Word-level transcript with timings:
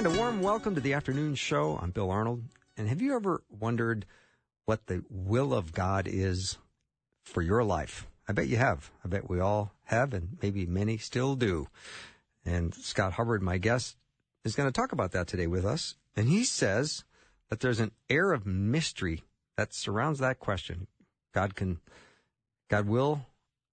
And 0.00 0.16
a 0.16 0.18
warm 0.18 0.40
welcome 0.40 0.74
to 0.76 0.80
the 0.80 0.94
afternoon 0.94 1.34
show. 1.34 1.78
I'm 1.78 1.90
Bill 1.90 2.10
Arnold. 2.10 2.44
And 2.78 2.88
have 2.88 3.02
you 3.02 3.14
ever 3.14 3.42
wondered 3.50 4.06
what 4.64 4.86
the 4.86 5.04
will 5.10 5.52
of 5.52 5.74
God 5.74 6.08
is 6.10 6.56
for 7.22 7.42
your 7.42 7.62
life? 7.62 8.06
I 8.26 8.32
bet 8.32 8.48
you 8.48 8.56
have. 8.56 8.90
I 9.04 9.08
bet 9.08 9.28
we 9.28 9.40
all 9.40 9.74
have, 9.84 10.14
and 10.14 10.38
maybe 10.40 10.64
many 10.64 10.96
still 10.96 11.36
do. 11.36 11.68
And 12.46 12.74
Scott 12.74 13.12
Hubbard, 13.12 13.42
my 13.42 13.58
guest, 13.58 13.98
is 14.42 14.54
going 14.54 14.66
to 14.66 14.72
talk 14.72 14.92
about 14.92 15.12
that 15.12 15.26
today 15.26 15.46
with 15.46 15.66
us. 15.66 15.96
And 16.16 16.30
he 16.30 16.44
says 16.44 17.04
that 17.50 17.60
there's 17.60 17.80
an 17.80 17.92
air 18.08 18.32
of 18.32 18.46
mystery 18.46 19.24
that 19.58 19.74
surrounds 19.74 20.18
that 20.20 20.38
question. 20.38 20.86
God 21.34 21.54
can, 21.54 21.78
God 22.70 22.86
will, 22.86 23.26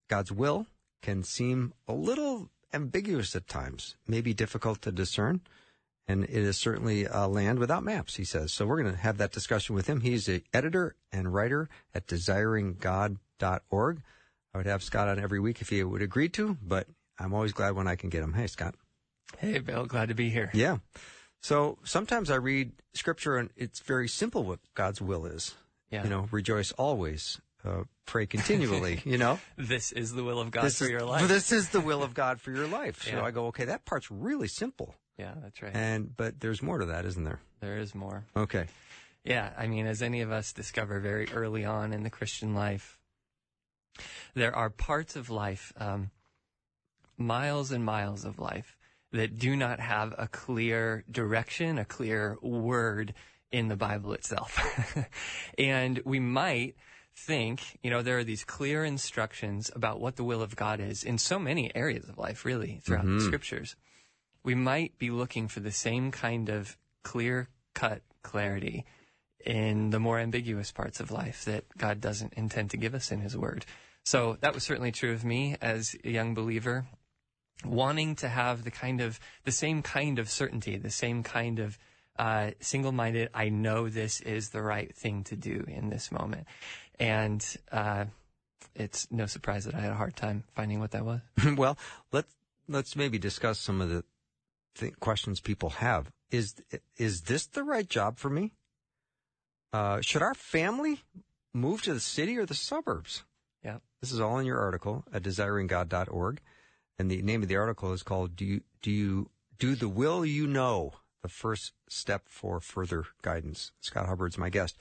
God's 0.10 0.34
will 0.34 0.66
can 1.02 1.24
seem 1.24 1.74
a 1.88 1.94
little 1.94 2.50
ambiguous 2.74 3.34
at 3.34 3.48
times, 3.48 3.96
maybe 4.06 4.34
difficult 4.34 4.82
to 4.82 4.92
discern. 4.92 5.40
And 6.08 6.24
it 6.24 6.30
is 6.30 6.58
certainly 6.58 7.06
a 7.06 7.28
land 7.28 7.60
without 7.60 7.84
maps, 7.84 8.16
he 8.16 8.24
says. 8.24 8.54
So 8.54 8.66
we're 8.66 8.82
going 8.82 8.96
to 8.96 9.02
have 9.02 9.18
that 9.18 9.34
discussion 9.34 9.76
with 9.76 9.88
him. 9.88 10.00
He's 10.02 10.30
an 10.30 10.42
editor 10.54 10.96
and 11.12 11.34
writer 11.34 11.68
at 11.94 12.08
desiringgod.org. 12.08 14.02
I 14.54 14.58
would 14.58 14.66
have 14.68 14.84
Scott 14.84 15.10
on 15.10 15.20
every 15.20 15.40
week 15.40 15.62
if 15.62 15.70
he 15.70 15.84
would 15.84 16.02
agree 16.02 16.30
to, 16.30 16.58
but 16.64 16.88
I'm 17.20 17.34
always 17.34 17.52
glad 17.52 17.76
when 17.76 17.88
I 17.88 17.96
can 17.96 18.10
get 18.10 18.24
him. 18.24 18.34
Hey, 18.34 18.48
Scott. 18.48 18.76
Hey, 19.38 19.60
Bill. 19.60 19.86
Glad 19.86 20.08
to 20.08 20.16
be 20.16 20.30
here. 20.30 20.50
Yeah. 20.54 20.78
So 21.42 21.78
sometimes 21.84 22.32
I 22.32 22.36
read 22.36 22.72
scripture 22.94 23.38
and 23.38 23.50
it's 23.56 23.82
very 23.82 24.08
simple 24.08 24.44
what 24.44 24.60
God's 24.74 25.02
will 25.02 25.26
is. 25.26 25.56
Yeah. 25.92 26.04
You 26.04 26.10
know, 26.10 26.28
rejoice 26.32 26.72
always, 26.74 27.40
uh, 27.66 27.84
pray 28.06 28.26
continually, 28.26 29.02
you 29.06 29.18
know? 29.18 29.40
This 29.58 29.92
is 29.92 30.14
the 30.14 30.24
will 30.24 30.40
of 30.40 30.52
God 30.52 30.64
this 30.64 30.80
for 30.80 30.86
is, 30.86 30.90
your 30.90 31.04
life. 31.04 31.28
This 31.28 31.52
is 31.52 31.70
the 31.70 31.80
will 31.80 32.04
of 32.04 32.14
God 32.14 32.42
for 32.42 32.52
your 32.52 32.68
life. 32.68 33.06
yeah. 33.08 33.20
So 33.20 33.26
I 33.26 33.32
go, 33.32 33.48
okay, 33.48 33.66
that 33.66 33.86
part's 33.86 34.10
really 34.10 34.48
simple. 34.48 34.96
Yeah, 35.18 35.34
that's 35.42 35.62
right. 35.62 35.76
And, 35.76 36.16
but 36.16 36.40
there's 36.40 36.62
more 36.62 36.78
to 36.78 36.86
that, 36.88 37.06
isn't 37.06 37.24
there? 37.24 37.40
there 37.60 37.78
is 37.78 37.96
more. 37.96 38.26
Okay. 38.36 38.68
Yeah, 39.24 39.50
I 39.58 39.68
mean, 39.68 39.88
as 39.88 40.02
any 40.02 40.22
of 40.22 40.32
us 40.32 40.54
discover 40.54 41.00
very 41.00 41.28
early 41.34 41.66
on 41.66 41.92
in 41.92 42.04
the 42.04 42.10
Christian 42.10 42.54
life, 42.54 42.98
there 44.36 44.56
are 44.56 44.70
parts 44.70 45.16
of 45.16 45.30
life, 45.30 45.74
um, 45.78 46.12
miles 47.18 47.72
and 47.72 47.84
miles 47.84 48.26
of 48.26 48.40
life, 48.40 48.78
that 49.12 49.38
do 49.38 49.56
not 49.56 49.80
have 49.80 50.14
a 50.18 50.28
clear 50.28 51.04
direction, 51.10 51.78
a 51.78 51.86
clear 51.86 52.38
word 52.42 53.14
in 53.52 53.68
the 53.68 53.76
Bible 53.76 54.14
itself. 54.14 54.60
and 55.58 56.00
we 56.06 56.20
might 56.20 56.76
think, 57.16 57.80
you 57.82 57.90
know, 57.90 58.02
there 58.02 58.20
are 58.20 58.24
these 58.24 58.44
clear 58.44 58.86
instructions 58.86 59.72
about 59.76 60.00
what 60.00 60.18
the 60.18 60.24
will 60.24 60.42
of 60.42 60.56
God 60.56 60.80
is 60.80 61.04
in 61.04 61.18
so 61.18 61.40
many 61.40 61.76
areas 61.76 62.08
of 62.08 62.18
life, 62.18 62.46
really, 62.46 62.80
throughout 62.84 63.06
the 63.06 63.22
scriptures. 63.22 63.76
We 64.48 64.56
might 64.56 64.98
be 64.98 65.10
looking 65.10 65.50
for 65.50 65.60
the 65.60 65.74
same 65.74 66.10
kind 66.10 66.48
of 66.48 66.78
clear 67.04 67.50
cut 67.74 68.02
clarity 68.24 68.86
in 69.46 69.90
the 69.90 70.00
more 70.00 70.20
ambiguous 70.20 70.72
parts 70.72 71.02
of 71.02 71.12
life 71.12 71.44
that 71.44 71.66
God 71.78 72.00
doesn't 72.00 72.32
intend 72.36 72.70
to 72.70 72.78
give 72.78 72.96
us 72.96 73.12
in 73.12 73.20
His 73.20 73.36
Word. 73.36 73.66
So 74.06 74.38
that 74.40 74.54
was 74.54 74.64
certainly 74.64 74.94
true 74.94 75.12
of 75.12 75.26
me 75.26 75.58
as 75.62 75.98
a 76.02 76.10
young 76.10 76.34
believer, 76.34 76.86
wanting 77.66 78.16
to 78.16 78.30
have 78.30 78.64
the 78.64 78.72
kind 78.72 79.02
of 79.02 79.20
the 79.44 79.52
same 79.52 79.82
kind 79.82 80.18
of 80.18 80.30
certainty, 80.30 80.78
the 80.78 80.92
same 80.92 81.24
kind 81.24 81.60
of 81.60 81.78
uh, 82.18 82.52
single-minded. 82.62 83.32
I 83.34 83.50
know 83.50 83.90
this 83.90 84.22
is 84.22 84.52
the 84.52 84.62
right 84.62 84.96
thing 84.96 85.26
to 85.26 85.36
do 85.36 85.66
in 85.68 85.90
this 85.90 86.10
moment, 86.10 86.48
and 86.98 87.46
uh, 87.70 88.06
it's 88.76 89.12
no 89.12 89.26
surprise 89.26 89.66
that 89.66 89.76
I 89.76 89.82
had 89.82 89.92
a 89.92 89.96
hard 89.96 90.16
time 90.16 90.46
finding 90.56 90.80
what 90.80 90.92
that 90.92 91.04
was. 91.04 91.20
well, 91.58 91.78
let's 92.14 92.34
let's 92.70 92.96
maybe 92.96 93.20
discuss 93.20 93.60
some 93.60 93.82
of 93.82 93.90
the 93.90 94.06
th- 94.78 95.00
questions 95.00 95.40
people 95.40 95.70
have. 95.70 96.12
Is 96.32 96.56
is 96.98 97.22
this 97.22 97.48
the 97.48 97.64
right 97.64 97.88
job 97.88 98.18
for 98.18 98.30
me? 98.30 98.54
Uh, 99.74 100.02
should 100.02 100.22
our 100.22 100.34
family 100.34 101.02
move 101.54 101.82
to 101.84 101.94
the 101.94 102.00
city 102.00 102.38
or 102.38 102.46
the 102.46 102.54
suburbs? 102.54 103.24
Yeah. 103.64 103.78
This 104.02 104.12
is 104.12 104.20
all 104.20 104.38
in 104.40 104.46
your 104.46 104.60
article 104.60 105.06
at 105.14 105.24
desiringgod.org, 105.24 106.42
and 107.00 107.12
the 107.12 107.22
name 107.22 107.42
of 107.42 107.50
the 107.50 107.58
article 107.58 107.94
is 107.94 108.04
called 108.04 108.36
"Do 108.36 108.46
you 108.46 108.62
do 108.82 108.92
you 108.92 109.30
do 109.58 109.76
the 109.76 109.90
will 109.90 110.26
you 110.26 110.48
know?" 110.48 110.94
The 111.24 111.30
first 111.30 111.74
step 111.90 112.24
for 112.28 112.60
further 112.60 113.06
guidance. 113.22 113.72
Scott 113.82 114.06
Hubbard's 114.06 114.38
my 114.38 114.50
guest. 114.50 114.78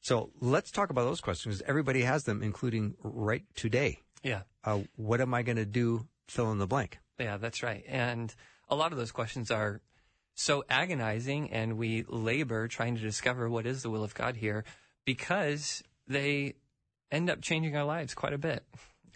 So 0.00 0.30
let's 0.40 0.70
talk 0.70 0.90
about 0.90 1.04
those 1.04 1.20
questions. 1.20 1.62
Everybody 1.66 2.02
has 2.02 2.24
them, 2.24 2.42
including 2.42 2.94
right 3.02 3.44
today. 3.54 4.00
Yeah. 4.22 4.42
Uh, 4.62 4.80
what 4.96 5.20
am 5.20 5.34
I 5.34 5.42
going 5.42 5.56
to 5.56 5.66
do? 5.66 6.06
Fill 6.28 6.52
in 6.52 6.58
the 6.58 6.66
blank. 6.66 6.98
Yeah, 7.18 7.38
that's 7.38 7.62
right. 7.62 7.84
And 7.88 8.32
a 8.70 8.76
lot 8.76 8.92
of 8.92 8.98
those 8.98 9.12
questions 9.12 9.50
are 9.50 9.80
so 10.34 10.64
agonizing, 10.70 11.50
and 11.50 11.76
we 11.76 12.04
labor 12.08 12.68
trying 12.68 12.94
to 12.96 13.02
discover 13.02 13.48
what 13.50 13.66
is 13.66 13.82
the 13.82 13.90
will 13.90 14.04
of 14.04 14.14
God 14.14 14.36
here 14.36 14.64
because 15.04 15.82
they 16.06 16.54
end 17.10 17.28
up 17.28 17.42
changing 17.42 17.76
our 17.76 17.84
lives 17.84 18.14
quite 18.14 18.32
a 18.32 18.38
bit. 18.38 18.64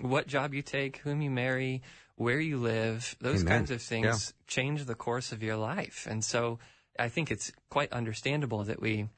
What 0.00 0.26
job 0.26 0.52
you 0.52 0.62
take, 0.62 0.98
whom 0.98 1.22
you 1.22 1.30
marry, 1.30 1.82
where 2.16 2.40
you 2.40 2.58
live, 2.58 3.16
those 3.20 3.42
Amen. 3.42 3.58
kinds 3.58 3.70
of 3.70 3.80
things 3.80 4.34
change 4.46 4.84
the 4.84 4.94
course 4.94 5.32
of 5.32 5.42
your 5.42 5.56
life. 5.56 6.06
And 6.08 6.24
so 6.24 6.58
I 6.98 7.08
think 7.08 7.30
it's 7.30 7.52
quite 7.70 7.92
understandable 7.92 8.64
that 8.64 8.80
we 8.80 9.08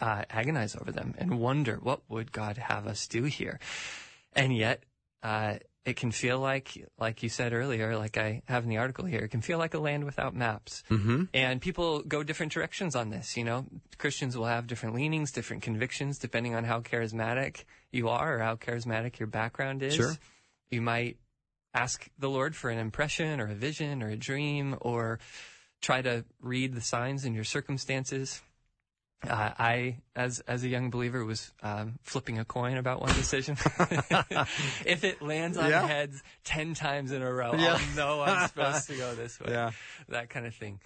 uh, 0.00 0.24
agonize 0.30 0.76
over 0.76 0.92
them 0.92 1.14
and 1.18 1.40
wonder 1.40 1.78
what 1.82 2.02
would 2.08 2.32
God 2.32 2.58
have 2.58 2.86
us 2.86 3.06
do 3.06 3.24
here. 3.24 3.58
And 4.32 4.56
yet, 4.56 4.84
uh, 5.22 5.56
it 5.84 5.96
can 5.96 6.10
feel 6.10 6.38
like, 6.38 6.86
like 6.98 7.22
you 7.22 7.28
said 7.28 7.52
earlier, 7.52 7.96
like 7.96 8.18
I 8.18 8.42
have 8.46 8.64
in 8.64 8.68
the 8.68 8.76
article 8.76 9.06
here, 9.06 9.20
it 9.20 9.28
can 9.28 9.40
feel 9.40 9.58
like 9.58 9.74
a 9.74 9.78
land 9.78 10.04
without 10.04 10.34
maps. 10.34 10.82
Mm-hmm. 10.90 11.24
And 11.32 11.60
people 11.60 12.02
go 12.02 12.22
different 12.22 12.52
directions 12.52 12.94
on 12.94 13.10
this. 13.10 13.36
You 13.36 13.44
know, 13.44 13.66
Christians 13.96 14.36
will 14.36 14.46
have 14.46 14.66
different 14.66 14.94
leanings, 14.94 15.32
different 15.32 15.62
convictions, 15.62 16.18
depending 16.18 16.54
on 16.54 16.64
how 16.64 16.80
charismatic 16.80 17.64
you 17.90 18.08
are 18.08 18.36
or 18.36 18.38
how 18.40 18.56
charismatic 18.56 19.18
your 19.18 19.28
background 19.28 19.82
is. 19.82 19.94
Sure. 19.94 20.14
You 20.70 20.82
might 20.82 21.16
ask 21.72 22.10
the 22.18 22.28
Lord 22.28 22.54
for 22.54 22.70
an 22.70 22.78
impression 22.78 23.40
or 23.40 23.46
a 23.46 23.54
vision 23.54 24.02
or 24.02 24.08
a 24.08 24.16
dream 24.16 24.76
or 24.80 25.18
try 25.80 26.02
to 26.02 26.24
read 26.40 26.74
the 26.74 26.80
signs 26.80 27.24
in 27.24 27.34
your 27.34 27.44
circumstances. 27.44 28.42
Uh, 29.26 29.50
I, 29.58 29.96
as 30.14 30.38
as 30.40 30.62
a 30.62 30.68
young 30.68 30.90
believer, 30.90 31.24
was 31.24 31.50
um, 31.62 31.98
flipping 32.02 32.38
a 32.38 32.44
coin 32.44 32.76
about 32.76 33.00
one 33.00 33.12
decision. 33.14 33.56
if 34.86 35.02
it 35.02 35.20
lands 35.20 35.56
on 35.58 35.68
Yeah. 35.70 35.86
heads 35.86 36.22
ten 36.44 36.74
times 36.74 37.10
in 37.12 37.22
a 37.22 37.32
row, 37.32 37.54
Yeah. 37.54 37.78
I'll 37.80 37.96
know 37.96 38.22
I'm 38.22 38.46
supposed 38.48 38.86
to 38.88 38.96
go 38.96 39.14
this 39.16 39.40
way. 39.40 39.48
Yeah. 39.50 39.70
That 40.08 40.30
kind 40.30 40.46
of 40.46 40.54
thing. 40.54 40.80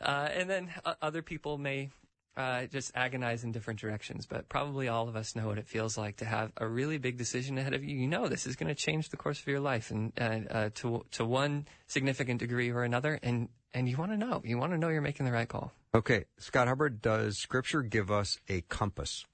Uh, 0.00 0.28
and 0.32 0.48
then 0.48 0.70
uh, 0.84 0.94
other 1.02 1.22
people 1.22 1.58
may 1.58 1.90
uh, 2.36 2.66
just 2.66 2.92
agonize 2.94 3.42
in 3.44 3.50
different 3.50 3.80
directions, 3.80 4.26
but 4.26 4.48
probably 4.48 4.88
all 4.88 5.08
of 5.08 5.16
us 5.16 5.34
know 5.34 5.46
what 5.48 5.58
it 5.58 5.66
feels 5.66 5.96
like 5.98 6.18
to 6.18 6.24
have 6.24 6.52
a 6.58 6.68
really 6.68 6.98
big 6.98 7.16
decision 7.16 7.56
ahead 7.58 7.72
of 7.74 7.82
you. 7.82 7.96
You 7.96 8.06
know 8.06 8.28
this 8.28 8.46
is 8.46 8.56
going 8.56 8.68
to 8.68 8.74
change 8.74 9.08
the 9.08 9.16
course 9.16 9.40
of 9.40 9.46
your 9.48 9.60
life, 9.60 9.90
and 9.90 10.12
uh, 10.20 10.22
uh, 10.50 10.70
to 10.76 11.04
to 11.12 11.24
one 11.24 11.66
significant 11.88 12.38
degree 12.40 12.70
or 12.70 12.84
another, 12.84 13.18
and 13.22 13.48
and 13.74 13.88
you 13.88 13.96
want 13.96 14.12
to 14.12 14.16
know, 14.18 14.40
you 14.44 14.56
want 14.56 14.72
to 14.72 14.78
know 14.78 14.88
you're 14.88 15.00
making 15.00 15.26
the 15.26 15.32
right 15.32 15.48
call. 15.48 15.72
Okay, 15.96 16.26
Scott 16.36 16.68
Hubbard, 16.68 17.00
does 17.00 17.38
Scripture 17.38 17.80
give 17.80 18.10
us 18.10 18.38
a 18.50 18.60
compass? 18.60 19.24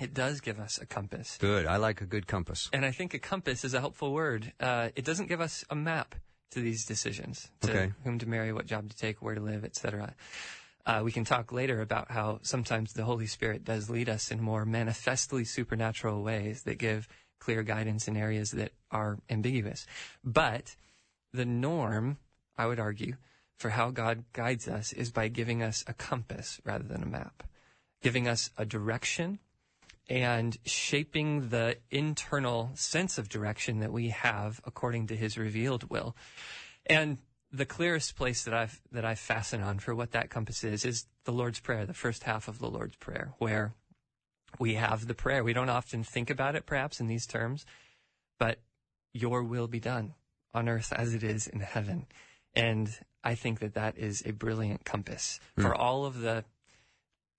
It 0.00 0.14
does 0.14 0.40
give 0.40 0.58
us 0.58 0.78
a 0.80 0.86
compass. 0.86 1.36
Good. 1.38 1.66
I 1.66 1.76
like 1.76 2.00
a 2.00 2.06
good 2.06 2.26
compass. 2.26 2.70
And 2.72 2.86
I 2.86 2.90
think 2.90 3.12
a 3.12 3.18
compass 3.18 3.66
is 3.66 3.74
a 3.74 3.80
helpful 3.80 4.14
word. 4.14 4.54
Uh, 4.58 4.88
it 4.96 5.04
doesn't 5.04 5.26
give 5.26 5.42
us 5.42 5.62
a 5.68 5.74
map 5.74 6.14
to 6.52 6.60
these 6.60 6.86
decisions, 6.86 7.50
to 7.60 7.70
Okay. 7.70 7.92
whom 8.02 8.18
to 8.18 8.26
marry, 8.26 8.50
what 8.50 8.64
job 8.64 8.88
to 8.88 8.96
take, 8.96 9.20
where 9.20 9.34
to 9.34 9.42
live, 9.42 9.62
etc. 9.62 10.14
Uh, 10.86 11.02
we 11.04 11.12
can 11.12 11.24
talk 11.24 11.52
later 11.52 11.82
about 11.82 12.10
how 12.10 12.38
sometimes 12.40 12.94
the 12.94 13.04
Holy 13.04 13.26
Spirit 13.26 13.62
does 13.62 13.90
lead 13.90 14.08
us 14.08 14.30
in 14.30 14.40
more 14.40 14.64
manifestly 14.64 15.44
supernatural 15.44 16.22
ways 16.22 16.62
that 16.62 16.78
give 16.78 17.08
clear 17.40 17.62
guidance 17.62 18.08
in 18.08 18.16
areas 18.16 18.52
that 18.52 18.72
are 18.90 19.18
ambiguous. 19.28 19.86
But 20.24 20.76
the 21.34 21.44
norm, 21.44 22.16
I 22.56 22.64
would 22.64 22.80
argue, 22.80 23.16
for 23.58 23.70
how 23.70 23.90
God 23.90 24.24
guides 24.32 24.68
us 24.68 24.92
is 24.92 25.10
by 25.10 25.28
giving 25.28 25.62
us 25.62 25.84
a 25.86 25.94
compass 25.94 26.60
rather 26.64 26.84
than 26.84 27.02
a 27.02 27.06
map, 27.06 27.44
giving 28.02 28.28
us 28.28 28.50
a 28.56 28.64
direction 28.64 29.38
and 30.08 30.58
shaping 30.66 31.48
the 31.48 31.78
internal 31.90 32.70
sense 32.74 33.16
of 33.16 33.28
direction 33.28 33.80
that 33.80 33.92
we 33.92 34.10
have 34.10 34.60
according 34.64 35.06
to 35.06 35.16
his 35.16 35.38
revealed 35.38 35.88
will. 35.90 36.14
And 36.86 37.18
the 37.50 37.64
clearest 37.64 38.16
place 38.16 38.44
that 38.44 38.52
I've 38.52 38.80
that 38.90 39.04
I 39.04 39.14
fasten 39.14 39.62
on 39.62 39.78
for 39.78 39.94
what 39.94 40.10
that 40.10 40.28
compass 40.28 40.64
is 40.64 40.84
is 40.84 41.06
the 41.24 41.32
Lord's 41.32 41.60
Prayer, 41.60 41.86
the 41.86 41.94
first 41.94 42.24
half 42.24 42.48
of 42.48 42.58
the 42.58 42.68
Lord's 42.68 42.96
Prayer, 42.96 43.32
where 43.38 43.74
we 44.58 44.74
have 44.74 45.06
the 45.06 45.14
prayer. 45.14 45.42
We 45.42 45.52
don't 45.52 45.68
often 45.68 46.04
think 46.04 46.30
about 46.30 46.56
it 46.56 46.66
perhaps 46.66 47.00
in 47.00 47.06
these 47.06 47.26
terms, 47.26 47.64
but 48.38 48.58
your 49.12 49.42
will 49.42 49.68
be 49.68 49.80
done 49.80 50.14
on 50.52 50.68
earth 50.68 50.92
as 50.92 51.14
it 51.14 51.22
is 51.22 51.46
in 51.46 51.60
heaven. 51.60 52.06
And 52.56 52.88
I 53.22 53.34
think 53.34 53.60
that 53.60 53.74
that 53.74 53.98
is 53.98 54.22
a 54.26 54.32
brilliant 54.32 54.84
compass 54.84 55.40
for 55.56 55.70
Hmm. 55.74 55.80
all 55.80 56.04
of 56.06 56.20
the 56.20 56.44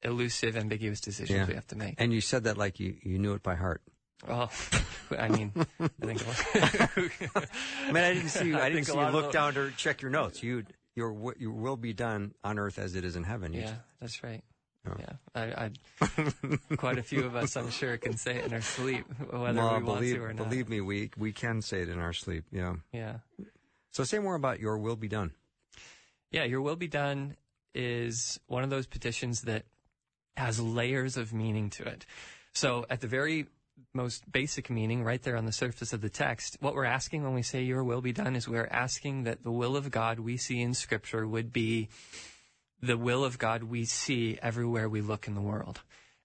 elusive, 0.03 0.55
ambiguous 0.57 0.99
decisions 1.01 1.37
Yeah. 1.37 1.45
we 1.47 1.53
have 1.55 1.67
to 1.67 1.75
make. 1.77 1.95
And 1.99 2.13
you 2.13 2.21
said 2.21 2.43
that 2.43 2.57
like 2.57 2.79
you, 2.79 2.97
you 3.01 3.17
knew 3.17 3.33
it 3.33 3.41
by 3.43 3.55
heart. 3.55 3.81
Well, 4.27 4.51
I 5.17 5.27
mean, 5.29 5.51
I 5.79 5.87
think. 6.05 6.21
I 6.55 6.89
mean, 7.91 8.03
I 8.03 8.13
didn't 8.13 8.29
see 8.29 8.47
you. 8.47 8.59
I, 8.59 8.69
didn't 8.69 8.85
see 8.85 8.97
you 8.97 9.07
look 9.09 9.31
down 9.31 9.53
to 9.55 9.71
check 9.77 10.01
your 10.01 10.11
notes. 10.11 10.41
You 10.43 10.63
your 10.95 11.33
your 11.37 11.51
will 11.51 11.75
be 11.77 11.93
done 11.93 12.33
on 12.43 12.57
earth 12.57 12.79
as 12.79 12.95
it 12.95 13.03
is 13.03 13.15
in 13.15 13.23
heaven. 13.23 13.53
You 13.53 13.61
Yeah, 13.61 13.75
that's 13.99 14.23
right. 14.23 14.41
Oh. 14.87 14.93
Yeah, 14.99 15.13
I, 15.33 15.43
I, 15.65 16.75
quite 16.77 16.99
a 16.99 17.03
few 17.03 17.23
of 17.25 17.35
us, 17.35 17.57
I'm 17.57 17.71
sure, 17.71 17.97
can 17.97 18.17
say 18.17 18.35
it 18.37 18.45
in 18.45 18.53
our 18.53 18.61
sleep, 18.61 19.03
whether 19.31 19.33
Well, 19.59 19.79
we 19.79 19.83
want 19.83 19.85
believe 19.85 20.15
to 20.17 20.23
or 20.23 20.31
not. 20.33 20.47
believe 20.47 20.69
me, 20.69 20.79
we 20.79 21.09
we 21.17 21.31
can 21.33 21.61
say 21.63 21.81
it 21.81 21.89
in 21.89 21.99
our 21.99 22.13
sleep. 22.13 22.45
Yeah. 22.51 22.75
Yeah, 22.93 23.17
So 23.95 24.03
say 24.03 24.19
more 24.19 24.35
about 24.35 24.59
your 24.59 24.77
will 24.77 24.97
be 24.97 25.07
done. 25.07 25.31
yeah. 26.29 26.43
Your 26.43 26.59
will 26.59 26.75
be 26.75 26.89
done 26.89 27.37
is 27.73 28.37
one 28.45 28.61
of 28.61 28.69
those 28.69 28.87
petitions 28.87 29.43
that 29.43 29.63
has 30.35 30.59
layers 30.59 31.15
of 31.15 31.31
meaning 31.31 31.69
to 31.69 31.83
it. 31.83 32.05
So, 32.51 32.85
at 32.89 32.99
the 32.99 33.07
very 33.07 33.47
most 33.93 34.29
basic 34.29 34.69
meaning, 34.69 35.05
right 35.05 35.23
there 35.23 35.37
on 35.37 35.45
the 35.45 35.53
surface 35.53 35.93
of 35.93 36.01
the 36.01 36.09
text, 36.09 36.57
what 36.59 36.75
we're 36.75 36.83
asking 36.83 37.23
when 37.23 37.33
we 37.33 37.41
say 37.41 37.63
"Your 37.63 37.85
will 37.85 38.01
be 38.01 38.11
done" 38.11 38.35
is 38.35 38.49
we're 38.49 38.67
asking 38.69 39.23
that 39.23 39.43
the 39.43 39.51
will 39.51 39.77
of 39.77 39.91
God 39.91 40.19
we 40.19 40.35
see 40.35 40.59
in 40.59 40.73
Scripture 40.73 41.25
would 41.25 41.53
be 41.53 41.87
the 42.81 42.97
will 42.97 43.23
of 43.23 43.37
God 43.37 43.63
we 43.63 43.85
see 43.85 44.37
everywhere 44.41 44.89
we 44.89 44.99
look 44.99 45.25
in 45.25 45.35
the 45.35 45.41
world, 45.41 45.83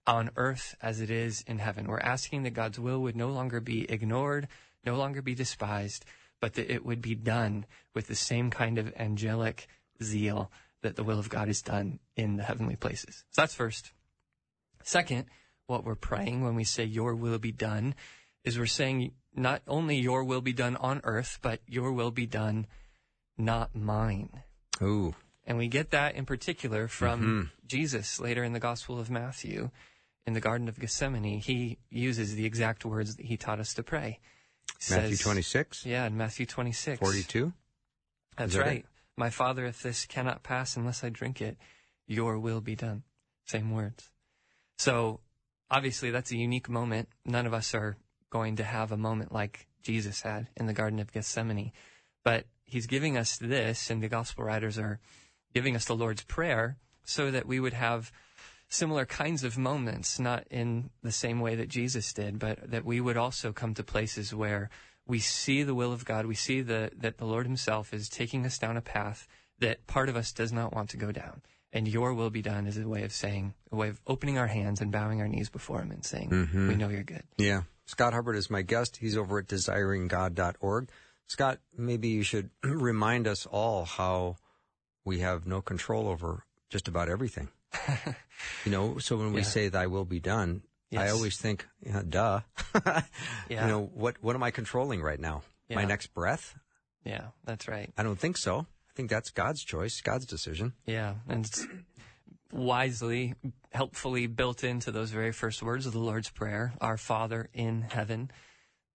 on 0.09 0.31
earth 0.35 0.75
as 0.83 1.01
it 1.01 1.09
is 1.09 1.45
in 1.47 1.61
heaven. 1.61 1.87
We're 1.87 2.01
asking 2.01 2.43
that 2.43 2.51
God's 2.51 2.81
will 2.81 3.01
would 3.03 3.15
no 3.15 3.29
longer 3.29 3.61
be 3.61 3.89
ignored, 3.89 4.49
no 4.85 4.97
longer 4.97 5.23
be 5.23 5.37
despised, 5.37 6.05
but 6.41 6.55
that 6.55 6.73
it 6.73 6.85
would 6.85 7.03
be 7.03 7.15
done 7.15 7.67
with 7.95 8.07
the 8.07 8.15
same 8.15 8.51
kind 8.51 8.79
of 8.79 8.93
angelic 8.97 9.69
zeal 10.03 10.51
that 10.83 10.97
the 10.97 11.05
will 11.05 11.19
of 11.19 11.29
God 11.29 11.49
is 11.49 11.63
done 11.63 11.99
in 12.17 12.37
the 12.37 12.43
heavenly 12.43 12.77
places. 12.77 13.25
So 13.31 13.43
that's 13.43 13.55
first. 13.55 13.93
Second, 14.83 15.27
what 15.67 15.85
we're 15.85 15.95
praying 15.95 16.43
when 16.43 16.55
we 16.55 16.65
say, 16.65 16.85
Your 16.85 17.15
will 17.15 17.39
be 17.39 17.53
done, 17.53 17.95
is 18.45 18.59
we're 18.59 18.67
saying 18.67 19.13
not 19.35 19.63
only 19.69 19.97
Your 19.97 20.25
will 20.25 20.41
be 20.41 20.55
done 20.55 20.77
on 20.77 21.01
earth, 21.05 21.39
but 21.43 21.61
Your 21.67 21.93
will 21.93 22.11
be 22.11 22.27
done, 22.27 22.67
not 23.37 23.75
mine. 23.75 24.43
Ooh. 24.83 25.15
And 25.47 25.59
we 25.59 25.69
get 25.69 25.91
that 25.91 26.15
in 26.15 26.25
particular 26.27 26.89
from 26.89 27.23
Mhm. 27.23 27.67
Jesus 27.67 28.19
later 28.19 28.43
in 28.43 28.53
the 28.53 28.61
Gospel 28.61 28.99
of 28.99 29.11
Matthew 29.11 29.71
in 30.27 30.33
the 30.33 30.41
Garden 30.41 30.69
of 30.69 30.79
Gethsemane. 30.79 31.41
He 31.41 31.79
uses 31.91 32.35
the 32.35 32.47
exact 32.47 32.85
words 32.85 33.17
that 33.17 33.27
he 33.27 33.37
taught 33.37 33.61
us 33.61 33.75
to 33.75 33.83
pray. 33.83 34.21
He 34.87 34.95
Matthew 34.95 35.17
says- 35.17 35.21
26, 35.21 35.87
Yeah, 35.87 36.07
in 36.07 36.17
Matthew 36.17 36.47
26. 36.47 36.99
42. 37.01 37.53
That's 38.37 38.55
that 38.55 38.61
it? 38.61 38.65
right. 38.65 38.87
My 39.17 39.31
Father, 39.31 39.67
if 39.67 39.83
this 39.83 40.07
cannot 40.07 40.43
pass 40.43 40.77
unless 40.77 41.05
I 41.05 41.11
drink 41.11 41.41
it, 41.43 41.57
your 42.07 42.39
will 42.39 42.61
be 42.61 42.75
done. 42.77 43.03
Same 43.47 43.71
words. 43.73 44.11
So 44.79 45.21
obviously 45.71 46.11
that's 46.11 46.31
a 46.33 46.37
unique 46.37 46.69
moment. 46.69 47.09
None 47.27 47.47
of 47.47 47.53
us 47.55 47.75
are 47.75 47.97
going 48.31 48.57
to 48.57 48.65
have 48.65 48.93
a 48.93 48.97
moment 48.97 49.33
like 49.33 49.67
Jesus 49.83 50.23
had 50.23 50.49
in 50.57 50.67
the 50.67 50.73
Garden 50.73 50.99
of 51.01 51.13
Gethsemane. 51.13 51.73
But 52.25 52.47
he's 52.65 52.87
giving 52.87 53.17
us 53.19 53.37
this, 53.37 53.91
and 53.91 54.03
the 54.03 54.09
gospel 54.09 54.45
writers 54.45 54.79
are 54.79 55.01
giving 55.53 55.75
us 55.77 55.85
the 55.85 55.97
Lord's 55.97 56.23
Prayer 56.23 56.79
so 57.05 57.31
that 57.31 57.47
we 57.47 57.61
would 57.61 57.73
have 57.75 58.13
similar 58.71 59.05
kinds 59.05 59.45
of 59.45 59.59
moments, 59.59 60.19
not 60.19 60.47
in 60.51 60.91
the 61.03 61.13
same 61.13 61.41
way 61.41 61.57
that 61.57 61.69
Jesus 61.69 62.13
did, 62.15 62.39
but 62.39 62.71
that 62.71 62.85
we 62.85 63.01
would 63.01 63.17
also 63.17 63.53
come 63.53 63.75
to 63.75 63.83
places 63.83 64.33
where 64.35 64.71
we 65.07 65.19
see 65.19 65.63
the 65.65 65.75
will 65.75 65.93
of 65.93 66.05
God, 66.05 66.25
we 66.25 66.37
see 66.37 66.63
the, 66.63 66.91
that 66.97 67.19
the 67.19 67.25
Lord 67.27 67.45
Himself 67.45 67.93
is 67.93 68.09
taking 68.09 68.47
us 68.47 68.59
down 68.59 68.77
a 68.77 68.81
path 68.81 69.27
that 69.59 69.87
part 69.87 70.09
of 70.09 70.17
us 70.17 70.33
does 70.33 70.53
not 70.53 70.73
want 70.73 70.89
to 70.91 70.97
go 70.97 71.13
down. 71.13 71.43
And 71.73 71.87
your 71.87 72.15
will 72.15 72.31
be 72.31 72.43
done 72.43 72.67
is 72.67 72.79
a 72.79 72.89
way 72.89 73.03
of 73.03 73.13
saying, 73.13 73.55
a 73.71 73.77
way 73.77 73.89
of 73.89 74.01
opening 74.07 74.39
our 74.39 74.47
hands 74.47 74.81
and 74.81 74.91
bowing 74.91 75.21
our 75.21 75.29
knees 75.29 75.51
before 75.51 75.81
Him 75.83 75.91
and 75.91 76.05
saying, 76.05 76.31
Mhm. 76.31 76.69
We 76.69 76.77
know 76.77 76.89
you're 76.89 77.03
good. 77.03 77.25
Yeah. 77.37 77.63
Scott 77.87 78.13
Hubbard 78.13 78.37
is 78.37 78.51
my 78.51 78.63
guest. 78.63 78.99
He's 78.99 79.17
over 79.17 79.41
at 79.41 79.47
desiringgod.org. 79.49 80.89
Scott, 81.27 81.59
maybe 81.77 82.09
you 82.09 82.23
should 82.23 82.51
remind 82.63 83.27
us 83.27 83.47
all 83.47 83.85
how 83.85 84.37
we 85.05 85.21
have 85.21 85.47
no 85.47 85.61
control 85.61 86.09
over 86.09 86.45
just 86.69 86.89
about 86.89 87.09
everything. 87.09 87.49
you 88.65 88.71
know, 88.73 88.99
so 88.99 89.17
when 89.17 89.33
we 89.33 89.41
Yeah. 89.41 89.47
say 89.47 89.69
thy 89.69 89.87
will 89.87 90.05
be 90.05 90.21
done, 90.21 90.63
I 90.97 91.11
always 91.11 91.39
think, 91.39 91.67
yeah, 91.85 92.03
duh. 92.09 92.41
Yeah. 93.49 93.63
You 93.67 93.69
know, 93.69 93.91
what 93.95 94.17
what 94.23 94.35
am 94.37 94.43
I 94.43 94.51
controlling 94.51 95.03
right 95.03 95.21
now? 95.21 95.43
My 95.69 95.85
next 95.85 96.09
breath? 96.15 96.57
Yeah, 97.05 97.29
that's 97.45 97.69
right. 97.69 97.93
I 97.97 98.03
don't 98.03 98.19
think 98.19 98.37
so. 98.37 98.67
I 98.91 98.93
think 98.95 99.09
that's 99.09 99.31
God's 99.31 99.63
choice, 99.65 100.01
God's 100.01 100.27
decision. 100.27 100.73
Yeah, 100.85 101.15
and 101.29 101.47
it's 101.47 101.65
wisely, 102.53 103.35
helpfully 103.73 104.27
built 104.27 104.65
into 104.65 104.91
those 104.91 105.11
very 105.11 105.33
first 105.33 105.63
words 105.63 105.87
of 105.87 105.93
the 105.93 105.99
Lord's 106.01 106.31
Prayer, 106.31 106.73
Our 106.81 106.97
Father 106.97 107.49
in 107.55 107.83
heaven. 107.83 108.31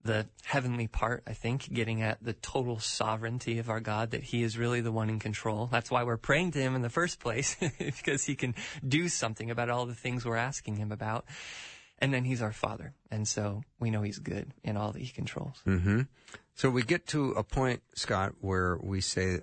The 0.06 0.28
heavenly 0.44 0.86
part, 0.86 1.24
I 1.26 1.34
think, 1.34 1.74
getting 1.74 2.04
at 2.04 2.24
the 2.24 2.34
total 2.34 2.80
sovereignty 2.80 3.58
of 3.58 3.70
our 3.72 3.80
God, 3.80 4.12
that 4.12 4.22
He 4.22 4.44
is 4.44 4.56
really 4.56 4.80
the 4.80 4.92
one 4.92 5.10
in 5.10 5.18
control. 5.18 5.68
That's 5.72 5.90
why 5.90 6.04
we're 6.04 6.16
praying 6.18 6.52
to 6.52 6.60
Him 6.60 6.76
in 6.76 6.84
the 6.84 6.92
first 6.92 7.20
place, 7.20 7.56
because 7.80 8.24
He 8.24 8.36
can 8.36 8.54
do 8.88 9.10
something 9.10 9.50
about 9.50 9.72
all 9.72 9.88
the 9.88 9.96
things 9.96 10.24
we're 10.24 10.36
asking 10.36 10.76
Him 10.76 10.92
about. 10.92 11.26
And 11.98 12.14
then 12.14 12.24
He's 12.24 12.42
our 12.42 12.52
Father. 12.54 12.94
And 13.10 13.28
so 13.28 13.64
we 13.80 13.90
know 13.90 14.04
He's 14.04 14.20
good 14.20 14.52
in 14.64 14.78
all 14.78 14.92
that 14.92 15.02
He 15.02 15.08
controls. 15.08 15.60
hmm 15.64 16.02
So 16.54 16.70
we 16.70 16.84
get 16.84 17.08
to 17.08 17.32
a 17.32 17.44
point, 17.44 17.82
Scott, 17.96 18.34
where 18.42 18.78
we 18.78 19.02
say, 19.02 19.40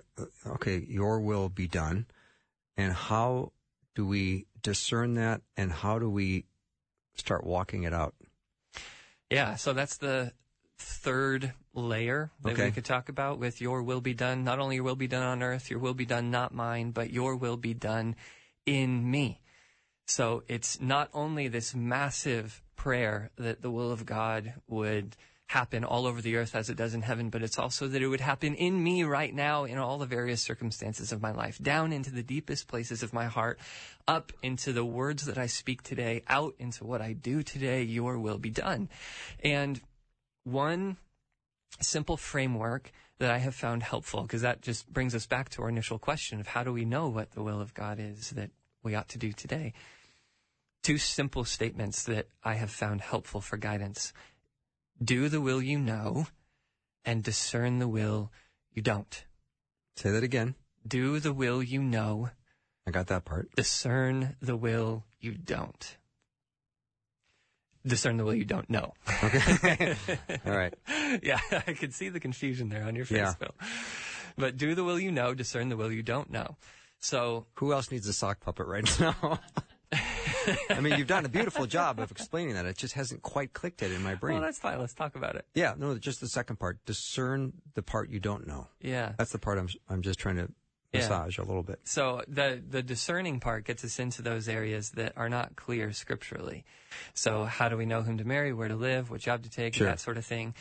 okay, 0.47 0.85
your 0.87 1.19
will 1.19 1.49
be 1.49 1.67
done. 1.67 2.05
And 2.77 2.93
how 2.93 3.51
do 3.95 4.05
we 4.05 4.45
discern 4.61 5.15
that? 5.15 5.41
And 5.57 5.73
how 5.73 5.99
do 5.99 6.09
we 6.09 6.45
start 7.15 7.43
walking 7.45 7.83
it 7.83 7.93
out? 7.93 8.15
Yeah, 9.29 9.55
so 9.55 9.73
that's 9.73 9.97
the 9.97 10.31
third 10.77 11.53
layer 11.73 12.31
that 12.41 12.53
Okay. 12.53 12.65
we 12.65 12.71
could 12.71 12.85
talk 12.85 13.09
about 13.09 13.39
with 13.39 13.61
your 13.61 13.83
will 13.83 14.01
be 14.01 14.13
done. 14.13 14.43
Not 14.43 14.59
only 14.59 14.75
your 14.75 14.83
will 14.83 14.95
be 14.95 15.07
done 15.07 15.23
on 15.23 15.43
earth, 15.43 15.69
your 15.69 15.79
will 15.79 15.93
be 15.93 16.05
done, 16.05 16.31
not 16.31 16.53
mine, 16.53 16.91
but 16.91 17.11
your 17.11 17.35
will 17.35 17.57
be 17.57 17.73
done 17.73 18.15
in 18.65 19.09
me. 19.09 19.41
So 20.05 20.43
it's 20.47 20.79
not 20.81 21.09
only 21.13 21.47
this 21.47 21.73
massive 21.73 22.61
prayer 22.75 23.31
that 23.37 23.61
the 23.61 23.71
will 23.71 23.91
of 23.91 24.05
God 24.05 24.53
would 24.67 25.15
happen 25.47 25.83
all 25.83 26.07
over 26.07 26.21
the 26.21 26.35
earth 26.35 26.55
as 26.55 26.69
it 26.69 26.77
does 26.77 26.93
in 26.93 27.01
heaven, 27.01 27.29
but 27.29 27.43
it's 27.43 27.59
also 27.59 27.87
that 27.87 28.01
it 28.01 28.07
would 28.07 28.21
happen 28.21 28.55
in 28.55 28.81
me 28.83 29.03
right 29.03 29.33
now 29.33 29.65
in 29.65 29.77
all 29.77 29.97
the 29.99 30.05
various 30.05 30.41
circumstances 30.41 31.11
of 31.11 31.21
my 31.21 31.31
life, 31.31 31.59
down 31.61 31.93
into 31.93 32.11
the 32.11 32.23
deepest 32.23 32.67
places 32.67 33.03
of 33.03 33.13
my 33.13 33.25
heart, 33.25 33.59
up 34.07 34.31
into 34.41 34.73
the 34.73 34.83
words 34.85 35.25
that 35.25 35.37
I 35.37 35.45
speak 35.45 35.83
today, 35.83 36.23
out 36.27 36.55
into 36.59 36.85
what 36.85 37.01
I 37.01 37.13
do 37.13 37.43
today, 37.43 37.83
your 37.83 38.17
will 38.17 38.39
be 38.39 38.49
done. 38.49 38.89
And 39.43 39.79
one 40.43 40.97
simple 41.79 42.17
framework 42.17 42.91
that 43.19 43.31
I 43.31 43.37
have 43.37 43.55
found 43.55 43.83
helpful, 43.83 44.23
because 44.23 44.41
that 44.41 44.61
just 44.61 44.91
brings 44.91 45.15
us 45.15 45.25
back 45.25 45.49
to 45.49 45.63
our 45.63 45.69
initial 45.69 45.99
question 45.99 46.39
of 46.39 46.47
how 46.47 46.63
do 46.63 46.73
we 46.73 46.85
know 46.85 47.07
what 47.07 47.31
the 47.31 47.43
will 47.43 47.61
of 47.61 47.73
God 47.73 47.99
is 47.99 48.31
that 48.31 48.51
we 48.83 48.95
ought 48.95 49.09
to 49.09 49.17
do 49.17 49.31
today? 49.31 49.73
Two 50.81 50.97
simple 50.97 51.45
statements 51.45 52.03
that 52.03 52.27
I 52.43 52.55
have 52.55 52.71
found 52.71 53.01
helpful 53.01 53.39
for 53.39 53.57
guidance. 53.57 54.11
Do 55.01 55.29
the 55.29 55.41
will 55.41 55.61
you 55.61 55.79
know 55.79 56.27
and 57.05 57.23
discern 57.23 57.79
the 57.79 57.87
will 57.87 58.31
you 58.71 58.81
don't. 58.81 59.23
Say 59.95 60.11
that 60.11 60.23
again. 60.23 60.55
Do 60.85 61.19
the 61.19 61.33
will 61.33 61.63
you 61.63 61.81
know, 61.81 62.29
I 62.85 62.91
got 62.91 63.07
that 63.07 63.23
part. 63.23 63.55
discern 63.55 64.35
the 64.41 64.57
will 64.57 65.05
you 65.19 65.33
don't. 65.33 65.97
Discern 67.85 68.17
the 68.17 68.23
will 68.23 68.33
you 68.35 68.45
don't 68.45 68.69
know. 68.69 68.93
Okay. 69.23 69.95
All 70.45 70.53
right. 70.55 70.73
yeah, 71.21 71.39
I 71.51 71.73
could 71.73 71.93
see 71.93 72.09
the 72.09 72.19
confusion 72.19 72.69
there 72.69 72.83
on 72.83 72.95
your 72.95 73.05
face, 73.05 73.17
Yeah. 73.17 73.33
Bill. 73.39 73.53
But 74.37 74.57
do 74.57 74.73
the 74.73 74.83
will 74.83 74.99
you 74.99 75.11
know, 75.11 75.33
discern 75.33 75.69
the 75.69 75.77
will 75.77 75.91
you 75.91 76.01
don't 76.03 76.31
know. 76.31 76.55
So, 76.99 77.45
Who 77.55 77.73
else 77.73 77.91
needs 77.91 78.07
a 78.07 78.13
sock 78.13 78.39
puppet 78.39 78.65
right 78.67 78.99
now? 78.99 79.39
I 80.69 80.79
mean, 80.79 80.97
you've 80.97 81.07
done 81.07 81.25
a 81.25 81.29
beautiful 81.29 81.65
job 81.67 81.99
of 81.99 82.09
explaining 82.11 82.55
that. 82.55 82.65
It 82.65 82.77
just 82.77 82.93
hasn't 82.95 83.21
quite 83.21 83.53
clicked 83.53 83.83
it 83.83 83.91
in 83.91 84.01
my 84.01 84.15
brain. 84.15 84.35
well, 84.35 84.43
that's 84.43 84.57
fine. 84.59 84.79
Let's 84.79 84.93
talk 84.93 85.15
about 85.15 85.35
it. 85.35 85.45
yeah, 85.53 85.73
no, 85.77 85.97
just 85.97 86.19
the 86.21 86.27
second 86.27 86.57
part. 86.57 86.83
Discern 86.85 87.53
the 87.75 87.83
part 87.83 88.09
you 88.09 88.19
don't 88.19 88.47
know. 88.47 88.67
Yeah. 88.81 89.13
That's 89.17 89.31
the 89.31 89.39
part 89.39 89.59
I'm 89.59 89.67
I'm 89.89 90.01
just 90.01 90.17
trying 90.19 90.37
to 90.37 90.49
Yeah. 90.93 90.99
massage 91.01 91.37
a 91.39 91.43
little 91.43 91.63
bit. 91.63 91.79
So 91.85 92.21
the 92.27 92.61
the 92.69 92.83
discerning 92.83 93.39
part 93.39 93.65
gets 93.65 93.83
us 93.83 93.97
into 93.99 94.21
those 94.21 94.47
areas 94.47 94.91
that 94.91 95.13
are 95.17 95.29
not 95.29 95.55
clear 95.55 95.91
scripturally. 95.91 96.65
So 97.15 97.45
how 97.45 97.67
do 97.69 97.77
we 97.77 97.85
know 97.87 98.03
whom 98.03 98.17
to 98.19 98.25
marry, 98.25 98.53
where 98.53 98.67
to 98.67 98.75
live, 98.75 99.09
what 99.09 99.19
job 99.21 99.41
to 99.43 99.49
take, 99.49 99.73
Sure. 99.75 99.87
that 99.87 99.99
sort 99.99 100.17
of 100.17 100.25
thing. 100.25 100.53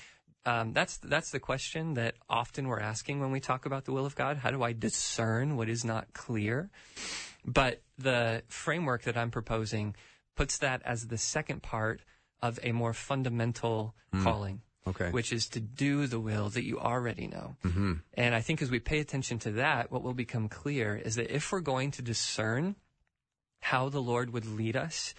um, 0.45 0.73
that's 0.73 0.97
that's 0.97 1.31
the 1.31 1.39
question 1.39 1.95
that 1.95 2.15
often 2.29 2.67
we're 2.67 2.81
asking 2.81 3.21
when 3.21 3.31
we 3.31 3.39
talk 3.41 3.65
about 3.67 3.85
the 3.85 3.93
will 3.93 4.07
of 4.07 4.15
God. 4.17 4.39
How 4.39 4.51
do 4.51 4.63
I 4.63 4.73
discern 4.73 5.57
what 5.57 5.69
is 5.69 5.85
not 5.85 6.13
clear? 6.15 6.69
But 7.45 7.83
the 7.99 8.43
framework 8.49 9.03
that 9.03 9.17
I'm 9.17 9.31
proposing 9.31 9.95
puts 10.35 10.59
that 10.59 10.81
as 10.85 11.07
the 11.09 11.19
second 11.19 11.63
part 11.63 12.01
of 12.41 12.59
a 12.63 12.73
more 12.73 12.93
fundamental 12.95 13.95
calling, 14.23 14.63
Okay. 14.85 15.11
which 15.11 15.33
is 15.33 15.47
to 15.51 15.61
do 15.61 16.09
the 16.09 16.19
will 16.19 16.49
that 16.51 16.65
you 16.65 16.81
already 16.81 17.29
know. 17.29 17.55
Mm-hmm. 17.65 17.93
And 18.15 18.35
I 18.35 18.41
think 18.41 18.61
as 18.63 18.71
we 18.71 18.81
pay 18.81 18.99
attention 18.99 19.39
to 19.41 19.53
that, 19.53 19.93
what 19.93 20.03
will 20.03 20.13
become 20.13 20.49
clear 20.49 20.97
is 20.97 21.15
that 21.15 21.33
if 21.33 21.53
we're 21.53 21.61
going 21.61 21.93
to 21.93 22.03
discern 22.03 22.75
how 23.61 23.89
the 23.89 24.03
Lord 24.03 24.33
would 24.33 24.45
lead 24.45 24.77
us 24.77 25.15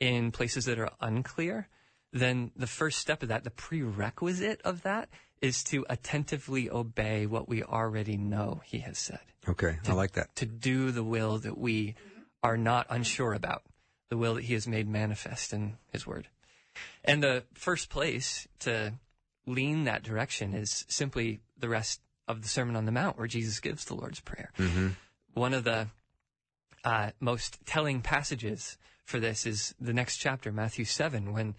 in 0.00 0.32
places 0.32 0.64
that 0.64 0.80
are 0.80 0.90
unclear, 1.00 1.68
then 2.12 2.50
the 2.56 2.66
first 2.66 2.98
step 2.98 3.22
of 3.22 3.28
that, 3.28 3.44
the 3.44 3.50
prerequisite 3.50 4.60
of 4.62 4.82
that, 4.82 5.08
is 5.40 5.62
to 5.64 5.86
attentively 5.88 6.68
obey 6.70 7.26
what 7.26 7.48
we 7.48 7.62
already 7.62 8.16
know 8.16 8.60
He 8.64 8.80
has 8.80 8.98
said. 8.98 9.20
Okay. 9.48 9.78
I 9.86 9.92
like 9.92 10.12
that. 10.12 10.34
To 10.36 10.46
do 10.46 10.90
the 10.90 11.04
will 11.04 11.38
that 11.38 11.56
we 11.56 11.94
are 12.42 12.56
not 12.56 12.86
unsure 12.90 13.34
about, 13.34 13.62
the 14.08 14.16
will 14.16 14.34
that 14.34 14.44
He 14.44 14.54
has 14.54 14.66
made 14.66 14.88
manifest 14.88 15.52
in 15.52 15.76
His 15.92 16.06
Word. 16.06 16.26
And 17.04 17.22
the 17.22 17.44
first 17.54 17.90
place 17.90 18.46
to 18.60 18.94
lean 19.46 19.84
that 19.84 20.02
direction 20.02 20.54
is 20.54 20.84
simply 20.88 21.40
the 21.58 21.68
rest 21.68 22.00
of 22.28 22.42
the 22.42 22.48
Sermon 22.48 22.76
on 22.76 22.84
the 22.84 22.92
Mount, 22.92 23.18
where 23.18 23.28
Jesus 23.28 23.60
gives 23.60 23.84
the 23.84 23.94
Lord's 23.94 24.20
Prayer. 24.20 24.50
Mm-hmm. 24.58 24.88
One 25.34 25.54
of 25.54 25.64
the 25.64 25.88
uh, 26.84 27.10
most 27.20 27.58
telling 27.66 28.00
passages 28.00 28.78
for 29.04 29.20
this 29.20 29.46
is 29.46 29.74
the 29.80 29.92
next 29.92 30.16
chapter, 30.16 30.50
Matthew 30.50 30.84
7, 30.84 31.32
when 31.32 31.54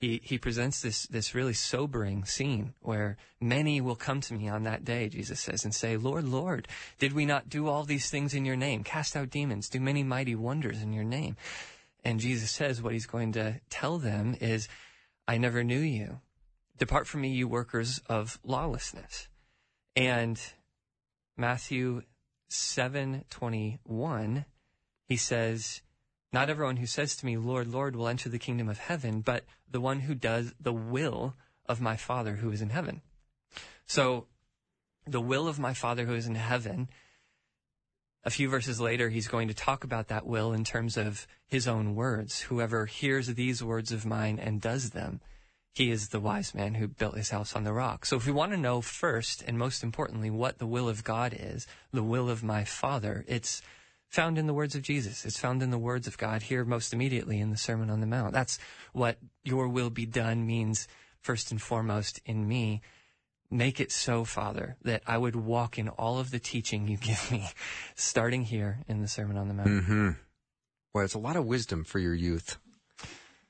he, 0.00 0.20
he 0.22 0.38
presents 0.38 0.80
this, 0.80 1.06
this 1.06 1.34
really 1.34 1.52
sobering 1.52 2.24
scene 2.24 2.72
where 2.80 3.16
many 3.40 3.80
will 3.80 3.96
come 3.96 4.20
to 4.22 4.34
me 4.34 4.48
on 4.48 4.62
that 4.62 4.84
day, 4.84 5.08
Jesus 5.08 5.40
says, 5.40 5.64
and 5.64 5.74
say, 5.74 5.96
Lord, 5.96 6.24
Lord, 6.24 6.68
did 6.98 7.12
we 7.12 7.26
not 7.26 7.48
do 7.48 7.68
all 7.68 7.84
these 7.84 8.08
things 8.08 8.32
in 8.32 8.44
your 8.44 8.56
name? 8.56 8.84
Cast 8.84 9.16
out 9.16 9.30
demons, 9.30 9.68
do 9.68 9.80
many 9.80 10.02
mighty 10.02 10.34
wonders 10.34 10.82
in 10.82 10.92
your 10.92 11.04
name. 11.04 11.36
And 12.04 12.20
Jesus 12.20 12.50
says 12.50 12.80
what 12.80 12.92
he's 12.92 13.06
going 13.06 13.32
to 13.32 13.60
tell 13.70 13.98
them 13.98 14.36
is, 14.40 14.68
I 15.26 15.38
never 15.38 15.62
knew 15.64 15.80
you. 15.80 16.20
Depart 16.78 17.06
from 17.06 17.22
me, 17.22 17.30
you 17.30 17.48
workers 17.48 18.00
of 18.08 18.38
lawlessness. 18.44 19.28
And 19.96 20.40
Matthew 21.36 22.02
7:21 22.50 24.44
he 25.06 25.16
says 25.16 25.82
not 26.32 26.50
everyone 26.50 26.76
who 26.76 26.86
says 26.86 27.16
to 27.16 27.26
me 27.26 27.36
lord 27.36 27.68
lord 27.68 27.94
will 27.94 28.08
enter 28.08 28.28
the 28.28 28.38
kingdom 28.38 28.68
of 28.68 28.78
heaven 28.78 29.20
but 29.20 29.44
the 29.70 29.80
one 29.80 30.00
who 30.00 30.14
does 30.14 30.54
the 30.58 30.72
will 30.72 31.34
of 31.66 31.80
my 31.80 31.96
father 31.96 32.36
who 32.36 32.50
is 32.50 32.62
in 32.62 32.70
heaven 32.70 33.02
so 33.86 34.26
the 35.06 35.20
will 35.20 35.46
of 35.46 35.58
my 35.58 35.74
father 35.74 36.06
who 36.06 36.14
is 36.14 36.26
in 36.26 36.36
heaven 36.36 36.88
a 38.28 38.30
few 38.30 38.48
verses 38.50 38.78
later 38.78 39.08
he's 39.08 39.26
going 39.26 39.48
to 39.48 39.54
talk 39.54 39.84
about 39.84 40.08
that 40.08 40.26
will 40.26 40.52
in 40.52 40.62
terms 40.62 40.98
of 40.98 41.26
his 41.46 41.66
own 41.66 41.94
words 41.94 42.42
whoever 42.42 42.84
hears 42.84 43.26
these 43.28 43.64
words 43.64 43.90
of 43.90 44.04
mine 44.04 44.38
and 44.38 44.60
does 44.60 44.90
them 44.90 45.18
he 45.72 45.90
is 45.90 46.08
the 46.08 46.20
wise 46.20 46.54
man 46.54 46.74
who 46.74 46.88
built 46.88 47.16
his 47.16 47.30
house 47.30 47.54
on 47.54 47.62
the 47.62 47.72
rock. 47.72 48.04
So 48.04 48.16
if 48.16 48.26
we 48.26 48.32
want 48.32 48.50
to 48.50 48.58
know 48.58 48.80
first 48.80 49.44
and 49.46 49.56
most 49.56 49.84
importantly 49.84 50.28
what 50.28 50.58
the 50.58 50.66
will 50.66 50.88
of 50.88 51.04
God 51.04 51.36
is, 51.38 51.68
the 51.92 52.02
will 52.02 52.28
of 52.28 52.42
my 52.42 52.64
Father, 52.64 53.24
it's 53.28 53.62
found 54.08 54.38
in 54.38 54.48
the 54.48 54.54
words 54.54 54.74
of 54.74 54.82
Jesus. 54.82 55.24
It's 55.24 55.38
found 55.38 55.62
in 55.62 55.70
the 55.70 55.78
words 55.78 56.08
of 56.08 56.18
God 56.18 56.42
here 56.42 56.64
most 56.64 56.92
immediately 56.92 57.38
in 57.38 57.50
the 57.50 57.56
Sermon 57.56 57.90
on 57.90 58.00
the 58.00 58.08
Mount. 58.08 58.32
That's 58.32 58.58
what 58.92 59.18
your 59.44 59.68
will 59.68 59.90
be 59.90 60.04
done 60.04 60.44
means 60.44 60.88
first 61.20 61.52
and 61.52 61.62
foremost 61.62 62.20
in 62.26 62.48
me. 62.48 62.82
Make 63.50 63.80
it 63.80 63.90
so, 63.90 64.24
Father, 64.24 64.76
that 64.82 65.02
I 65.06 65.16
would 65.16 65.34
walk 65.36 65.78
in 65.78 65.88
all 65.88 66.18
of 66.18 66.30
the 66.30 66.38
teaching 66.38 66.86
you 66.86 66.96
give 66.98 67.30
me, 67.32 67.48
starting 67.94 68.42
here 68.42 68.80
in 68.88 69.00
the 69.00 69.08
Sermon 69.08 69.38
on 69.38 69.48
the 69.48 69.54
Mount. 69.54 69.68
Mm-hmm. 69.68 70.10
Well, 70.94 71.04
it's 71.04 71.14
a 71.14 71.18
lot 71.18 71.36
of 71.36 71.46
wisdom 71.46 71.84
for 71.84 71.98
your 71.98 72.14
youth. 72.14 72.58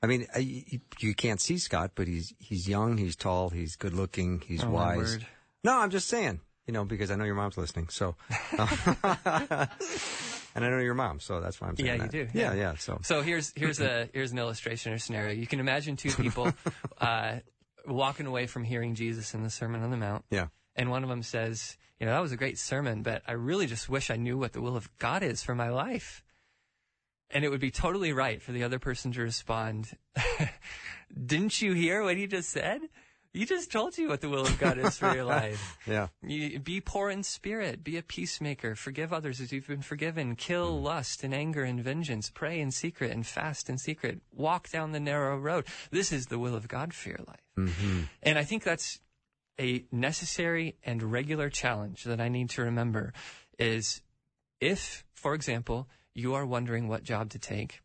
I 0.01 0.07
mean, 0.07 0.27
I, 0.33 0.39
you, 0.39 0.79
you 0.99 1.13
can't 1.13 1.41
see 1.41 1.57
Scott, 1.57 1.91
but 1.95 2.07
he's 2.07 2.33
he's 2.39 2.69
young, 2.69 2.97
he's 2.97 3.17
tall, 3.17 3.49
he's 3.49 3.75
good 3.75 3.93
looking, 3.93 4.41
he's 4.47 4.63
Oh, 4.63 4.69
wise. 4.69 5.19
No, 5.65 5.77
I'm 5.77 5.89
just 5.89 6.07
saying, 6.07 6.39
you 6.65 6.73
know, 6.73 6.85
because 6.85 7.11
I 7.11 7.15
know 7.15 7.25
your 7.25 7.35
mom's 7.35 7.57
listening. 7.57 7.89
So, 7.89 8.15
and 8.57 8.67
I 10.55 10.69
know 10.69 10.79
your 10.79 10.93
mom, 10.93 11.19
so 11.19 11.41
that's 11.41 11.59
why 11.59 11.67
I'm 11.67 11.75
saying 11.75 11.87
Yeah, 11.87 11.93
you 11.95 11.99
that. 12.01 12.11
do, 12.11 12.27
Yeah, 12.33 12.53
yeah. 12.53 12.55
yeah. 12.59 12.75
So, 12.77 12.99
So 13.03 13.21
here's 13.21 13.51
here's 13.55 13.81
a 13.81 14.07
here's 14.13 14.31
an 14.31 14.39
illustration 14.39 14.93
or 14.93 14.99
scenario. 14.99 15.33
You 15.33 15.47
can 15.47 15.59
imagine 15.59 15.97
two 15.97 16.11
people 16.11 16.53
uh, 16.97 17.39
walking 17.91 18.25
away 18.25 18.47
from 18.47 18.63
hearing 18.63 18.95
Jesus 18.95 19.33
in 19.33 19.43
the 19.43 19.49
Sermon 19.49 19.83
on 19.83 19.91
the 19.91 19.97
Mount, 19.97 20.25
yeah. 20.29 20.47
and 20.75 20.89
one 20.89 21.03
of 21.03 21.09
them 21.09 21.23
says, 21.23 21.77
"You 21.99 22.05
know, 22.05 22.13
that 22.13 22.21
was 22.21 22.31
a 22.31 22.37
great 22.37 22.57
sermon, 22.57 23.03
but 23.03 23.21
I 23.27 23.33
really 23.33 23.67
just 23.67 23.89
wish 23.89 24.09
I 24.09 24.15
knew 24.15 24.37
what 24.37 24.53
the 24.53 24.61
will 24.61 24.77
of 24.77 24.95
God 24.97 25.23
is 25.23 25.43
for 25.43 25.55
my 25.55 25.69
life." 25.69 26.23
And 27.31 27.45
it 27.45 27.49
would 27.49 27.61
be 27.61 27.71
totally 27.71 28.11
right 28.11 28.41
for 28.41 28.51
the 28.51 28.63
other 28.63 28.79
person 28.79 29.11
to 29.11 29.21
respond, 29.21 29.95
"Didn't 31.25 31.61
you 31.61 31.73
hear 31.73 32.03
what 32.03 32.17
he 32.17 32.27
just 32.27 32.49
said? 32.49 32.81
He 33.33 33.45
just 33.45 33.71
told 33.71 33.97
you 33.97 34.09
what 34.09 34.21
the 34.21 34.29
will 34.29 34.41
of 34.41 34.57
God 34.59 34.77
is 34.77 34.97
for 34.97 35.13
your 35.13 35.23
life." 35.39 35.77
Yeah. 35.85 36.07
You, 36.21 36.59
be 36.59 36.81
poor 36.81 37.09
in 37.09 37.23
spirit. 37.23 37.83
Be 37.83 37.97
a 37.97 38.03
peacemaker. 38.03 38.75
Forgive 38.75 39.13
others 39.13 39.39
as 39.39 39.51
you've 39.51 39.67
been 39.67 39.81
forgiven. 39.81 40.35
Kill 40.35 40.81
lust 40.81 41.23
and 41.23 41.33
anger 41.33 41.63
and 41.63 41.81
vengeance. 41.81 42.31
Pray 42.33 42.59
in 42.59 42.71
secret 42.71 43.11
and 43.11 43.25
fast 43.25 43.69
in 43.69 43.77
secret. 43.77 44.21
Walk 44.33 44.69
down 44.69 44.91
the 44.91 44.99
narrow 44.99 45.37
road. 45.37 45.65
This 45.91 46.11
is 46.11 46.27
the 46.27 46.39
will 46.39 46.55
of 46.55 46.67
God 46.67 46.93
for 46.93 47.09
your 47.09 47.21
life. 47.27 47.39
Mm-hmm. 47.57 48.01
And 48.23 48.37
I 48.37 48.43
think 48.43 48.63
that's 48.63 48.99
a 49.59 49.85
necessary 49.91 50.77
and 50.83 51.03
regular 51.03 51.49
challenge 51.49 52.05
that 52.05 52.21
I 52.21 52.29
need 52.29 52.49
to 52.51 52.63
remember 52.63 53.13
is 53.57 54.01
if, 54.61 55.03
for 55.13 55.33
example, 55.33 55.87
you 56.13 56.33
are 56.33 56.45
wondering 56.45 56.87
what 56.87 57.03
job 57.03 57.29
to 57.31 57.39
take, 57.39 57.81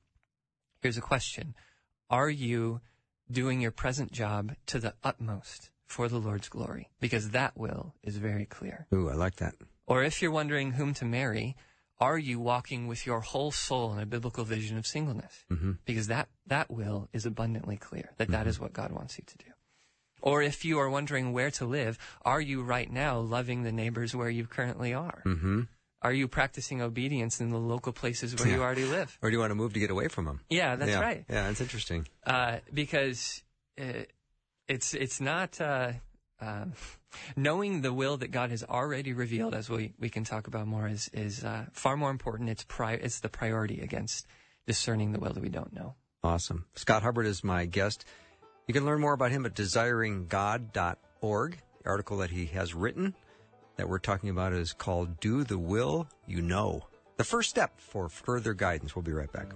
here's 0.81 0.97
a 0.97 1.03
question. 1.03 1.55
Are 2.09 2.31
you 2.31 2.81
doing 3.31 3.61
your 3.61 3.71
present 3.71 4.13
job 4.13 4.55
to 4.67 4.79
the 4.79 4.95
utmost 5.03 5.71
for 5.87 6.09
the 6.09 6.19
Lord's 6.19 6.49
glory? 6.49 6.91
Because 7.01 7.31
that 7.31 7.57
will 7.57 7.95
is 8.03 8.17
very 8.17 8.47
clear. 8.47 8.87
Ooh, 8.93 9.09
I 9.09 9.15
like 9.15 9.37
that. 9.37 9.55
Or 9.87 10.03
if 10.03 10.23
you're 10.23 10.31
wondering 10.31 10.73
whom 10.73 10.95
to 10.95 11.05
marry, 11.05 11.57
are 12.01 12.19
you 12.19 12.41
walking 12.41 12.87
with 12.87 13.07
your 13.07 13.21
whole 13.21 13.53
soul 13.53 13.93
in 13.93 13.99
a 14.01 14.07
biblical 14.07 14.45
vision 14.45 14.77
of 14.79 14.87
singleness? 14.87 15.45
Mm-hmm. 15.51 15.73
Because 15.85 16.09
that, 16.09 16.29
that 16.47 16.71
will 16.71 17.09
is 17.13 17.27
abundantly 17.27 17.77
clear 17.77 18.13
that 18.17 18.29
that 18.29 18.47
is 18.47 18.59
what 18.59 18.73
God 18.73 18.93
wants 18.93 19.19
you 19.19 19.25
to 19.27 19.39
do. 19.39 19.51
Or 20.21 20.43
if 20.43 20.65
you 20.65 20.79
are 20.79 20.89
wondering 20.89 21.33
where 21.33 21.51
to 21.53 21.67
live, 21.67 21.99
are 22.23 22.41
you 22.41 22.63
right 22.63 22.91
now 22.91 23.19
loving 23.19 23.63
the 23.63 23.73
neighbors 23.73 24.17
where 24.17 24.31
you 24.31 24.47
currently 24.47 24.95
are? 24.95 25.23
Mm-hmm. 25.27 25.63
Are 26.05 26.13
you 26.13 26.29
practicing 26.29 26.83
obedience 26.83 27.41
in 27.41 27.49
the 27.49 27.59
local 27.59 27.93
places 27.93 28.37
where 28.37 28.47
you 28.47 28.63
already 28.63 28.85
live? 28.85 29.19
Or 29.23 29.31
do 29.31 29.35
you 29.35 29.41
want 29.41 29.53
to 29.53 29.55
move 29.55 29.73
to 29.73 29.81
get 29.81 29.91
away 29.91 30.09
from 30.09 30.27
them? 30.27 30.41
Yeah, 30.51 30.77
that's 30.77 30.91
yeah. 30.91 31.01
right. 31.01 31.25
Yeah, 31.31 31.49
that's 31.49 31.63
interesting. 31.63 32.07
Uh, 32.27 32.59
because 32.75 33.43
uh, 33.81 34.03
it's 34.69 34.93
it's 34.93 35.19
not 35.19 35.59
uh, 35.63 35.93
um, 36.43 36.75
knowing 37.37 37.81
the 37.81 37.93
will 37.93 38.19
that 38.19 38.31
God 38.31 38.51
has 38.51 38.63
already 38.63 39.15
revealed, 39.15 39.55
as 39.55 39.71
we, 39.71 39.95
we 39.99 40.11
can 40.11 40.25
talk 40.25 40.47
about 40.47 40.67
more, 40.67 40.89
is 40.89 41.09
is 41.15 41.43
uh, 41.43 41.65
far 41.73 41.97
more 41.97 42.11
important. 42.11 42.51
It's 42.51 42.65
pri- 42.65 43.01
it's 43.01 43.21
the 43.21 43.31
priority 43.31 43.81
against 43.81 44.27
discerning 44.67 45.13
the 45.13 45.19
will 45.19 45.33
that 45.33 45.43
we 45.43 45.49
don't 45.49 45.73
know. 45.73 45.95
Awesome. 46.23 46.67
Scott 46.75 47.03
Hubbard 47.03 47.27
is 47.27 47.43
my 47.43 47.65
guest. 47.65 48.05
You 48.67 48.75
can 48.75 48.85
learn 48.85 49.01
more 49.01 49.15
about 49.15 49.31
him 49.31 49.47
at 49.47 49.55
desiringgod.org. 49.55 51.59
The 51.83 51.89
article 51.89 52.19
that 52.19 52.31
he 52.31 52.47
has 52.47 52.75
written 52.75 53.15
that 53.77 53.89
we're 53.89 53.99
talking 53.99 54.31
about 54.31 54.53
is 54.53 54.73
called 54.73 55.21
Do 55.21 55.45
the 55.45 55.59
Will 55.59 56.09
You 56.27 56.41
Know. 56.41 56.87
The 57.17 57.25
first 57.25 57.51
step 57.51 57.73
for 57.79 58.09
further 58.09 58.55
guidance. 58.55 58.97
We'll 58.97 59.03
be 59.03 59.13
right 59.13 59.33
back. 59.33 59.53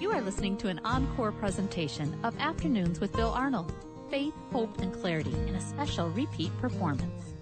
You 0.00 0.10
are 0.10 0.20
listening 0.20 0.56
to 0.58 0.68
an 0.68 0.80
encore 0.84 1.32
presentation 1.32 2.18
of 2.24 2.36
Afternoons 2.38 3.00
with 3.00 3.12
Bill 3.12 3.30
Arnold. 3.30 3.72
Faith, 4.10 4.34
hope, 4.52 4.78
and 4.80 4.92
clarity 4.92 5.32
in 5.48 5.54
a 5.54 5.60
special 5.60 6.10
repeat 6.10 6.56
performance. 6.58 7.32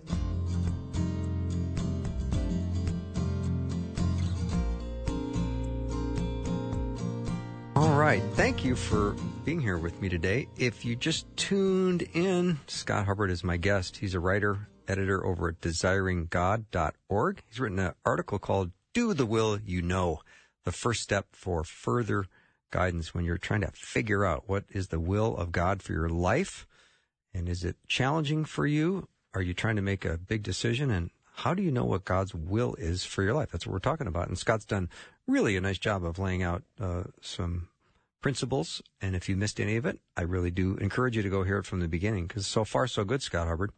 All 7.76 7.96
right. 7.96 8.22
Thank 8.34 8.64
you 8.64 8.76
for 8.76 9.16
being 9.44 9.60
here 9.60 9.78
with 9.78 10.00
me 10.00 10.08
today. 10.08 10.48
If 10.56 10.84
you 10.84 10.96
just 10.96 11.26
tuned 11.36 12.02
in, 12.12 12.60
Scott 12.66 13.06
Hubbard 13.06 13.30
is 13.30 13.42
my 13.42 13.56
guest. 13.56 13.96
He's 13.96 14.14
a 14.14 14.20
writer, 14.20 14.68
editor 14.86 15.24
over 15.24 15.48
at 15.48 15.60
desiringgod.org. 15.60 17.42
He's 17.48 17.60
written 17.60 17.78
an 17.78 17.94
article 18.04 18.38
called 18.38 18.70
Do 18.92 19.14
the 19.14 19.26
Will 19.26 19.58
You 19.64 19.82
Know, 19.82 20.20
the 20.64 20.72
first 20.72 21.02
step 21.02 21.28
for 21.32 21.64
further 21.64 22.26
guidance 22.70 23.14
when 23.14 23.24
you're 23.24 23.38
trying 23.38 23.62
to 23.62 23.70
figure 23.72 24.24
out 24.24 24.44
what 24.46 24.64
is 24.70 24.88
the 24.88 25.00
will 25.00 25.36
of 25.36 25.50
God 25.52 25.82
for 25.82 25.92
your 25.92 26.08
life? 26.08 26.66
And 27.32 27.48
is 27.48 27.64
it 27.64 27.76
challenging 27.86 28.44
for 28.44 28.66
you? 28.66 29.08
Are 29.34 29.42
you 29.42 29.54
trying 29.54 29.76
to 29.76 29.82
make 29.82 30.04
a 30.04 30.18
big 30.18 30.42
decision? 30.42 30.90
And 30.90 31.10
how 31.34 31.54
do 31.54 31.62
you 31.62 31.70
know 31.70 31.84
what 31.84 32.04
God's 32.04 32.34
will 32.34 32.74
is 32.74 33.04
for 33.04 33.22
your 33.22 33.34
life? 33.34 33.50
That's 33.50 33.66
what 33.66 33.72
we're 33.72 33.78
talking 33.78 34.06
about. 34.06 34.28
And 34.28 34.36
Scott's 34.36 34.64
done 34.64 34.88
really 35.26 35.56
a 35.56 35.60
nice 35.60 35.78
job 35.78 36.04
of 36.04 36.18
laying 36.18 36.42
out 36.42 36.62
uh, 36.80 37.04
some 37.20 37.68
principles. 38.20 38.82
And 39.00 39.16
if 39.16 39.28
you 39.28 39.36
missed 39.36 39.60
any 39.60 39.76
of 39.76 39.86
it, 39.86 40.00
I 40.16 40.22
really 40.22 40.50
do 40.50 40.76
encourage 40.76 41.16
you 41.16 41.22
to 41.22 41.30
go 41.30 41.44
hear 41.44 41.58
it 41.58 41.66
from 41.66 41.80
the 41.80 41.88
beginning 41.88 42.26
because 42.26 42.46
so 42.46 42.64
far 42.64 42.86
so 42.86 43.04
good, 43.04 43.22
Scott 43.22 43.48
Hubbard. 43.48 43.70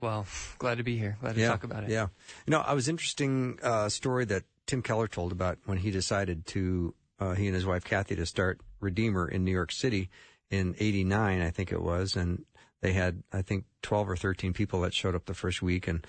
Well, 0.00 0.26
glad 0.58 0.78
to 0.78 0.84
be 0.84 0.96
here. 0.96 1.18
Glad 1.20 1.34
to 1.34 1.40
yeah, 1.40 1.48
talk 1.48 1.64
about 1.64 1.84
it. 1.84 1.90
Yeah. 1.90 2.08
You 2.46 2.52
know, 2.52 2.60
I 2.60 2.72
was 2.72 2.88
interesting 2.88 3.58
uh, 3.62 3.88
story 3.88 4.24
that 4.26 4.44
Tim 4.66 4.82
Keller 4.82 5.08
told 5.08 5.32
about 5.32 5.58
when 5.64 5.78
he 5.78 5.90
decided 5.90 6.46
to 6.46 6.94
uh, 7.18 7.34
he 7.34 7.46
and 7.46 7.54
his 7.54 7.66
wife 7.66 7.84
Kathy 7.84 8.16
to 8.16 8.24
start 8.24 8.60
Redeemer 8.80 9.28
in 9.28 9.44
New 9.44 9.50
York 9.50 9.72
City 9.72 10.08
in 10.50 10.74
'89, 10.78 11.42
I 11.42 11.50
think 11.50 11.70
it 11.70 11.82
was, 11.82 12.16
and 12.16 12.44
they 12.80 12.92
had 12.92 13.22
I 13.32 13.42
think 13.42 13.64
12 13.82 14.10
or 14.10 14.16
13 14.16 14.52
people 14.52 14.80
that 14.82 14.94
showed 14.94 15.14
up 15.14 15.26
the 15.26 15.34
first 15.34 15.62
week, 15.62 15.88
and 15.88 16.06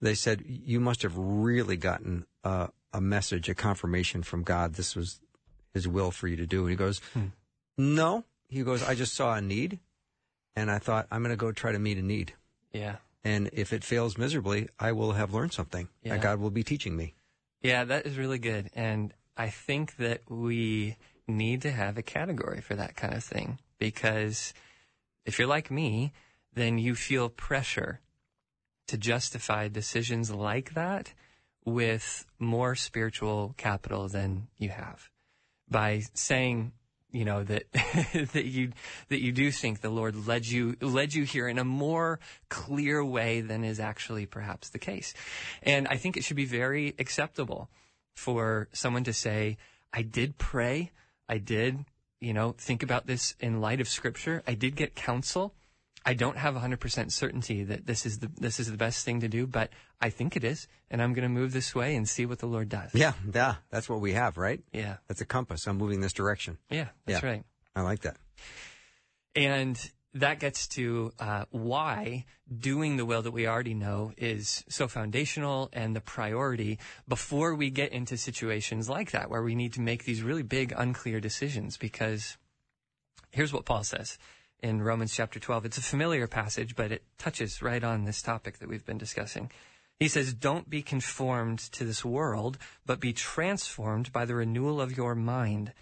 they 0.00 0.14
said 0.14 0.42
you 0.46 0.80
must 0.80 1.02
have 1.02 1.16
really 1.16 1.76
gotten 1.76 2.26
uh, 2.42 2.68
a 2.92 3.00
message, 3.00 3.48
a 3.48 3.54
confirmation 3.54 4.22
from 4.22 4.42
God. 4.42 4.74
This 4.74 4.94
was 4.94 5.20
His 5.72 5.88
will 5.88 6.10
for 6.10 6.28
you 6.28 6.36
to 6.36 6.46
do. 6.46 6.62
And 6.62 6.70
he 6.70 6.76
goes, 6.76 7.00
hmm. 7.12 7.26
No. 7.76 8.24
He 8.48 8.62
goes, 8.62 8.82
I 8.82 8.94
just 8.94 9.14
saw 9.14 9.34
a 9.34 9.40
need, 9.40 9.80
and 10.54 10.70
I 10.70 10.78
thought 10.78 11.08
I'm 11.10 11.22
going 11.22 11.32
to 11.32 11.36
go 11.36 11.50
try 11.50 11.72
to 11.72 11.78
meet 11.78 11.98
a 11.98 12.02
need. 12.02 12.34
Yeah. 12.72 12.96
And 13.24 13.50
if 13.52 13.72
it 13.72 13.82
fails 13.82 14.18
miserably, 14.18 14.68
I 14.78 14.92
will 14.92 15.12
have 15.12 15.32
learned 15.32 15.52
something. 15.52 15.88
Yeah. 16.02 16.18
God 16.18 16.38
will 16.38 16.50
be 16.50 16.62
teaching 16.62 16.96
me. 16.96 17.14
Yeah, 17.62 17.84
that 17.84 18.06
is 18.06 18.18
really 18.18 18.38
good. 18.38 18.70
And 18.74 19.12
I 19.36 19.48
think 19.48 19.96
that 19.96 20.20
we 20.28 20.96
need 21.26 21.62
to 21.62 21.72
have 21.72 21.96
a 21.96 22.02
category 22.02 22.60
for 22.60 22.74
that 22.74 22.94
kind 22.94 23.14
of 23.14 23.24
thing 23.24 23.58
because 23.78 24.52
if 25.24 25.38
you're 25.38 25.48
like 25.48 25.70
me, 25.70 26.12
then 26.52 26.78
you 26.78 26.94
feel 26.94 27.28
pressure 27.28 28.00
to 28.86 28.98
justify 28.98 29.68
decisions 29.68 30.30
like 30.30 30.74
that 30.74 31.14
with 31.64 32.26
more 32.38 32.74
spiritual 32.74 33.54
capital 33.56 34.08
than 34.08 34.48
you 34.58 34.68
have 34.68 35.10
by 35.68 36.02
saying 36.12 36.72
you 37.10 37.24
know 37.24 37.44
that 37.44 37.64
that 38.32 38.44
you 38.44 38.72
that 39.08 39.22
you 39.22 39.32
do 39.32 39.50
think 39.50 39.80
the 39.80 39.88
Lord 39.88 40.26
led 40.26 40.46
you 40.46 40.76
led 40.80 41.14
you 41.14 41.22
here 41.24 41.48
in 41.48 41.58
a 41.58 41.64
more 41.64 42.18
clear 42.48 43.02
way 43.02 43.40
than 43.40 43.64
is 43.64 43.80
actually 43.80 44.26
perhaps 44.26 44.70
the 44.70 44.78
case. 44.78 45.14
And 45.62 45.88
I 45.88 45.96
think 45.96 46.16
it 46.16 46.24
should 46.24 46.36
be 46.36 46.44
very 46.44 46.94
acceptable 46.98 47.70
for 48.14 48.68
someone 48.72 49.04
to 49.04 49.12
say, 49.12 49.56
I 49.92 50.02
did 50.02 50.38
pray, 50.38 50.90
I 51.28 51.38
did, 51.38 51.84
you 52.24 52.32
know, 52.32 52.54
think 52.56 52.82
about 52.82 53.06
this 53.06 53.34
in 53.38 53.60
light 53.60 53.80
of 53.80 53.88
scripture, 53.88 54.42
I 54.46 54.54
did 54.54 54.76
get 54.76 54.94
counsel. 54.94 55.54
I 56.06 56.14
don't 56.14 56.36
have 56.36 56.54
100% 56.54 57.12
certainty 57.12 57.64
that 57.64 57.86
this 57.86 58.04
is 58.04 58.18
the 58.18 58.30
this 58.36 58.60
is 58.60 58.70
the 58.70 58.76
best 58.76 59.04
thing 59.04 59.20
to 59.20 59.28
do, 59.28 59.46
but 59.46 59.70
I 60.00 60.10
think 60.10 60.36
it 60.36 60.44
is, 60.44 60.68
and 60.90 61.00
I'm 61.00 61.14
going 61.14 61.22
to 61.22 61.30
move 61.30 61.52
this 61.52 61.74
way 61.74 61.96
and 61.96 62.06
see 62.06 62.26
what 62.26 62.40
the 62.40 62.46
Lord 62.46 62.68
does. 62.68 62.94
Yeah, 62.94 63.14
yeah, 63.32 63.56
that's 63.70 63.88
what 63.88 64.00
we 64.00 64.12
have, 64.12 64.36
right? 64.36 64.60
Yeah, 64.72 64.96
that's 65.08 65.22
a 65.22 65.24
compass. 65.24 65.66
I'm 65.66 65.78
moving 65.78 66.00
this 66.00 66.12
direction. 66.12 66.58
Yeah, 66.68 66.88
that's 67.06 67.22
yeah. 67.22 67.28
right. 67.28 67.44
I 67.74 67.80
like 67.82 68.00
that. 68.00 68.16
And 69.34 69.78
that 70.14 70.38
gets 70.38 70.68
to 70.68 71.12
uh, 71.18 71.44
why 71.50 72.24
doing 72.56 72.96
the 72.96 73.04
will 73.04 73.22
that 73.22 73.32
we 73.32 73.48
already 73.48 73.74
know 73.74 74.12
is 74.16 74.64
so 74.68 74.86
foundational 74.86 75.68
and 75.72 75.94
the 75.94 76.00
priority 76.00 76.78
before 77.08 77.54
we 77.54 77.68
get 77.70 77.92
into 77.92 78.16
situations 78.16 78.88
like 78.88 79.10
that 79.10 79.28
where 79.28 79.42
we 79.42 79.56
need 79.56 79.72
to 79.72 79.80
make 79.80 80.04
these 80.04 80.22
really 80.22 80.42
big, 80.42 80.72
unclear 80.76 81.20
decisions. 81.20 81.76
Because 81.76 82.36
here's 83.32 83.52
what 83.52 83.64
Paul 83.64 83.82
says 83.82 84.16
in 84.62 84.82
Romans 84.82 85.14
chapter 85.14 85.40
12. 85.40 85.66
It's 85.66 85.78
a 85.78 85.82
familiar 85.82 86.28
passage, 86.28 86.76
but 86.76 86.92
it 86.92 87.02
touches 87.18 87.60
right 87.60 87.82
on 87.82 88.04
this 88.04 88.22
topic 88.22 88.58
that 88.58 88.68
we've 88.68 88.86
been 88.86 88.98
discussing. 88.98 89.50
He 89.98 90.08
says, 90.08 90.32
Don't 90.32 90.70
be 90.70 90.82
conformed 90.82 91.58
to 91.72 91.84
this 91.84 92.04
world, 92.04 92.58
but 92.86 93.00
be 93.00 93.12
transformed 93.12 94.12
by 94.12 94.24
the 94.26 94.34
renewal 94.36 94.80
of 94.80 94.96
your 94.96 95.14
mind, 95.14 95.72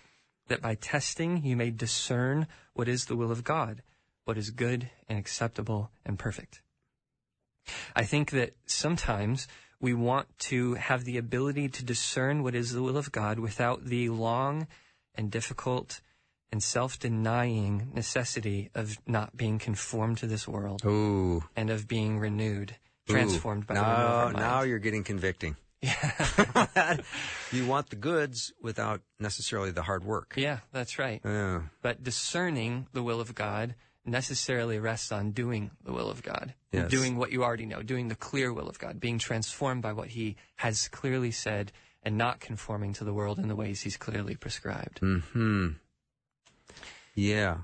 that 0.48 0.62
by 0.62 0.74
testing 0.74 1.44
you 1.44 1.56
may 1.56 1.70
discern 1.70 2.46
what 2.72 2.88
is 2.88 3.04
the 3.04 3.16
will 3.16 3.30
of 3.30 3.44
God, 3.44 3.82
what 4.24 4.38
is 4.38 4.50
good 4.50 4.90
and 5.08 5.18
acceptable 5.18 5.90
and 6.04 6.18
perfect. 6.18 6.62
I 7.94 8.04
think 8.04 8.30
that 8.32 8.54
sometimes 8.66 9.46
we 9.80 9.94
want 9.94 10.26
to 10.38 10.74
have 10.74 11.04
the 11.04 11.18
ability 11.18 11.68
to 11.68 11.84
discern 11.84 12.42
what 12.42 12.54
is 12.54 12.72
the 12.72 12.82
will 12.82 12.96
of 12.96 13.12
God 13.12 13.38
without 13.38 13.84
the 13.84 14.08
long 14.08 14.66
and 15.14 15.30
difficult 15.30 16.00
and 16.50 16.62
self-denying 16.62 17.90
necessity 17.94 18.70
of 18.74 18.98
not 19.06 19.36
being 19.36 19.58
conformed 19.58 20.18
to 20.18 20.26
this 20.26 20.46
world 20.46 20.82
Ooh. 20.84 21.42
and 21.56 21.70
of 21.70 21.88
being 21.88 22.18
renewed, 22.18 22.76
transformed 23.08 23.64
Ooh. 23.64 23.66
by 23.66 23.74
now, 23.74 24.28
the 24.28 24.32
Now 24.34 24.62
you're 24.62 24.78
getting 24.78 25.02
convicting. 25.02 25.56
Yeah. 25.80 26.98
you 27.52 27.66
want 27.66 27.90
the 27.90 27.96
goods 27.96 28.52
without 28.62 29.00
necessarily 29.18 29.72
the 29.72 29.82
hard 29.82 30.04
work. 30.04 30.34
Yeah, 30.36 30.58
that's 30.72 30.98
right. 30.98 31.20
Yeah. 31.24 31.62
But 31.80 32.04
discerning 32.04 32.86
the 32.92 33.02
will 33.02 33.20
of 33.20 33.34
God 33.34 33.74
necessarily 34.04 34.78
rests 34.78 35.12
on 35.12 35.30
doing 35.30 35.70
the 35.84 35.92
will 35.92 36.10
of 36.10 36.22
God, 36.22 36.54
yes. 36.72 36.90
doing 36.90 37.16
what 37.16 37.32
you 37.32 37.44
already 37.44 37.66
know, 37.66 37.82
doing 37.82 38.08
the 38.08 38.14
clear 38.14 38.52
will 38.52 38.68
of 38.68 38.78
God, 38.78 39.00
being 39.00 39.18
transformed 39.18 39.82
by 39.82 39.92
what 39.92 40.08
He 40.08 40.36
has 40.56 40.88
clearly 40.88 41.30
said, 41.30 41.72
and 42.02 42.18
not 42.18 42.40
conforming 42.40 42.92
to 42.94 43.04
the 43.04 43.12
world 43.14 43.38
in 43.38 43.48
the 43.48 43.56
ways 43.56 43.82
He's 43.82 43.96
clearly 43.96 44.34
prescribed. 44.34 44.98
Hmm. 44.98 45.68
Yeah. 47.14 47.58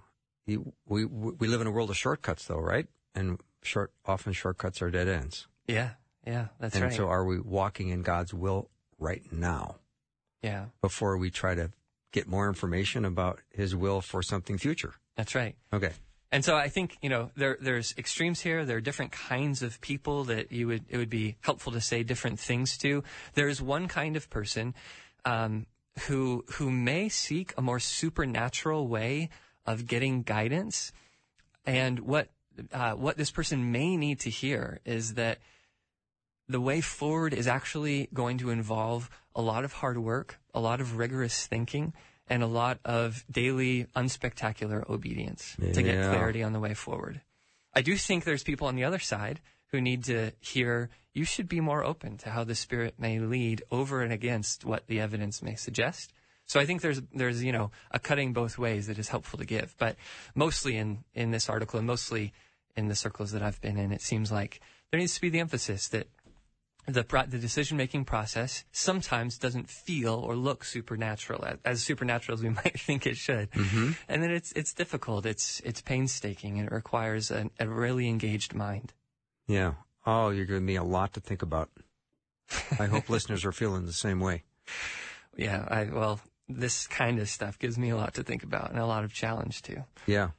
We, 0.47 0.59
we, 0.87 1.05
we 1.05 1.49
live 1.49 1.61
in 1.61 1.67
a 1.67 1.71
world 1.71 1.91
of 1.91 1.97
shortcuts, 1.97 2.47
though, 2.47 2.61
right? 2.61 2.87
And 3.15 3.41
short, 3.63 3.93
often 4.07 4.33
shortcuts 4.33 4.81
are 4.81 4.91
dead 4.91 5.09
ends. 5.09 5.47
Yeah. 5.67 5.91
Yeah. 6.27 6.49
That's 6.59 6.75
and 6.75 6.85
right. 6.85 6.89
And 6.89 6.97
so 6.97 7.09
are 7.09 7.25
we 7.25 7.41
walking 7.41 7.89
in 7.89 8.03
God's 8.03 8.33
will 8.33 8.71
right 8.99 9.23
now? 9.33 9.77
Yeah. 10.43 10.67
Before 10.81 11.17
we 11.17 11.31
try 11.31 11.55
to 11.55 11.71
get 12.13 12.29
more 12.29 12.49
information 12.49 13.05
about 13.05 13.41
his 13.51 13.75
will 13.75 14.01
for 14.01 14.23
something 14.23 14.57
future. 14.57 14.95
That's 15.17 15.35
right. 15.35 15.57
Okay. 15.73 15.93
And 16.31 16.45
so 16.45 16.57
I 16.57 16.69
think 16.69 16.99
you 17.01 17.09
know 17.09 17.31
there 17.37 17.57
there's 17.61 17.95
extremes 17.97 18.41
here. 18.41 18.65
There 18.65 18.77
are 18.77 18.83
different 18.83 19.13
kinds 19.13 19.63
of 19.63 19.81
people 19.81 20.25
that 20.25 20.53
you 20.53 20.67
would 20.67 20.85
it 20.89 20.99
would 20.99 21.11
be 21.11 21.37
helpful 21.41 21.73
to 21.73 21.81
say 21.81 22.03
different 22.03 22.39
things 22.39 22.77
to. 22.79 23.03
There 23.35 23.49
is 23.49 23.63
one 23.63 23.89
kind 23.89 24.17
of 24.17 24.29
person 24.29 24.75
um, 25.25 25.67
who 26.01 26.45
who 26.55 26.71
may 26.71 27.09
seek 27.09 27.55
a 27.57 27.63
more 27.63 27.81
supernatural 27.81 28.89
way 28.89 29.31
of 29.65 29.87
getting 29.87 30.23
guidance. 30.23 30.93
And 31.65 32.01
what 32.01 32.29
uh, 32.73 32.93
what 32.93 33.17
this 33.17 33.31
person 33.31 33.73
may 33.73 33.97
need 33.97 34.21
to 34.21 34.31
hear 34.31 34.81
is 34.85 35.15
that 35.15 35.39
the 36.49 36.61
way 36.61 36.81
forward 36.81 37.35
is 37.35 37.47
actually 37.47 38.09
going 38.13 38.39
to 38.39 38.51
involve 38.51 39.11
a 39.35 39.43
lot 39.43 39.65
of 39.65 39.73
hard 39.75 39.99
work, 39.99 40.39
a 40.55 40.61
lot 40.61 40.81
of 40.81 40.97
rigorous 40.97 41.47
thinking, 41.47 41.93
and 42.29 42.43
a 42.43 42.47
lot 42.47 42.79
of 42.85 43.25
daily 43.31 43.87
unspectacular 43.97 44.89
obedience 44.89 45.57
yeah. 45.61 45.73
to 45.73 45.83
get 45.83 46.11
clarity 46.11 46.43
on 46.43 46.53
the 46.53 46.61
way 46.61 46.75
forward. 46.75 47.21
I 47.75 47.83
do 47.83 47.97
think 47.97 48.25
there's 48.25 48.43
people 48.43 48.67
on 48.67 48.77
the 48.77 48.85
other 48.85 48.99
side 48.99 49.41
who 49.71 49.81
need 49.81 50.05
to 50.05 50.33
hear 50.41 50.91
you 51.15 51.25
should 51.25 51.49
be 51.49 51.61
more 51.61 51.85
open 51.85 52.17
to 52.19 52.31
how 52.31 52.45
the 52.45 52.55
Spirit 52.55 52.95
may 52.99 53.19
lead 53.19 53.63
over 53.71 54.03
and 54.03 54.13
against 54.13 54.65
what 54.65 54.87
the 54.87 55.01
evidence 55.01 55.43
may 55.43 55.55
suggest. 55.55 56.13
So 56.47 56.59
I 56.59 56.65
think 56.65 56.81
there's 56.81 57.03
there's 57.13 57.45
you 57.45 57.53
know 57.53 57.71
a 57.91 57.99
cutting 57.99 58.33
both 58.33 58.59
ways 58.59 58.87
that 58.87 58.99
is 58.99 59.09
helpful 59.09 59.39
to 59.39 59.45
give, 59.45 59.75
but 59.79 59.97
mostly 60.35 60.77
in 60.77 61.05
in 61.15 61.31
this 61.31 61.49
article 61.49 61.79
and 61.79 61.87
mostly 61.87 62.33
in 62.77 62.89
the 62.89 62.95
circles 62.95 63.33
that 63.33 63.43
I've 63.43 63.61
been 63.61 63.77
in, 63.77 63.93
it 63.93 64.01
seems 64.01 64.33
like 64.33 64.61
there 64.91 65.01
needs 65.01 65.15
to 65.15 65.21
be 65.21 65.29
the 65.29 65.41
emphasis 65.41 65.89
that 65.89 66.07
the 66.89 67.27
the 67.29 67.39
decision 67.39 67.77
making 67.77 68.05
process 68.07 68.65
sometimes 68.73 69.37
doesn't 69.37 69.69
feel 69.69 70.15
or 70.15 70.35
look 70.35 70.65
supernatural 70.65 71.45
as, 71.45 71.59
as 71.65 71.83
supernatural 71.83 72.37
as 72.37 72.43
we 72.43 72.49
might 72.65 72.81
think 72.81 73.07
it 73.07 73.17
should, 73.17 73.51
mm-hmm. 73.51 73.93
and 74.09 74.23
then 74.23 74.31
it's 74.31 74.53
it's 74.53 74.73
difficult, 74.73 75.27
it's 75.27 75.61
it's 75.61 75.83
painstaking, 75.83 76.59
and 76.59 76.69
it 76.69 76.75
requires 76.75 77.31
a, 77.31 77.51
a 77.61 77.69
really 77.69 78.09
engaged 78.09 78.55
mind. 78.55 78.95
Yeah. 79.47 79.75
Oh, 80.07 80.31
you're 80.31 80.47
giving 80.47 80.65
me 80.65 80.77
a 80.77 80.83
lot 80.83 81.13
to 81.15 81.21
think 81.21 81.43
about. 81.43 81.71
I 82.79 82.87
hope 82.87 83.09
listeners 83.11 83.45
are 83.45 83.53
feeling 83.53 83.85
the 83.85 83.93
same 83.93 84.21
way. 84.21 84.45
Yeah. 85.37 85.67
I 85.69 85.85
well, 85.85 86.21
this 86.49 86.87
kind 86.87 87.19
of 87.19 87.29
stuff 87.29 87.59
gives 87.59 87.77
me 87.77 87.91
a 87.91 87.97
lot 87.97 88.15
to 88.15 88.23
think 88.23 88.43
about 88.43 88.71
and 88.71 88.79
a 88.79 88.87
lot 88.87 89.05
of 89.05 89.13
challenge 89.13 89.61
too. 89.63 89.85
Yeah. 90.07 90.31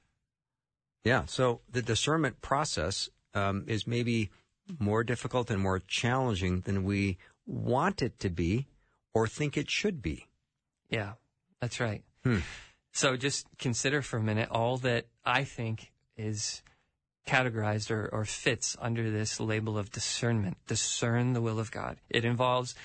Yeah. 1.03 1.25
So 1.27 1.61
the 1.71 1.83
discernment 1.83 2.41
process 2.41 3.09
um, 3.35 3.65
is 3.67 3.85
maybe 3.85 4.31
more 4.77 5.03
difficult 5.03 5.49
and 5.49 5.61
more 5.61 5.79
challenging 5.79 6.61
than 6.61 6.83
we 6.83 7.17
want 7.45 8.01
it 8.01 8.19
to 8.19 8.29
be 8.29 8.67
or 9.13 9.27
think 9.27 9.57
it 9.57 9.69
should 9.69 10.01
be. 10.01 10.27
Yeah, 10.89 11.13
that's 11.61 11.79
right. 11.79 12.03
Hmm. 12.23 12.39
So 12.91 13.15
just 13.15 13.47
consider 13.57 14.01
for 14.01 14.17
a 14.17 14.23
minute 14.23 14.49
all 14.49 14.77
that 14.77 15.07
I 15.25 15.43
think 15.43 15.91
is 16.17 16.61
categorized 17.27 17.91
or, 17.91 18.09
or 18.11 18.25
fits 18.25 18.75
under 18.81 19.11
this 19.11 19.39
label 19.39 19.77
of 19.77 19.91
discernment. 19.91 20.57
Discern 20.67 21.33
the 21.33 21.41
will 21.41 21.59
of 21.59 21.71
God. 21.71 21.97
It 22.09 22.25
involves 22.25 22.75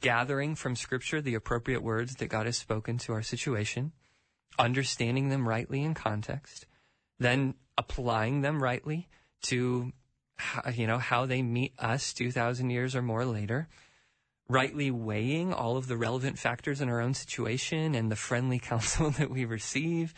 gathering 0.00 0.54
from 0.54 0.76
Scripture 0.76 1.20
the 1.20 1.34
appropriate 1.34 1.82
words 1.82 2.14
that 2.16 2.28
God 2.28 2.46
has 2.46 2.56
spoken 2.56 2.98
to 2.98 3.12
our 3.12 3.22
situation, 3.22 3.92
understanding 4.58 5.28
them 5.28 5.48
rightly 5.48 5.82
in 5.82 5.94
context, 5.94 6.66
then 7.18 7.54
applying 7.76 8.40
them 8.40 8.62
rightly 8.62 9.08
to 9.42 9.92
you 10.74 10.86
know 10.86 10.98
how 10.98 11.26
they 11.26 11.42
meet 11.42 11.72
us 11.78 12.12
2000 12.12 12.70
years 12.70 12.94
or 12.94 13.02
more 13.02 13.24
later 13.24 13.68
rightly 14.48 14.90
weighing 14.90 15.54
all 15.54 15.76
of 15.76 15.88
the 15.88 15.96
relevant 15.96 16.38
factors 16.38 16.80
in 16.80 16.88
our 16.88 17.00
own 17.00 17.14
situation 17.14 17.94
and 17.94 18.10
the 18.10 18.16
friendly 18.16 18.58
counsel 18.70 19.10
that 19.10 19.30
we 19.30 19.44
receive 19.44 20.14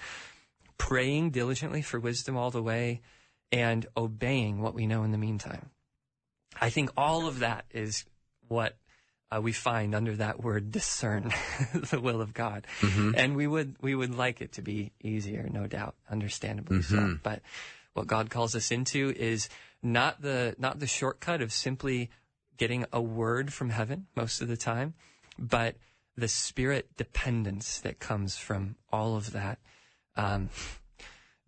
praying 0.79 1.31
diligently 1.31 1.83
for 1.83 2.00
wisdom 2.00 2.37
all 2.37 2.50
the 2.50 2.62
way 2.62 3.00
and 3.52 3.87
obeying 3.96 4.61
what 4.61 4.74
we 4.74 4.87
know 4.87 5.05
in 5.05 5.12
the 5.12 5.18
meantime 5.18 5.70
i 6.61 6.70
think 6.70 6.90
all 6.96 7.26
of 7.26 7.40
that 7.40 7.64
is 7.70 8.05
what 8.48 8.76
uh, 9.35 9.40
we 9.40 9.52
find 9.52 9.94
under 9.94 10.14
that 10.16 10.42
word 10.42 10.70
discern 10.70 11.33
the 11.74 12.00
will 12.00 12.20
of 12.20 12.33
God. 12.33 12.66
Mm-hmm. 12.81 13.12
And 13.16 13.37
we 13.37 13.46
would 13.46 13.74
we 13.81 13.94
would 13.94 14.14
like 14.14 14.40
it 14.40 14.52
to 14.52 14.62
be 14.62 14.92
easier, 15.02 15.48
no 15.50 15.66
doubt, 15.66 15.96
understandably 16.09 16.79
mm-hmm. 16.79 17.12
so. 17.12 17.18
But 17.22 17.42
what 17.94 18.07
God 18.07 18.31
calls 18.31 18.55
us 18.55 18.70
into 18.70 19.12
is 19.16 19.48
not 19.83 20.23
the 20.23 20.55
not 20.59 20.79
the 20.79 20.87
shortcut 20.87 21.41
of 21.41 21.53
simply 21.53 22.11
getting 22.57 22.87
a 22.93 23.01
word 23.01 23.53
from 23.53 23.71
heaven 23.71 24.07
most 24.17 24.41
of 24.41 24.49
the 24.49 24.57
time, 24.57 24.95
but 25.39 25.77
the 26.17 26.29
spirit 26.29 26.97
dependence 26.97 27.81
that 27.81 27.99
comes 27.99 28.37
from 28.37 28.77
all 28.93 29.17
of 29.17 29.33
that. 29.33 29.59
Um, 30.17 30.49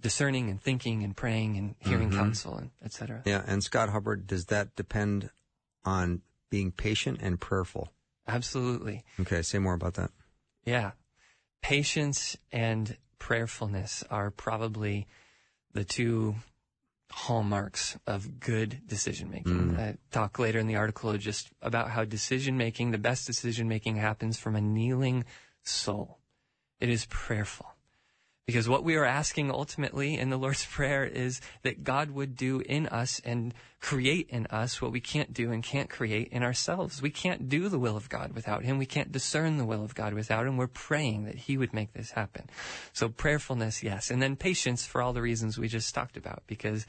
discerning 0.01 0.49
and 0.49 0.63
thinking 0.63 1.03
and 1.03 1.17
praying 1.17 1.57
and 1.57 1.75
hearing 1.81 2.11
mm-hmm. 2.11 2.19
counsel 2.19 2.57
and 2.57 2.71
etc. 2.85 3.23
Yeah, 3.25 3.43
and 3.47 3.65
Scott 3.65 3.89
Hubbard, 3.89 4.27
does 4.27 4.47
that 4.47 4.77
depend 4.77 5.31
on 5.85 6.23
being 6.51 6.71
patient 6.71 7.19
and 7.21 7.41
prayerful. 7.41 7.93
Absolutely. 8.27 9.05
Okay, 9.21 9.43
say 9.43 9.59
more 9.59 9.75
about 9.75 9.95
that. 9.95 10.11
Yeah. 10.65 10.93
Patience 11.63 12.37
and 12.53 12.97
prayerfulness 13.19 14.05
are 14.11 14.31
probably 14.31 15.07
the 15.73 15.85
two 15.85 16.37
hallmarks 17.11 17.99
of 18.07 18.41
good 18.41 18.87
decision 18.87 19.31
making. 19.31 19.73
Mm. 19.73 19.79
I 19.79 19.97
talk 20.11 20.39
later 20.39 20.59
in 20.59 20.67
the 20.67 20.77
article 20.77 21.17
just 21.17 21.51
about 21.63 21.91
how 21.91 22.05
decision 22.05 22.57
making, 22.57 22.91
the 22.91 22.99
best 22.99 23.27
decision 23.27 23.69
making 23.69 23.97
happens 23.97 24.39
from 24.39 24.57
a 24.57 24.61
kneeling 24.61 25.25
soul. 25.63 26.19
It 26.81 26.89
is 26.89 27.07
prayerful. 27.07 27.67
Because 28.49 28.67
what 28.67 28.83
we 28.83 28.97
are 28.97 29.05
asking 29.05 29.51
ultimately 29.51 30.17
in 30.17 30.31
the 30.31 30.39
Lord's 30.39 30.65
Prayer 30.71 31.05
is 31.05 31.43
that 31.65 31.85
God 31.85 32.13
would 32.13 32.35
do 32.35 32.61
in 32.61 32.87
us 32.87 33.21
and 33.23 33.53
create 33.79 34.31
in 34.31 34.47
us 34.47 34.81
what 34.81 34.91
we 34.91 35.03
can't 35.03 35.35
do 35.35 35.53
and 35.53 35.63
can't 35.63 35.91
create 35.91 36.29
in 36.29 36.43
ourselves. 36.43 37.03
We 37.03 37.11
can't 37.11 37.51
do 37.51 37.69
the 37.69 37.79
will 37.79 37.95
of 37.95 38.09
God 38.09 38.33
without 38.33 38.65
Him. 38.65 38.79
We 38.79 38.87
can't 38.87 39.13
discern 39.13 39.59
the 39.59 39.67
will 39.67 39.85
of 39.85 39.95
God 39.95 40.15
without 40.15 40.47
Him. 40.47 40.57
We're 40.57 40.67
praying 40.67 41.27
that 41.27 41.35
He 41.35 41.59
would 41.59 41.75
make 41.75 41.93
this 41.93 42.13
happen. 42.13 42.49
So 42.95 43.11
prayerfulness, 43.11 43.83
yes. 43.83 44.11
And 44.11 44.23
then 44.23 44.35
patience 44.35 44.87
for 44.87 45.03
all 45.03 45.13
the 45.13 45.21
reasons 45.21 45.59
we 45.59 45.69
just 45.69 45.95
talked 45.95 46.17
about, 46.17 46.43
because 46.47 46.87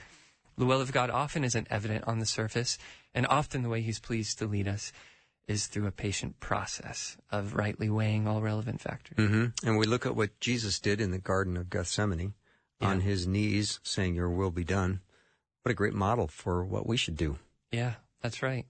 the 0.57 0.65
will 0.65 0.79
of 0.79 0.93
God 0.93 1.09
often 1.09 1.43
isn't 1.43 1.67
evident 1.69 2.05
on 2.07 2.19
the 2.19 2.25
surface, 2.25 2.77
and 3.13 3.27
often 3.27 3.63
the 3.63 3.69
way 3.69 3.81
He's 3.81 3.99
pleased 3.99 4.39
to 4.39 4.45
lead 4.45 4.69
us 4.69 4.93
is 5.49 5.65
through 5.65 5.87
a 5.87 5.91
patient 5.91 6.39
process 6.39 7.17
of 7.31 7.55
rightly 7.55 7.89
weighing 7.89 8.27
all 8.27 8.39
relevant 8.39 8.79
factors. 8.79 9.17
Mm-hmm. 9.17 9.67
And 9.67 9.79
we 9.79 9.87
look 9.87 10.05
at 10.05 10.15
what 10.15 10.39
Jesus 10.39 10.79
did 10.79 11.01
in 11.01 11.09
the 11.09 11.17
Garden 11.17 11.57
of 11.57 11.71
Gethsemane 11.71 12.35
yeah. 12.79 12.87
on 12.87 13.01
his 13.01 13.25
knees, 13.25 13.79
saying, 13.81 14.13
Your 14.13 14.29
will 14.29 14.51
be 14.51 14.63
done. 14.63 15.01
What 15.63 15.71
a 15.71 15.75
great 15.75 15.95
model 15.95 16.27
for 16.27 16.63
what 16.63 16.85
we 16.85 16.97
should 16.97 17.17
do. 17.17 17.39
Yeah, 17.71 17.95
that's 18.21 18.43
right. 18.43 18.67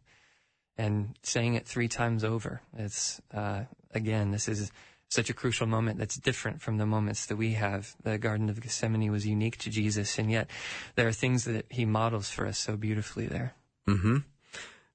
And 0.77 1.17
saying 1.21 1.55
it 1.55 1.67
three 1.67 1.89
times 1.89 2.23
over. 2.23 2.61
It's, 2.77 3.21
uh, 3.33 3.65
again, 3.93 4.31
this 4.31 4.47
is 4.47 4.71
such 5.09 5.29
a 5.29 5.33
crucial 5.33 5.67
moment 5.67 5.99
that's 5.99 6.15
different 6.15 6.61
from 6.61 6.77
the 6.77 6.85
moments 6.85 7.25
that 7.25 7.35
we 7.35 7.53
have. 7.53 7.93
The 8.03 8.17
Garden 8.17 8.49
of 8.49 8.61
Gethsemane 8.61 9.11
was 9.11 9.27
unique 9.27 9.57
to 9.57 9.69
Jesus, 9.69 10.17
and 10.17 10.31
yet 10.31 10.49
there 10.95 11.09
are 11.09 11.11
things 11.11 11.43
that 11.43 11.65
he 11.69 11.83
models 11.83 12.29
for 12.29 12.47
us 12.47 12.57
so 12.57 12.77
beautifully 12.77 13.27
there. 13.27 13.53
Mm-hmm. 13.85 14.19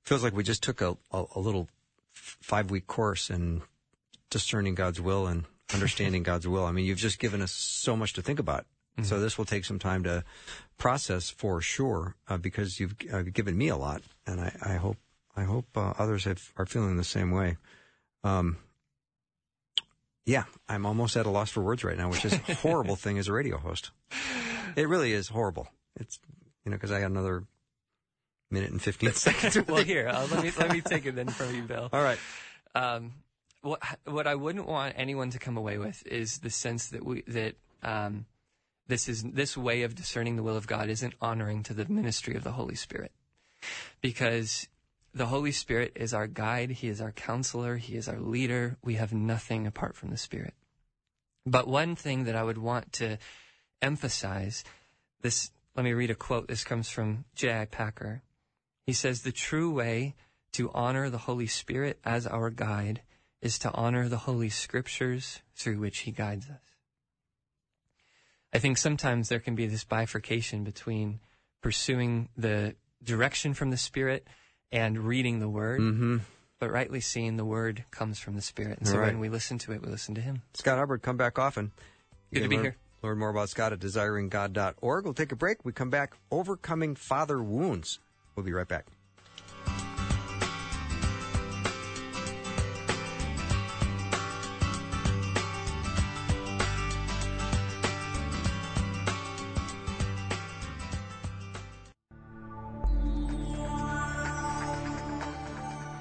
Feels 0.05 0.23
like 0.23 0.37
we 0.37 0.43
just 0.43 0.63
took 0.63 0.81
a, 0.81 0.97
a, 1.11 1.25
a 1.35 1.41
little 1.41 1.69
five 2.13 2.71
week 2.71 2.87
course 2.87 3.31
in 3.31 3.63
discerning 4.31 4.75
God's 4.75 5.01
will 5.01 5.27
and 5.27 5.45
understanding 5.75 6.23
God's 6.23 6.47
will. 6.47 6.65
I 6.65 6.73
mean, 6.73 6.85
you've 6.85 6.99
just 6.99 7.19
given 7.19 7.41
us 7.41 7.53
so 7.53 7.97
much 7.97 8.13
to 8.15 8.23
think 8.23 8.39
about. 8.39 8.67
Mm-hmm. 8.97 9.05
So 9.05 9.19
this 9.19 9.37
will 9.37 9.45
take 9.45 9.65
some 9.65 9.79
time 9.79 10.05
to 10.05 10.25
process 10.79 11.31
for 11.31 11.61
sure, 11.61 12.15
uh, 12.29 12.37
because 12.37 12.79
you've 12.79 12.95
uh, 13.13 13.23
given 13.23 13.57
me 13.59 13.69
a 13.69 13.77
lot, 13.77 14.03
and 14.27 14.41
I, 14.41 14.57
I 14.63 14.75
hope 14.75 14.99
I 15.37 15.43
hope 15.43 15.67
uh, 15.77 15.95
others 15.99 16.25
have, 16.25 16.53
are 16.57 16.67
feeling 16.67 16.97
the 16.97 17.03
same 17.03 17.33
way. 17.33 17.57
Um, 18.23 18.57
yeah, 20.27 20.45
I'm 20.69 20.87
almost 20.87 21.17
at 21.17 21.27
a 21.27 21.31
loss 21.31 21.51
for 21.51 21.61
words 21.61 21.83
right 21.83 21.99
now, 21.99 22.09
which 22.09 22.25
is 22.25 22.35
a 22.35 22.55
horrible 22.55 22.95
thing 22.95 23.19
as 23.19 23.27
a 23.27 23.33
radio 23.33 23.59
host. 23.59 23.91
It 24.77 24.89
really 24.89 25.13
is 25.13 25.29
horrible. 25.29 25.69
It's 25.97 26.21
you 26.65 26.71
know 26.71 26.77
because 26.77 26.93
I 26.93 27.01
got 27.01 27.11
another 27.11 27.45
minute 28.51 28.71
and 28.71 28.81
15 28.81 29.13
seconds. 29.15 29.67
well, 29.67 29.83
here, 29.85 30.09
uh, 30.09 30.27
let 30.31 30.43
me 30.43 30.51
let 30.59 30.73
me 30.73 30.81
take 30.81 31.07
it 31.07 31.15
then 31.17 31.29
from 31.29 31.55
you, 31.55 31.63
Bill. 31.63 31.89
All 31.93 32.03
right. 32.03 32.19
Um, 32.75 33.13
what 33.63 33.81
what 34.05 34.27
I 34.27 34.35
wouldn't 34.35 34.67
want 34.67 34.95
anyone 34.97 35.31
to 35.31 35.39
come 35.39 35.57
away 35.57 35.79
with 35.79 36.07
is 36.07 36.39
the 36.39 36.51
sense 36.51 36.89
that 36.89 37.05
we 37.05 37.23
that 37.29 37.55
um, 37.83 38.27
this 38.87 39.09
is 39.09 39.23
this 39.23 39.57
way 39.57 39.83
of 39.83 39.95
discerning 39.95 40.37
the 40.37 40.43
will 40.43 40.57
of 40.57 40.67
God 40.67 40.89
isn't 40.89 41.15
honoring 41.21 41.63
to 41.65 41.75
the 41.75 41.87
ministry 41.87 42.35
of 42.35 42.45
the 42.45 42.53
Holy 42.53 42.75
Spirit, 42.75 43.13
because 44.01 44.69
the 45.15 45.27
Holy 45.27 45.53
Spirit 45.53 45.93
is 45.95 46.13
our 46.13 46.27
guide. 46.27 46.71
He 46.71 46.89
is 46.89 47.01
our 47.01 47.13
counselor. 47.13 47.77
He 47.77 47.97
is 47.97 48.09
our 48.09 48.21
leader. 48.21 48.77
We 48.83 48.95
have 48.95 49.13
nothing 49.13 49.67
apart 49.67 49.97
from 49.97 50.11
the 50.11 50.17
Spirit. 50.17 50.55
But 51.47 51.69
one 51.69 51.95
thing 51.95 52.25
that 52.25 52.37
I 52.37 52.43
would 52.43 52.59
want 52.59 52.93
to 52.95 53.19
emphasize 53.81 54.65
this. 55.23 55.51
Let 55.77 55.85
me 55.85 55.93
read 55.93 56.11
a 56.11 56.15
quote. 56.15 56.47
This 56.49 56.63
comes 56.63 56.89
from 56.89 57.25
J.I. 57.35 57.65
Packer. 57.65 58.23
He 58.87 58.93
says 58.93 59.23
the 59.23 59.33
true 59.33 59.73
way 59.73 60.15
to 60.53 60.71
honor 60.73 61.11
the 61.11 61.19
Holy 61.19 61.47
Spirit 61.47 61.99
as 62.05 62.27
our 62.27 62.51
guide 62.51 63.03
is 63.41 63.59
to 63.61 63.73
honor 63.73 64.09
the 64.09 64.19
Holy 64.19 64.49
Scriptures 64.49 65.43
through 65.55 65.79
which 65.79 66.01
He 66.01 66.11
guides 66.11 66.49
us. 66.49 66.61
I 68.53 68.59
think 68.59 68.79
sometimes 68.79 69.29
there 69.29 69.41
can 69.41 69.55
be 69.55 69.67
this 69.67 69.85
bifurcation 69.85 70.63
between 70.63 71.21
pursuing 71.61 72.29
the 72.37 72.77
direction 73.03 73.53
from 73.53 73.71
the 73.71 73.77
Spirit 73.77 74.27
and 74.71 74.99
reading 74.99 75.41
the 75.41 75.49
Word. 75.49 75.81
Mm-hmm. 75.81 76.19
But 76.61 76.71
rightly 76.71 77.01
seeing 77.01 77.37
the 77.37 77.45
Word 77.45 77.85
comes 77.91 78.19
from 78.19 78.37
the 78.37 78.41
Spirit. 78.41 78.79
And 78.79 78.89
so 78.89 78.99
right. 78.99 79.09
when 79.09 79.19
we 79.19 79.29
listen 79.29 79.59
to 79.59 79.73
it, 79.73 79.83
we 79.83 79.89
listen 79.89 80.15
to 80.15 80.21
Him. 80.21 80.43
Scott 80.55 80.79
Hubbard, 80.79 81.03
come 81.03 81.17
back 81.17 81.39
often. 81.39 81.73
You 82.31 82.39
Good 82.39 82.45
to 82.45 82.49
be 82.49 82.57
learn, 82.57 82.65
here. 82.65 82.77
Learn 83.03 83.19
more 83.19 83.31
about 83.31 83.49
Scott 83.49 83.73
at 83.73 83.81
desiringgod.org. 83.81 85.05
We'll 85.05 85.15
take 85.15 85.33
a 85.33 85.37
break. 85.37 85.65
We 85.65 85.73
come 85.73 85.91
back, 85.91 86.15
Overcoming 86.31 86.95
Father 86.95 87.43
Wounds. 87.43 87.99
We'll 88.37 88.45
be 88.45 88.53
right 88.53 88.67
back. 88.67 88.87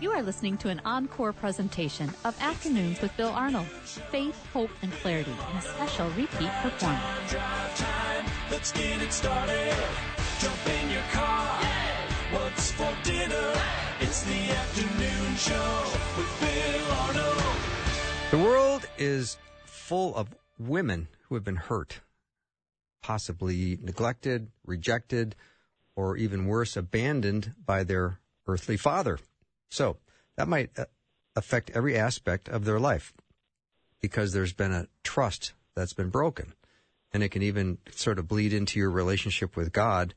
You 0.01 0.11
are 0.11 0.21
listening 0.21 0.57
to 0.57 0.69
an 0.69 0.81
encore 0.83 1.31
presentation 1.31 2.11
of 2.25 2.39
Afternoons 2.41 3.01
with 3.01 3.15
Bill 3.15 3.29
Arnold. 3.29 3.67
Faith, 3.67 4.35
Hope, 4.51 4.69
and 4.81 4.91
Clarity 4.91 5.31
in 5.31 5.57
a 5.57 5.61
special 5.61 6.09
repeat 6.09 6.51
performance. 6.61 7.35
Let's 8.51 8.71
get 8.73 9.01
it 9.01 9.13
started. 9.13 9.75
Jump 10.39 10.67
in 10.67 10.91
your 10.91 11.01
car. 11.13 11.72
What's 12.33 12.71
for 12.71 12.91
dinner? 13.03 13.53
It's 13.99 14.23
the 14.23 14.49
afternoon 14.49 15.35
show 15.35 15.83
with 16.17 16.39
Bill 16.39 16.91
Arnold. 16.91 17.43
The 18.31 18.39
world 18.39 18.87
is 18.97 19.37
full 19.65 20.15
of 20.15 20.35
women 20.57 21.09
who 21.27 21.35
have 21.35 21.43
been 21.43 21.57
hurt, 21.57 21.99
possibly 23.03 23.77
neglected, 23.79 24.47
rejected, 24.65 25.35
or 25.95 26.17
even 26.17 26.47
worse, 26.47 26.75
abandoned 26.75 27.53
by 27.63 27.83
their 27.83 28.19
earthly 28.47 28.77
father. 28.77 29.19
So 29.69 29.97
that 30.35 30.47
might 30.47 30.71
uh, 30.75 30.85
affect 31.35 31.69
every 31.75 31.95
aspect 31.95 32.49
of 32.49 32.65
their 32.65 32.79
life 32.79 33.13
because 34.01 34.33
there's 34.33 34.53
been 34.53 34.73
a 34.73 34.87
trust 35.03 35.53
that's 35.75 35.93
been 35.93 36.09
broken. 36.09 36.53
And 37.13 37.21
it 37.21 37.29
can 37.29 37.43
even 37.43 37.77
sort 37.91 38.17
of 38.17 38.27
bleed 38.27 38.53
into 38.53 38.79
your 38.79 38.89
relationship 38.89 39.55
with 39.55 39.71
God. 39.71 40.15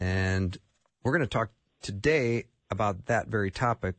And 0.00 0.58
we're 1.04 1.12
going 1.12 1.20
to 1.20 1.26
talk 1.26 1.50
today 1.82 2.46
about 2.70 3.06
that 3.06 3.28
very 3.28 3.50
topic 3.50 3.94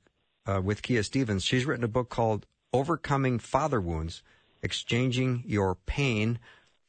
uh, 0.48 0.60
with 0.62 0.82
Kia 0.82 1.04
Stephens. 1.04 1.44
She's 1.44 1.66
written 1.66 1.84
a 1.84 1.88
book 1.88 2.10
called 2.10 2.48
Overcoming 2.74 3.38
Father 3.38 3.80
Wounds 3.80 4.24
Exchanging 4.64 5.44
Your 5.46 5.76
Pain 5.76 6.40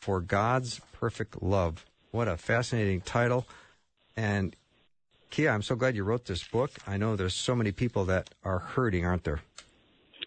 for 0.00 0.20
God's 0.22 0.80
Perfect 0.92 1.42
Love. 1.42 1.84
What 2.12 2.28
a 2.28 2.38
fascinating 2.38 3.02
title. 3.02 3.46
And 4.16 4.56
Kia, 5.28 5.50
I'm 5.50 5.62
so 5.62 5.76
glad 5.76 5.94
you 5.94 6.02
wrote 6.02 6.24
this 6.24 6.42
book. 6.42 6.70
I 6.86 6.96
know 6.96 7.14
there's 7.14 7.34
so 7.34 7.54
many 7.54 7.70
people 7.70 8.06
that 8.06 8.30
are 8.42 8.58
hurting, 8.58 9.04
aren't 9.04 9.24
there? 9.24 9.42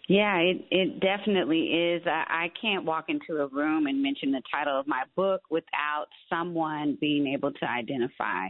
Yeah, 0.06 0.38
it 0.38 0.64
it 0.72 1.00
definitely 1.00 1.66
is. 1.66 2.02
I, 2.04 2.24
I 2.28 2.52
can't 2.60 2.84
walk 2.84 3.04
into 3.08 3.40
a 3.40 3.46
room 3.46 3.86
and 3.86 4.02
mention 4.02 4.32
the 4.32 4.42
title 4.52 4.78
of 4.78 4.88
my 4.88 5.04
book 5.14 5.42
without 5.50 6.06
someone 6.28 6.98
being 7.00 7.28
able 7.28 7.52
to 7.52 7.64
identify. 7.64 8.48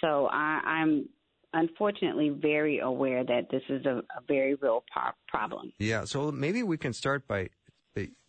So 0.00 0.28
I, 0.30 0.60
I'm 0.64 1.08
unfortunately 1.52 2.30
very 2.30 2.80
aware 2.80 3.24
that 3.24 3.50
this 3.50 3.62
is 3.68 3.86
a, 3.86 3.98
a 4.16 4.22
very 4.28 4.54
real 4.56 4.84
problem. 5.28 5.72
Yeah, 5.78 6.04
so 6.04 6.30
maybe 6.30 6.62
we 6.62 6.76
can 6.76 6.92
start 6.92 7.26
by 7.26 7.50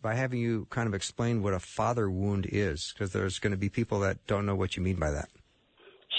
by 0.00 0.14
having 0.14 0.40
you 0.40 0.66
kind 0.70 0.88
of 0.88 0.94
explain 0.94 1.42
what 1.42 1.52
a 1.52 1.60
father 1.60 2.10
wound 2.10 2.46
is, 2.50 2.94
because 2.94 3.12
there's 3.12 3.38
going 3.38 3.50
to 3.50 3.58
be 3.58 3.68
people 3.68 4.00
that 4.00 4.26
don't 4.26 4.46
know 4.46 4.54
what 4.54 4.76
you 4.76 4.82
mean 4.82 4.96
by 4.96 5.10
that. 5.10 5.28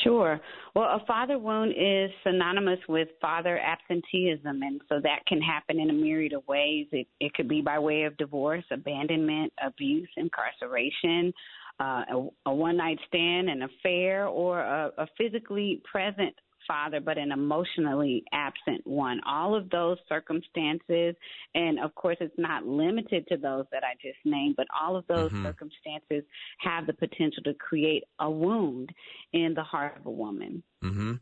Sure. 0.03 0.39
Well, 0.75 0.85
a 0.85 1.03
father 1.07 1.39
wound 1.39 1.73
is 1.75 2.11
synonymous 2.23 2.79
with 2.87 3.07
father 3.19 3.59
absenteeism, 3.59 4.61
and 4.61 4.79
so 4.87 4.99
that 5.01 5.25
can 5.27 5.41
happen 5.41 5.79
in 5.79 5.89
a 5.89 5.93
myriad 5.93 6.33
of 6.33 6.47
ways. 6.47 6.85
It, 6.91 7.07
it 7.19 7.33
could 7.33 7.49
be 7.49 7.61
by 7.61 7.79
way 7.79 8.03
of 8.03 8.15
divorce, 8.17 8.63
abandonment, 8.71 9.51
abuse, 9.65 10.09
incarceration, 10.15 11.33
uh, 11.79 12.03
a, 12.11 12.27
a 12.47 12.53
one 12.53 12.77
night 12.77 12.99
stand, 13.07 13.49
an 13.49 13.63
affair, 13.63 14.27
or 14.27 14.59
a, 14.59 14.91
a 14.97 15.07
physically 15.17 15.81
present 15.89 16.33
father, 16.67 16.99
but 16.99 17.17
an 17.17 17.31
emotionally 17.31 18.23
absent 18.31 18.85
one. 18.85 19.19
All 19.25 19.55
of 19.55 19.69
those 19.69 19.97
circumstances, 20.07 21.15
and 21.55 21.79
of 21.79 21.93
course, 21.95 22.17
it's 22.19 22.37
not 22.37 22.65
limited 22.65 23.27
to 23.27 23.37
those 23.37 23.65
that 23.71 23.83
I 23.83 23.95
just 24.01 24.19
named, 24.23 24.55
but 24.55 24.67
all 24.79 24.95
of 24.95 25.05
those 25.07 25.31
mm-hmm. 25.31 25.45
circumstances 25.45 26.23
have 26.59 26.85
the 26.85 26.93
potential 26.93 27.43
to 27.43 27.53
create 27.55 28.03
a 28.19 28.29
wound 28.29 28.91
in 29.33 29.53
the 29.55 29.63
heart 29.63 29.97
of 29.99 30.05
a 30.05 30.11
woman. 30.11 30.63
Mm-hmm. 30.83 31.15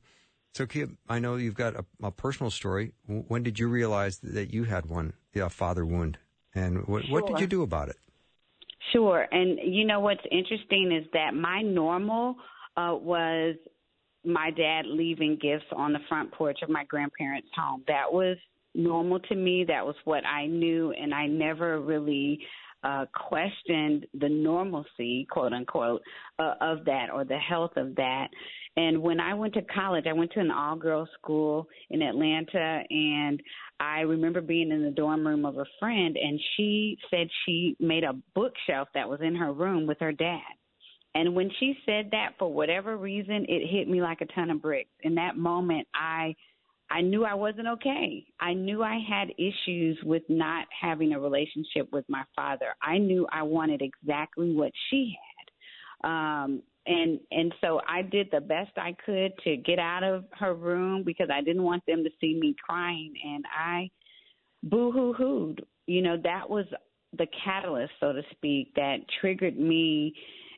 So, 0.54 0.66
Kia, 0.66 0.90
I 1.08 1.20
know 1.20 1.36
you've 1.36 1.56
got 1.56 1.76
a, 1.76 1.86
a, 2.02 2.12
personal 2.12 2.50
story. 2.50 2.94
When 3.06 3.44
did 3.44 3.60
you 3.60 3.68
realize 3.68 4.18
that 4.20 4.52
you 4.52 4.64
had 4.64 4.88
one, 4.88 5.14
a 5.36 5.50
father 5.50 5.86
wound, 5.86 6.18
and 6.56 6.88
what, 6.88 7.06
sure. 7.06 7.14
what 7.14 7.28
did 7.28 7.40
you 7.40 7.48
do 7.48 7.62
about 7.62 7.90
it? 7.90 7.98
Sure. 8.94 9.28
And 9.32 9.60
you 9.64 9.86
know 9.86 10.00
what's 10.00 10.22
interesting 10.32 10.92
is 10.92 11.08
that 11.14 11.34
my 11.34 11.62
normal 11.62 12.36
uh, 12.76 12.96
was 12.96 13.56
my 14.24 14.52
dad 14.52 14.86
leaving 14.86 15.38
gifts 15.42 15.66
on 15.76 15.94
the 15.94 16.00
front 16.08 16.32
porch 16.32 16.60
of 16.62 16.70
my 16.70 16.84
grandparents' 16.86 17.48
home. 17.56 17.84
That 17.88 18.12
was 18.12 18.38
normal 18.76 19.20
to 19.22 19.36
me. 19.36 19.66
That 19.68 19.86
was 19.86 19.96
what 20.06 20.26
I 20.26 20.46
knew, 20.48 20.92
and 20.92 21.14
I 21.14 21.28
never 21.28 21.82
really 21.82 22.40
uh, 22.84 23.06
questioned 23.14 24.06
the 24.20 24.30
normalcy, 24.30 25.28
quote 25.30 25.54
unquote, 25.54 26.02
uh, 26.40 26.54
of 26.62 26.86
that 26.86 27.08
or 27.14 27.26
the 27.26 27.38
health 27.38 27.76
of 27.76 27.96
that. 27.96 28.28
And 28.78 29.02
when 29.02 29.20
I 29.20 29.34
went 29.34 29.56
to 29.56 29.64
college, 29.64 30.06
I 30.08 30.14
went 30.14 30.32
to 30.34 30.40
an 30.40 30.52
all 30.52 30.76
girls 30.76 31.10
school 31.20 31.68
in 31.90 32.04
Atlanta, 32.04 32.84
and 32.90 33.42
I 33.80 34.02
remember 34.02 34.40
being 34.40 34.72
in 34.72 34.84
the 34.84 34.92
dorm 34.92 35.26
room 35.26 35.46
of 35.46 35.58
a 35.58 35.66
friend, 35.80 36.16
and 36.16 36.40
she 36.56 36.98
said 37.10 37.28
she 37.46 37.76
made 37.80 38.04
a 38.04 38.14
bookshelf 38.36 38.88
that 38.94 39.10
was 39.10 39.20
in 39.22 39.36
her 39.36 39.52
room 39.52 39.88
with 39.88 39.98
her 40.00 40.12
dad. 40.12 40.42
And 41.16 41.34
when 41.34 41.50
she 41.60 41.76
said 41.88 42.10
that, 42.12 42.34
for 42.38 42.54
whatever 42.54 42.98
reason, 42.98 43.48
it 43.50 43.68
hit 43.68 43.90
me 43.90 44.00
like 44.00 44.22
a 44.22 44.28
ton 44.28 44.52
of 44.52 44.62
bricks. 44.62 44.92
In 45.02 45.16
that 45.16 45.38
moment, 45.38 45.88
I 45.96 46.36
I 46.90 47.02
knew 47.02 47.26
I 47.26 47.34
wasn't 47.34 47.68
okay. 47.68 48.26
I 48.40 48.54
knew 48.54 48.82
I 48.82 49.00
had 49.10 49.30
issues 49.38 49.98
with 50.06 50.24
not 50.30 50.68
having 50.80 51.14
a 51.14 51.20
relationship 51.20 51.92
with 51.92 52.06
my 52.08 52.24
father. 52.36 52.76
I 52.82 52.98
knew 52.98 53.28
I 53.32 53.44
wanted 53.44 53.82
exactly 53.82 54.54
what 54.54 54.72
she 54.90 55.18
had. 56.04 56.08
Um 56.08 56.62
and 56.88 57.20
and 57.32 57.54
so 57.62 57.82
I 57.88 58.02
did 58.02 58.30
the 58.32 58.42
best 58.42 58.72
I 58.78 58.96
could 59.06 59.34
to 59.44 59.58
get 59.58 59.80
out 59.80 60.04
of 60.04 60.26
her 60.40 60.54
room 60.54 61.04
because 61.04 61.30
I 61.32 61.42
didn't 61.42 61.64
want 61.64 61.84
them 61.86 62.04
to 62.04 62.10
see 62.20 62.38
me 62.40 62.56
crying 62.64 63.14
and 63.24 63.46
I 63.56 63.90
boo 64.64 64.92
hoo 64.92 65.14
hooed. 65.14 65.66
You 65.86 66.02
know, 66.02 66.18
that 66.24 66.50
was 66.50 66.66
the 67.18 67.28
catalyst, 67.44 67.94
so 68.00 68.14
to 68.14 68.22
speak, 68.32 68.74
that 68.76 68.98
triggered 69.22 69.58
me 69.58 70.14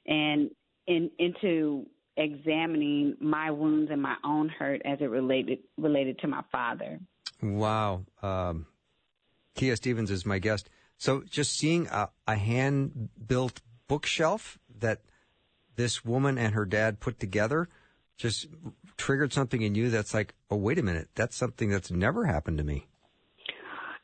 and 0.05 0.49
in, 0.87 1.11
into 1.19 1.85
examining 2.17 3.15
my 3.19 3.49
wounds 3.51 3.89
and 3.91 4.01
my 4.01 4.15
own 4.23 4.49
hurt 4.49 4.81
as 4.85 4.99
it 5.01 5.09
related 5.09 5.59
related 5.77 6.19
to 6.19 6.27
my 6.27 6.43
father. 6.51 6.99
Wow. 7.41 8.05
Um, 8.21 8.65
Kia 9.55 9.75
Stephens 9.75 10.11
is 10.11 10.25
my 10.25 10.39
guest. 10.39 10.69
So 10.97 11.23
just 11.29 11.57
seeing 11.57 11.87
a, 11.87 12.09
a 12.27 12.35
hand 12.35 13.09
built 13.25 13.61
bookshelf 13.87 14.59
that 14.79 15.01
this 15.79 16.03
woman 16.03 16.37
and 16.37 16.55
her 16.55 16.65
dad 16.65 16.99
put 16.99 17.21
together 17.21 17.69
just 18.17 18.47
triggered 18.97 19.31
something 19.31 19.61
in 19.61 19.75
you 19.75 19.89
that's 19.89 20.13
like, 20.13 20.35
oh, 20.51 20.57
wait 20.57 20.77
a 20.77 20.83
minute, 20.83 21.07
that's 21.15 21.37
something 21.37 21.69
that's 21.69 21.89
never 21.89 22.25
happened 22.25 22.57
to 22.57 22.65
me. 22.65 22.85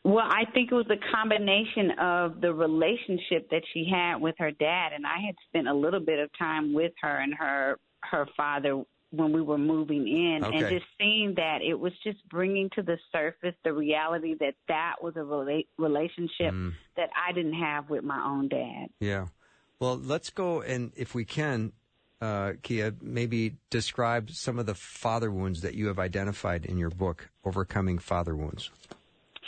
Well, 0.01 0.23
I 0.25 0.45
think 0.53 0.71
it 0.71 0.75
was 0.75 0.89
a 0.89 1.13
combination 1.13 1.91
of 1.99 2.39
the 2.39 2.53
relationship 2.53 3.49
that 3.49 3.63
she 3.73 3.89
had 3.91 4.21
with 4.21 4.35
her 4.37 4.51
dad, 4.51 4.93
and 4.93 5.05
I 5.05 5.19
had 5.25 5.35
spent 5.49 5.67
a 5.67 5.73
little 5.73 5.99
bit 5.99 6.17
of 6.19 6.29
time 6.39 6.73
with 6.73 6.93
her 7.01 7.17
and 7.19 7.33
her 7.33 7.77
her 8.03 8.25
father 8.37 8.83
when 9.09 9.33
we 9.33 9.41
were 9.41 9.57
moving 9.57 10.07
in, 10.07 10.45
okay. 10.45 10.57
and 10.57 10.69
just 10.69 10.85
seeing 10.97 11.33
that 11.35 11.59
it 11.61 11.73
was 11.73 11.91
just 12.03 12.19
bringing 12.29 12.69
to 12.75 12.83
the 12.83 12.97
surface 13.11 13.55
the 13.65 13.73
reality 13.73 14.35
that 14.39 14.53
that 14.69 14.95
was 15.01 15.15
a 15.17 15.19
rela- 15.19 15.67
relationship 15.77 16.53
mm. 16.53 16.71
that 16.95 17.09
I 17.17 17.33
didn't 17.33 17.55
have 17.55 17.89
with 17.89 18.03
my 18.03 18.23
own 18.23 18.47
dad. 18.47 18.87
Yeah. 19.01 19.25
Well, 19.79 19.97
let's 19.97 20.29
go 20.29 20.61
and 20.61 20.91
if 20.95 21.13
we 21.13 21.25
can, 21.25 21.73
uh, 22.21 22.53
Kia, 22.61 22.93
maybe 23.01 23.55
describe 23.69 24.31
some 24.31 24.57
of 24.57 24.65
the 24.65 24.75
father 24.75 25.29
wounds 25.29 25.61
that 25.61 25.75
you 25.75 25.87
have 25.87 25.99
identified 25.99 26.65
in 26.65 26.77
your 26.77 26.89
book, 26.89 27.29
Overcoming 27.43 27.99
Father 27.99 28.35
Wounds. 28.35 28.71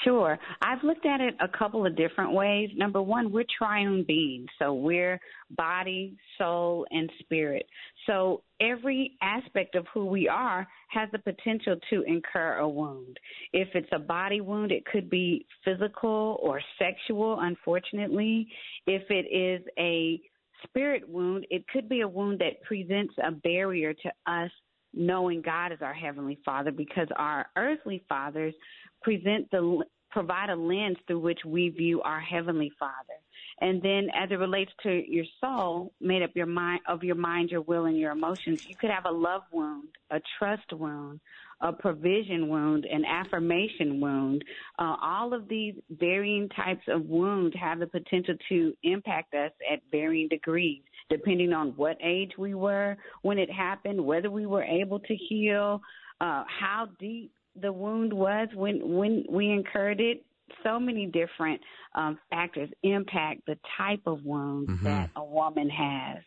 Sure. 0.04 0.38
I've 0.62 0.84
looked 0.84 1.06
at 1.06 1.22
it 1.22 1.36
a 1.40 1.48
couple 1.48 1.86
of 1.86 1.96
different 1.96 2.32
ways. 2.32 2.70
Number 2.76 3.02
one, 3.02 3.32
we're 3.32 3.46
triune 3.58 4.04
beings. 4.08 4.48
So 4.60 4.74
we're 4.74 5.20
body, 5.52 6.18
soul, 6.38 6.86
and 6.92 7.10
spirit. 7.20 7.66
So 8.06 8.44
every 8.62 9.18
aspect 9.22 9.76
of 9.76 9.88
who 9.94 10.06
we 10.06 10.28
are 10.28 10.68
has 10.90 11.10
the 11.12 11.20
potential 11.20 11.78
to 11.90 12.04
incur 12.04 12.58
a 12.58 12.70
wound. 12.70 13.18
If 13.54 13.70
it's 13.74 13.90
a 13.92 14.00
body 14.00 14.42
wound, 14.42 14.72
it 14.72 14.86
could 14.86 15.10
be 15.10 15.46
physical 15.66 16.38
or 16.42 16.62
sexual, 16.78 17.40
unfortunately. 17.42 18.48
If 18.86 19.04
it 19.10 19.26
is 19.34 19.66
a 19.80 20.22
spirit 20.64 21.08
wound, 21.10 21.48
it 21.50 21.68
could 21.70 21.90
be 21.90 22.02
a 22.02 22.08
wound 22.08 22.40
that 22.40 22.62
presents 22.64 23.14
a 23.24 23.32
barrier 23.32 23.94
to 23.94 24.12
us 24.28 24.52
knowing 24.94 25.42
God 25.42 25.72
as 25.72 25.82
our 25.82 25.94
heavenly 25.94 26.40
Father 26.44 26.72
because 26.72 27.08
our 27.18 27.48
earthly 27.56 28.04
fathers 28.10 28.54
present 29.02 29.50
the 29.52 29.84
provide 30.12 30.50
a 30.50 30.56
lens 30.56 30.98
through 31.06 31.20
which 31.20 31.40
we 31.46 31.70
view 31.70 32.02
our 32.02 32.20
heavenly 32.20 32.72
Father. 32.80 33.20
And 33.60 33.82
then 33.82 34.10
as 34.16 34.30
it 34.32 34.36
relates 34.36 34.72
to 34.84 35.04
your 35.12 35.26
soul, 35.42 35.92
made 36.00 36.22
up 36.22 36.32
your 36.36 36.46
mind 36.46 36.82
of 36.88 37.04
your 37.04 37.16
mind, 37.16 37.50
your 37.50 37.62
will, 37.62 37.86
and 37.86 37.98
your 37.98 38.12
emotions, 38.12 38.68
you 38.68 38.76
could 38.76 38.92
have 38.92 39.06
a 39.06 39.12
love 39.12 39.42
wound, 39.52 39.90
a 40.12 40.20
trust 40.38 40.72
wound, 40.74 41.20
a 41.62 41.74
provision 41.74 42.50
wound, 42.50 42.86
an 42.86 43.04
affirmation 43.04 44.00
wound. 44.00 44.44
Uh, 44.78 44.96
all 45.02 45.34
of 45.34 45.48
these 45.48 45.74
varying 45.90 46.50
types 46.50 46.84
of 46.88 47.06
wounds 47.06 47.56
have 47.60 47.80
the 47.80 47.88
potential 47.88 48.36
to 48.50 48.74
impact 48.84 49.34
us 49.34 49.52
at 49.72 49.80
varying 49.92 50.28
degrees, 50.28 50.84
depending 51.10 51.52
on 51.52 51.70
what 51.78 51.98
age 52.04 52.34
we 52.38 52.54
were 52.54 52.96
when 53.24 53.40
it 53.40 53.52
happened, 53.52 54.00
whether 54.00 54.30
we 54.30 54.46
were 54.46 54.64
able 54.64 55.00
to 55.00 55.16
heal, 55.16 55.82
uh, 56.22 56.44
how 56.48 56.88
deep 57.00 57.32
the 57.62 57.72
wound 57.72 58.14
was 58.14 58.50
when 58.54 58.80
when 58.96 59.26
we 59.30 59.52
incurred 59.52 60.00
it. 60.00 60.24
So 60.64 60.80
many 60.80 61.06
different 61.06 61.62
um, 61.94 62.18
factors 62.30 62.70
impact 62.82 63.46
the 63.48 63.58
type 63.78 64.02
of 64.06 64.24
wound 64.24 64.70
mm-hmm. 64.70 64.86
that 64.86 65.10
a 65.16 65.24
woman 65.24 65.70
has. 65.70 66.24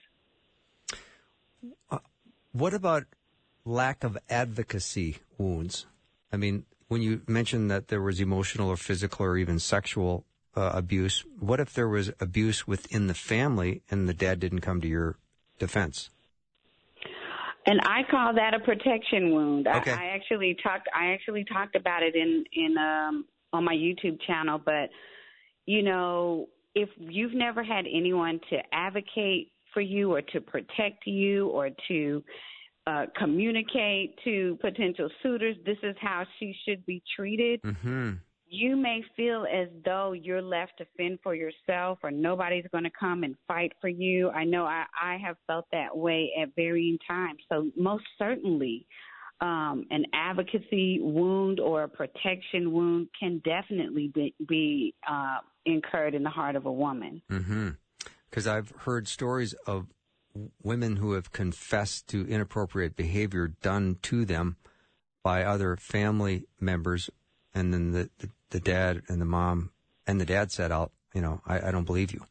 Uh, 1.91 1.99
what 2.53 2.75
about 2.75 3.05
lack 3.65 4.05
of 4.05 4.19
advocacy 4.29 5.19
wounds? 5.39 5.87
I 6.33 6.37
mean, 6.37 6.65
when 6.89 7.03
you 7.03 7.23
mentioned 7.27 7.71
that 7.71 7.89
there 7.89 8.03
was 8.03 8.21
emotional 8.21 8.69
or 8.69 8.77
physical 8.77 9.25
or 9.25 9.37
even 9.37 9.59
sexual 9.59 10.25
uh, 10.57 10.73
abuse, 10.75 11.25
what 11.39 11.61
if 11.61 11.73
there 11.73 11.89
was 11.89 12.13
abuse 12.21 12.67
within 12.67 13.07
the 13.07 13.15
family 13.15 13.83
and 13.91 14.09
the 14.09 14.15
dad 14.15 14.41
didn't 14.41 14.61
come 14.61 14.81
to 14.81 14.89
your 14.89 15.17
defense? 15.59 16.11
And 17.67 17.81
I 17.83 18.03
call 18.11 18.35
that 18.35 18.55
a 18.55 18.61
protection 18.61 19.35
wound. 19.35 19.67
Okay. 19.67 19.93
I, 19.93 19.95
I 19.95 20.07
actually 20.15 20.57
talked. 20.63 20.89
I 20.95 21.13
actually 21.13 21.45
talked 21.45 21.77
about 21.77 22.03
it 22.03 22.15
in 22.15 22.45
in 22.53 22.77
um, 22.79 23.27
on 23.53 23.65
my 23.65 23.75
YouTube 23.75 24.19
channel. 24.27 24.61
But 24.65 24.91
you 25.67 25.83
know, 25.83 26.49
if 26.75 26.89
you've 26.99 27.35
never 27.35 27.63
had 27.63 27.85
anyone 27.87 28.41
to 28.51 28.59
advocate 28.73 29.53
for 29.75 29.81
you 29.81 30.13
or 30.13 30.23
to 30.23 30.41
protect 30.41 31.07
you 31.07 31.49
or 31.49 31.71
to 31.89 32.25
uh, 32.87 33.07
communicate 33.17 34.19
to 34.25 34.59
potential 34.61 35.09
suitors, 35.23 35.57
this 35.67 35.79
is 35.83 35.95
how 36.01 36.25
she 36.39 36.55
should 36.67 36.85
be 36.87 37.03
treated. 37.17 37.61
Mm-hmm 37.63 38.13
you 38.51 38.77
may 38.77 39.03
feel 39.17 39.47
as 39.47 39.69
though 39.85 40.13
you're 40.13 40.43
left 40.43 40.73
to 40.79 40.87
fend 40.97 41.21
for 41.23 41.37
yourself 41.37 42.01
or 42.03 42.11
nobody's 42.11 42.67
going 42.73 42.83
to 42.83 42.91
come 42.99 43.23
and 43.23 43.37
fight 43.47 43.73
for 43.81 43.89
you. 43.89 44.29
I 44.31 44.43
know 44.43 44.65
I, 44.65 44.85
I 45.01 45.19
have 45.25 45.37
felt 45.47 45.67
that 45.71 45.97
way 45.97 46.33
at 46.41 46.55
varying 46.57 46.99
times. 47.07 47.39
So 47.49 47.71
most 47.77 48.03
certainly, 48.19 48.87
um, 49.41 49.87
an 49.91 50.05
advocacy 50.13 50.99
wound 51.01 51.61
or 51.61 51.85
a 51.85 51.89
protection 51.89 52.73
wound 52.73 53.09
can 53.19 53.41
definitely 53.45 54.09
be, 54.13 54.35
be 54.47 54.95
uh, 55.09 55.39
incurred 55.65 56.17
in 56.17 56.25
the 56.25 56.31
heart 56.31 56.57
of 56.57 56.67
a 56.67 56.73
woman. 56.73 57.23
Because 57.29 57.45
mm-hmm. 58.47 58.51
I've 58.51 58.73
heard 58.79 59.07
stories 59.07 59.55
of 59.65 59.87
women 60.61 60.97
who 60.97 61.13
have 61.13 61.31
confessed 61.31 62.09
to 62.09 62.27
inappropriate 62.29 62.97
behavior 62.97 63.53
done 63.63 63.99
to 64.03 64.25
them 64.25 64.57
by 65.23 65.45
other 65.45 65.77
family 65.77 66.45
members, 66.59 67.11
and 67.55 67.73
then 67.73 67.93
the, 67.93 68.11
the, 68.19 68.31
the 68.51 68.61
dad 68.61 69.03
and 69.09 69.21
the 69.21 69.27
mom 69.27 69.71
and 70.07 70.21
the 70.21 70.27
dad 70.27 70.53
said, 70.53 70.73
"I'll, 70.73 70.93
you 71.15 71.21
know, 71.21 71.41
I, 71.47 71.69
I 71.69 71.71
don't 71.71 71.85
believe 71.85 72.13
you." 72.13 72.25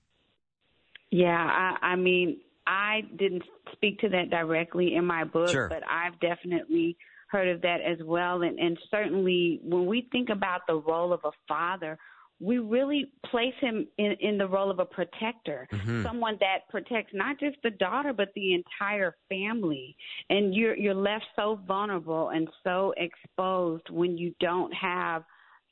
Yeah, 1.12 1.36
I, 1.36 1.93
I 1.93 1.95
mean, 1.95 2.38
I 2.67 3.01
didn't 3.17 3.43
speak 3.71 3.99
to 3.99 4.10
that 4.10 4.29
directly 4.29 4.95
in 4.95 5.05
my 5.05 5.23
book, 5.23 5.49
sure. 5.49 5.67
but 5.67 5.82
I've 5.89 6.19
definitely 6.19 6.97
heard 7.29 7.47
of 7.47 7.62
that 7.62 7.82
as 7.82 7.97
well. 8.03 8.41
And, 8.41 8.60
and 8.60 8.77
certainly 8.91 9.60
when 9.63 9.86
we 9.86 10.08
think 10.12 10.29
about 10.29 10.62
the 10.67 10.75
role 10.75 11.13
of 11.13 11.21
a 11.23 11.32
father, 11.47 11.97
we 12.39 12.58
really 12.60 13.12
place 13.29 13.53
him 13.60 13.88
in, 13.97 14.15
in 14.21 14.38
the 14.38 14.47
role 14.47 14.71
of 14.71 14.79
a 14.79 14.86
protector, 14.86 15.67
mm-hmm. 15.71 16.03
someone 16.03 16.38
that 16.39 16.69
protects 16.69 17.12
not 17.13 17.39
just 17.39 17.58
the 17.63 17.71
daughter 17.71 18.13
but 18.13 18.29
the 18.34 18.53
entire 18.53 19.15
family. 19.27 19.95
And 20.29 20.55
you're 20.55 20.75
you're 20.77 20.93
left 20.93 21.25
so 21.36 21.60
vulnerable 21.67 22.29
and 22.29 22.47
so 22.63 22.93
exposed 22.97 23.89
when 23.89 24.17
you 24.17 24.34
don't 24.39 24.73
have 24.73 25.23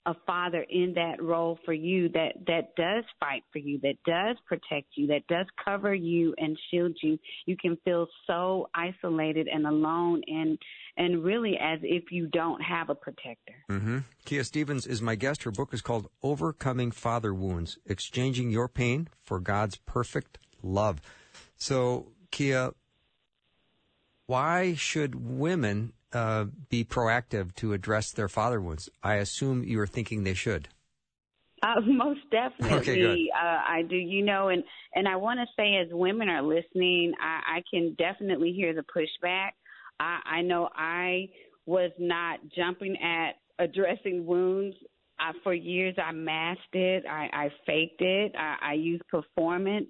a 0.08 0.15
father 0.26 0.65
in 0.70 0.93
that 0.96 1.22
role 1.22 1.60
for 1.65 1.74
you 1.74 2.08
that 2.10 2.34
that 2.48 2.74
does 2.78 3.04
fight 3.20 3.43
for 3.52 3.60
you 3.60 3.78
that 3.84 3.96
does 4.06 4.38
protect 4.46 4.88
you 4.96 5.06
that 5.08 5.28
does 5.28 5.46
cover 5.63 5.93
you 5.93 6.34
and 6.38 6.58
shield 6.72 6.98
you. 7.04 7.20
You 7.46 7.58
can 7.58 7.78
feel 7.84 8.08
so 8.26 8.70
isolated 8.74 9.50
and 9.50 9.67
alone 9.67 10.22
and 10.28 10.58
and 10.96 11.24
really 11.24 11.58
as 11.62 11.80
if 11.84 12.06
you 12.10 12.28
don't 12.28 12.62
have 12.62 12.89
a 12.89 12.96
protector. 12.96 13.54
Mm-hmm. 13.70 14.00
Kia 14.26 14.43
Stephens 14.46 14.88
is 14.88 15.02
my 15.02 15.15
guest. 15.15 15.43
Her 15.43 15.52
book 15.52 15.74
is 15.74 15.82
called 15.82 16.10
overcoming 16.24 16.91
father 16.91 17.34
wounds 17.34 17.78
exchanging 17.86 18.50
your 18.50 18.70
pain 18.70 19.10
for 19.22 19.41
god's 19.41 19.76
perfect 19.76 20.39
love. 20.63 21.02
So 21.58 22.13
kia 22.32 22.72
why 24.26 24.74
should 24.74 25.15
women 25.15 25.91
uh, 26.13 26.46
be 26.70 26.84
proactive 26.84 27.54
to 27.56 27.74
address 27.74 28.12
their 28.12 28.28
father 28.28 28.62
wounds? 28.62 28.89
I 29.04 29.15
assume 29.15 29.63
you 29.63 29.80
are 29.80 29.88
thinking 29.88 30.24
they 30.24 30.34
should. 30.34 30.70
Uh, 31.63 31.82
most 31.86 32.22
definitely, 32.32 32.78
okay, 32.78 33.30
uh, 33.36 33.62
I 33.67 33.82
do. 33.88 33.96
You 33.96 34.24
know, 34.24 34.50
and 34.50 34.63
and 34.93 35.08
I 35.08 35.15
want 35.15 35.39
to 35.39 35.46
say, 35.56 35.76
as 35.78 35.88
women 35.91 36.30
are 36.30 36.41
listening, 36.41 37.13
I, 37.20 37.58
I 37.58 37.63
can 37.72 37.96
definitely 37.98 38.54
hear 38.54 38.74
the 38.74 38.84
pushback. 38.84 39.52
I, 40.00 40.20
I 40.26 40.41
know 40.41 40.70
I 40.76 41.30
was 41.65 41.91
not 42.00 42.39
jumping 42.56 42.96
at 43.02 43.32
addressing 43.60 44.26
wounds. 44.26 44.76
I, 45.20 45.32
for 45.43 45.54
years, 45.54 45.96
I 45.98 46.12
masked 46.12 46.74
it. 46.76 47.04
I, 47.10 47.28
I 47.34 47.50
faked 47.65 48.02
it. 48.02 48.36
I, 48.38 48.56
I 48.62 48.74
used 48.74 49.08
performance 49.08 49.89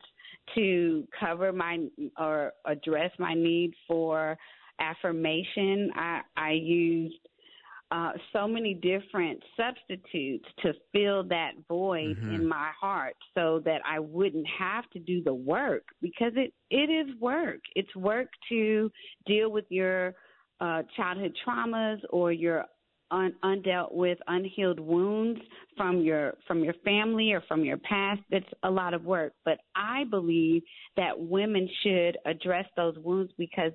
to 0.56 1.06
cover 1.20 1.52
my 1.52 1.86
or 2.18 2.54
address 2.66 3.12
my 3.20 3.34
need 3.34 3.74
for 3.88 4.38
affirmation. 4.80 5.92
I, 5.96 6.22
I 6.36 6.52
used 6.52 7.20
uh, 7.90 8.12
so 8.34 8.48
many 8.48 8.74
different 8.74 9.42
substitutes 9.56 10.46
to 10.60 10.74
fill 10.92 11.24
that 11.24 11.52
void 11.70 12.18
mm-hmm. 12.18 12.36
in 12.36 12.48
my 12.48 12.70
heart 12.80 13.16
so 13.34 13.62
that 13.64 13.82
I 13.90 14.00
wouldn't 14.00 14.48
have 14.60 14.90
to 14.92 15.00
do 15.00 15.24
the 15.24 15.34
work 15.34 15.84
because 16.02 16.34
it, 16.36 16.54
it 16.70 16.90
is 16.90 17.08
work. 17.22 17.60
It's 17.76 17.96
work 17.96 18.28
to 18.50 18.92
deal 19.26 19.52
with 19.52 19.66
your 19.70 20.16
uh, 20.60 20.84
childhood 20.98 21.34
traumas 21.48 22.00
or 22.10 22.32
your 22.34 22.66
un- 23.12 23.36
undealt 23.44 23.94
with 23.94 24.18
unhealed 24.28 24.80
wounds 24.80 25.40
from 25.76 26.02
your 26.02 26.34
from 26.46 26.64
your 26.64 26.74
family 26.84 27.32
or 27.32 27.42
from 27.48 27.64
your 27.64 27.78
past 27.78 28.20
that's 28.32 28.46
a 28.64 28.70
lot 28.70 28.94
of 28.94 29.06
work 29.06 29.34
but 29.46 29.60
i 29.76 30.04
believe 30.10 30.62
that 30.96 31.18
women 31.18 31.70
should 31.84 32.18
address 32.26 32.66
those 32.76 32.98
wounds 33.00 33.32
because 33.38 33.72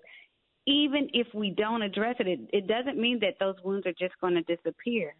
even 0.66 1.08
if 1.12 1.26
we 1.34 1.50
don't 1.50 1.82
address 1.82 2.16
it, 2.18 2.26
it, 2.26 2.40
it 2.52 2.66
doesn't 2.66 2.98
mean 2.98 3.18
that 3.20 3.34
those 3.40 3.56
wounds 3.64 3.86
are 3.86 3.92
just 3.92 4.14
going 4.20 4.34
to 4.34 4.42
disappear. 4.42 5.14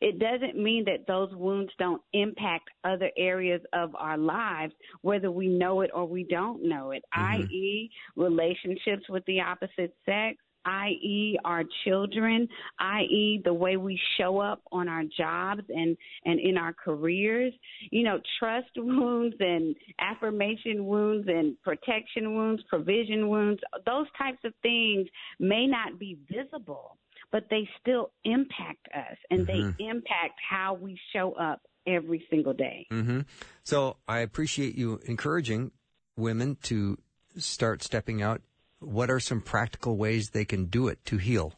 It 0.00 0.18
doesn't 0.18 0.60
mean 0.60 0.84
that 0.86 1.06
those 1.06 1.34
wounds 1.34 1.70
don't 1.78 2.02
impact 2.12 2.70
other 2.84 3.10
areas 3.16 3.60
of 3.72 3.94
our 3.94 4.18
lives, 4.18 4.72
whether 5.02 5.30
we 5.30 5.48
know 5.48 5.82
it 5.82 5.90
or 5.94 6.06
we 6.06 6.24
don't 6.24 6.62
know 6.62 6.90
it, 6.90 7.04
mm-hmm. 7.16 7.42
i.e., 7.42 7.90
relationships 8.16 9.08
with 9.08 9.24
the 9.26 9.40
opposite 9.40 9.94
sex, 10.04 10.38
i.e., 10.66 11.38
our 11.44 11.62
children, 11.84 12.48
i.e., 12.78 13.40
the 13.44 13.54
way 13.54 13.76
we 13.76 13.98
show 14.18 14.38
up 14.38 14.60
on 14.72 14.88
our 14.88 15.04
jobs 15.16 15.62
and, 15.68 15.96
and 16.24 16.40
in 16.40 16.58
our 16.58 16.72
careers. 16.72 17.52
You 17.90 18.02
know, 18.02 18.20
trust 18.38 18.70
wounds 18.76 19.36
and 19.40 19.74
affirmation 19.98 20.86
wounds 20.86 21.28
and 21.28 21.60
protection 21.62 22.34
wounds, 22.34 22.62
provision 22.68 23.28
wounds, 23.28 23.60
those 23.86 24.06
types 24.18 24.38
of 24.44 24.52
things 24.62 25.06
may 25.38 25.66
not 25.66 25.98
be 25.98 26.18
visible, 26.30 26.98
but 27.32 27.44
they 27.50 27.68
still 27.80 28.10
impact 28.24 28.86
us 28.94 29.16
and 29.30 29.46
mm-hmm. 29.46 29.70
they 29.78 29.84
impact 29.84 30.38
how 30.48 30.74
we 30.74 30.98
show 31.12 31.32
up 31.32 31.60
every 31.86 32.24
single 32.28 32.52
day. 32.52 32.86
Mm-hmm. 32.90 33.20
So 33.62 33.96
I 34.08 34.18
appreciate 34.20 34.74
you 34.74 35.00
encouraging 35.04 35.70
women 36.16 36.56
to 36.64 36.98
start 37.36 37.82
stepping 37.82 38.22
out 38.22 38.42
what 38.80 39.10
are 39.10 39.20
some 39.20 39.40
practical 39.40 39.96
ways 39.96 40.30
they 40.30 40.44
can 40.44 40.66
do 40.66 40.88
it 40.88 41.04
to 41.06 41.16
heal? 41.16 41.54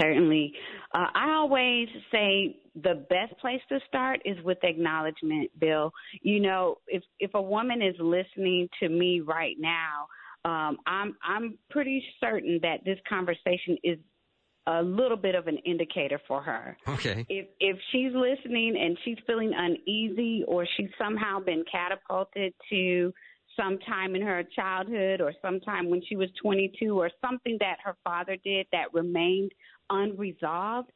Certainly. 0.00 0.52
Uh, 0.92 1.06
I 1.14 1.32
always 1.34 1.88
say 2.10 2.56
the 2.74 3.06
best 3.08 3.38
place 3.40 3.60
to 3.68 3.78
start 3.88 4.20
is 4.24 4.36
with 4.44 4.58
acknowledgement, 4.62 5.50
Bill. 5.58 5.92
You 6.22 6.40
know, 6.40 6.76
if 6.86 7.02
if 7.18 7.32
a 7.34 7.42
woman 7.42 7.80
is 7.82 7.94
listening 7.98 8.68
to 8.80 8.88
me 8.88 9.20
right 9.20 9.56
now, 9.58 10.06
um, 10.44 10.78
I'm 10.86 11.16
I'm 11.22 11.58
pretty 11.70 12.02
certain 12.20 12.58
that 12.62 12.84
this 12.84 12.98
conversation 13.08 13.76
is 13.84 13.98
a 14.66 14.82
little 14.82 15.16
bit 15.16 15.34
of 15.34 15.46
an 15.46 15.58
indicator 15.64 16.20
for 16.28 16.42
her. 16.42 16.76
Okay. 16.88 17.24
If 17.28 17.46
if 17.60 17.78
she's 17.92 18.12
listening 18.14 18.76
and 18.80 18.96
she's 19.04 19.18
feeling 19.26 19.52
uneasy 19.56 20.44
or 20.46 20.66
she's 20.76 20.90
somehow 20.98 21.40
been 21.40 21.64
catapulted 21.70 22.52
to 22.70 23.12
sometime 23.60 24.14
in 24.14 24.22
her 24.22 24.42
childhood 24.54 25.20
or 25.20 25.32
sometime 25.42 25.90
when 25.90 26.02
she 26.08 26.16
was 26.16 26.28
22 26.42 26.98
or 26.98 27.10
something 27.20 27.56
that 27.60 27.76
her 27.84 27.96
father 28.04 28.36
did 28.44 28.66
that 28.72 28.92
remained 28.94 29.52
unresolved, 29.90 30.90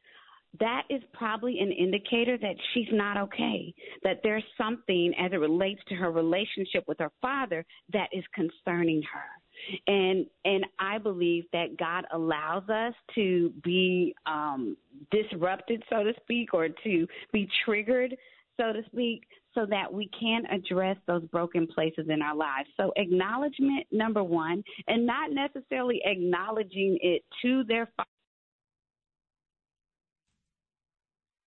that 0.61 0.83
is 0.88 1.03
probably 1.12 1.59
an 1.59 1.72
indicator 1.72 2.38
that 2.38 2.55
she's 2.72 2.88
not 2.92 3.16
okay, 3.16 3.74
that 4.03 4.20
there's 4.22 4.44
something 4.57 5.12
as 5.18 5.33
it 5.33 5.37
relates 5.37 5.81
to 5.88 5.94
her 5.94 6.12
relationship 6.12 6.85
with 6.87 6.98
her 7.00 7.11
father 7.20 7.64
that 7.92 8.09
is 8.12 8.24
concerning 8.35 9.03
her. 9.03 9.83
And 9.87 10.27
and 10.44 10.66
I 10.79 10.98
believe 10.98 11.44
that 11.53 11.77
God 11.79 12.05
allows 12.12 12.68
us 12.68 12.94
to 13.14 13.53
be 13.62 14.14
um 14.27 14.77
disrupted 15.11 15.83
so 15.88 16.03
to 16.05 16.12
speak 16.22 16.55
or 16.55 16.68
to 16.68 17.07
be 17.33 17.48
triggered 17.64 18.16
so 18.61 18.72
to 18.72 18.83
speak 18.87 19.22
so 19.54 19.66
that 19.66 19.92
we 19.92 20.10
can 20.18 20.44
address 20.46 20.96
those 21.06 21.24
broken 21.26 21.66
places 21.66 22.06
in 22.08 22.22
our 22.22 22.34
lives. 22.34 22.68
So, 22.76 22.92
acknowledgement, 22.96 23.86
number 23.92 24.22
one, 24.22 24.62
and 24.88 25.06
not 25.06 25.30
necessarily 25.30 26.00
acknowledging 26.04 26.98
it 27.00 27.22
to 27.42 27.64
their 27.64 27.88
father, 27.96 28.08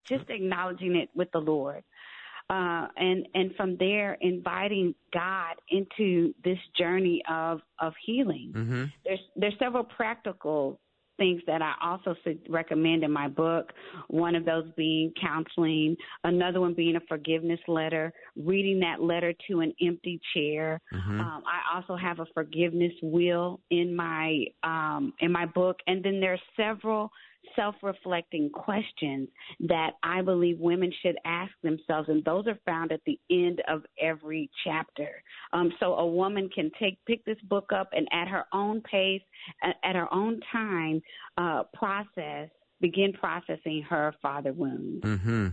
just 0.07 0.29
acknowledging 0.29 0.95
it 0.95 1.09
with 1.13 1.31
the 1.31 1.39
Lord. 1.39 1.83
Uh, 2.49 2.87
and 2.95 3.27
and 3.35 3.53
from 3.55 3.75
there, 3.77 4.17
inviting 4.21 4.95
God 5.13 5.55
into 5.69 6.33
this 6.45 6.59
journey 6.77 7.21
of 7.29 7.59
of 7.79 7.93
healing. 8.05 8.53
Mm-hmm. 8.55 8.83
There's 9.03 9.19
there's 9.35 9.59
several 9.59 9.83
practical 9.83 10.79
things 11.17 11.41
that 11.47 11.62
I 11.62 11.73
also 11.84 12.15
recommend 12.49 13.03
in 13.03 13.12
my 13.12 13.27
book. 13.27 13.71
One 14.08 14.36
of 14.36 14.45
those 14.45 14.65
being 14.75 15.13
counseling, 15.19 15.95
another 16.23 16.62
one 16.62 16.73
being 16.73 16.95
a 16.95 17.01
forgiveness 17.08 17.60
letter, 17.67 18.13
reading 18.36 18.80
that 18.82 19.01
letter 19.01 19.34
to 19.49 19.60
an 19.62 19.73
empty 19.82 20.19
chair. 20.34 20.80
Mm-hmm. 20.93 21.19
Um, 21.19 21.43
I 21.45 21.75
also 21.75 21.95
have 21.95 22.19
a 22.19 22.25
forgiveness 22.34 22.94
wheel 23.02 23.60
in 23.69 23.96
my 23.96 24.46
um, 24.63 25.13
in 25.19 25.31
my 25.31 25.46
book, 25.46 25.77
and 25.87 26.04
then 26.04 26.19
there's 26.19 26.41
several 26.56 27.12
self 27.56 27.75
reflecting 27.81 28.50
questions 28.50 29.29
that 29.62 29.91
I 30.04 30.21
believe 30.21 30.60
women 30.60 30.91
should 31.02 31.15
ask 31.25 31.52
themselves, 31.63 32.10
and 32.10 32.23
those 32.25 32.48
are 32.48 32.60
found 32.65 32.91
at 32.91 33.02
the 33.06 33.19
end 33.29 33.62
of 33.67 33.83
every 34.02 34.50
chapter. 34.63 35.10
Um, 35.54 35.71
so 35.79 35.93
a 35.95 36.08
woman 36.08 36.50
can 36.54 36.71
take 36.79 36.98
pick 37.06 37.23
this 37.25 37.39
book 37.43 37.71
up 37.73 37.89
and 37.93 38.08
at 38.12 38.27
her 38.27 38.45
own 38.54 38.81
pace, 38.81 39.21
at, 39.83 39.95
her 39.95 40.13
own 40.13 40.39
time, 40.52 41.02
uh, 41.37 41.63
process 41.73 42.50
begin 42.79 43.13
processing 43.13 43.83
her 43.89 44.13
father 44.21 44.54
wounds. 44.54 45.04
Mm-hmm. 45.04 45.48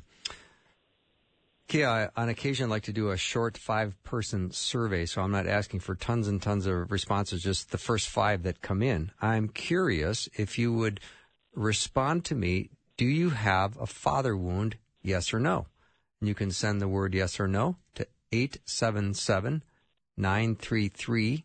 Kia, 1.67 1.89
I, 1.89 2.09
on 2.17 2.29
occasion, 2.29 2.69
like 2.69 2.85
to 2.85 2.93
do 2.93 3.11
a 3.11 3.17
short 3.17 3.57
five 3.57 4.01
person 4.05 4.51
survey, 4.51 5.07
so 5.07 5.23
I'm 5.23 5.31
not 5.31 5.47
asking 5.47 5.81
for 5.81 5.95
tons 5.95 6.29
and 6.29 6.41
tons 6.41 6.67
of 6.67 6.93
responses, 6.93 7.43
just 7.43 7.71
the 7.71 7.79
first 7.79 8.09
five 8.09 8.43
that 8.43 8.61
come 8.61 8.83
in. 8.83 9.11
I'm 9.21 9.49
curious 9.49 10.29
if 10.35 10.59
you 10.59 10.73
would 10.75 11.01
respond 11.55 12.25
to 12.27 12.35
me. 12.35 12.71
Do 12.97 13.05
you 13.05 13.31
have 13.31 13.77
a 13.79 13.87
father 13.87 14.37
wound? 14.37 14.77
Yes 15.03 15.35
or 15.35 15.41
no? 15.41 15.67
And 16.21 16.29
you 16.29 16.35
can 16.35 16.51
send 16.51 16.81
the 16.81 16.89
word 16.89 17.15
yes 17.15 17.39
or 17.39 17.47
no 17.47 17.77
to 17.95 18.07
877 18.33 19.63
933 20.17 21.45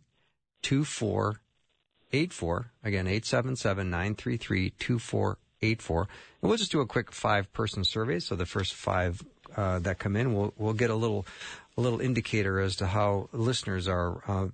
2484. 0.61 2.71
Again, 2.83 3.07
877 3.07 3.89
933 3.89 4.69
2484. 4.71 6.07
And 6.41 6.49
we'll 6.49 6.57
just 6.57 6.71
do 6.71 6.81
a 6.81 6.85
quick 6.85 7.11
five 7.11 7.51
person 7.53 7.83
survey. 7.83 8.19
So 8.19 8.35
the 8.35 8.45
first 8.45 8.73
five 8.73 9.21
uh, 9.57 9.79
that 9.79 9.99
come 9.99 10.15
in, 10.15 10.35
we'll, 10.35 10.53
we'll 10.57 10.73
get 10.73 10.89
a 10.89 10.95
little, 10.95 11.25
a 11.77 11.81
little 11.81 11.99
indicator 11.99 12.59
as 12.59 12.75
to 12.77 12.87
how 12.87 13.29
listeners 13.33 13.87
are 13.87 14.23
uh, 14.27 14.47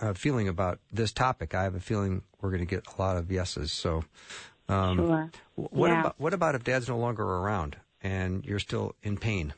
uh, 0.00 0.14
feeling 0.14 0.48
about 0.48 0.78
this 0.92 1.12
topic. 1.12 1.54
I 1.54 1.64
have 1.64 1.74
a 1.74 1.80
feeling 1.80 2.22
we're 2.40 2.50
going 2.50 2.60
to 2.60 2.66
get 2.66 2.86
a 2.86 3.00
lot 3.00 3.16
of 3.16 3.30
yeses. 3.30 3.72
So, 3.72 4.04
um, 4.68 4.98
sure. 4.98 5.30
What 5.54 5.88
yeah. 5.88 6.00
about 6.00 6.14
what 6.18 6.34
about 6.34 6.54
if 6.54 6.64
Dad's 6.64 6.88
no 6.88 6.98
longer 6.98 7.24
around 7.24 7.76
and 8.02 8.44
you're 8.44 8.58
still 8.58 8.94
in 9.02 9.16
pain? 9.16 9.54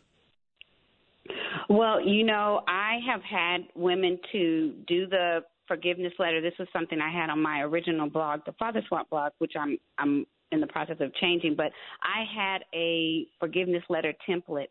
Well, 1.68 2.00
you 2.00 2.24
know, 2.24 2.62
I 2.66 2.98
have 3.10 3.22
had 3.22 3.68
women 3.74 4.18
to 4.32 4.72
do 4.86 5.06
the 5.06 5.40
forgiveness 5.66 6.14
letter. 6.18 6.40
This 6.40 6.54
was 6.58 6.68
something 6.72 6.98
I 7.00 7.12
had 7.12 7.28
on 7.30 7.42
my 7.42 7.60
original 7.60 8.08
blog, 8.08 8.40
the 8.46 8.52
Father 8.52 8.82
Swap 8.88 9.10
blog, 9.10 9.32
which 9.38 9.52
I'm 9.58 9.78
I'm 9.98 10.26
in 10.50 10.60
the 10.60 10.66
process 10.66 10.96
of 11.00 11.14
changing. 11.16 11.54
But 11.56 11.72
I 12.02 12.24
had 12.34 12.64
a 12.74 13.26
forgiveness 13.38 13.82
letter 13.88 14.14
template. 14.28 14.68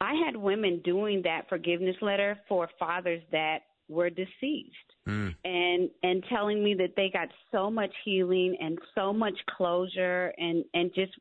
I 0.00 0.14
had 0.24 0.36
women 0.36 0.80
doing 0.84 1.22
that 1.24 1.48
forgiveness 1.48 1.96
letter 2.00 2.38
for 2.48 2.68
fathers 2.78 3.22
that 3.30 3.60
were 3.88 4.10
deceased 4.10 4.91
mm. 5.08 5.34
and 5.44 5.90
and 6.02 6.24
telling 6.28 6.62
me 6.62 6.74
that 6.74 6.94
they 6.96 7.10
got 7.10 7.28
so 7.50 7.70
much 7.70 7.92
healing 8.04 8.56
and 8.60 8.78
so 8.94 9.12
much 9.12 9.34
closure 9.56 10.32
and 10.38 10.64
and 10.74 10.90
just 10.94 11.12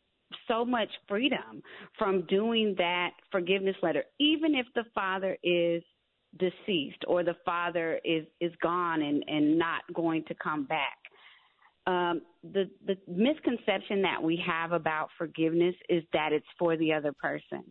so 0.48 0.64
much 0.64 0.90
freedom 1.08 1.62
from 1.98 2.26
doing 2.28 2.76
that 2.78 3.12
forgiveness 3.32 3.76
letter, 3.82 4.04
even 4.20 4.56
if 4.56 4.66
the 4.76 4.84
father 4.94 5.38
is 5.44 5.84
deceased 6.40 7.04
or 7.08 7.24
the 7.24 7.36
father 7.44 8.00
is 8.06 8.26
is 8.40 8.52
gone 8.62 9.02
and 9.02 9.24
and 9.28 9.58
not 9.58 9.82
going 9.94 10.24
to 10.26 10.36
come 10.36 10.66
back. 10.66 10.98
Um, 11.88 12.22
the 12.44 12.70
the 12.86 12.96
misconception 13.08 14.02
that 14.04 14.22
we 14.22 14.42
have 14.46 14.72
about 14.72 15.10
forgiveness 15.18 15.76
is 15.90 16.04
that 16.14 16.32
it's 16.32 16.46
for 16.58 16.78
the 16.78 16.94
other 16.94 17.12
person. 17.14 17.64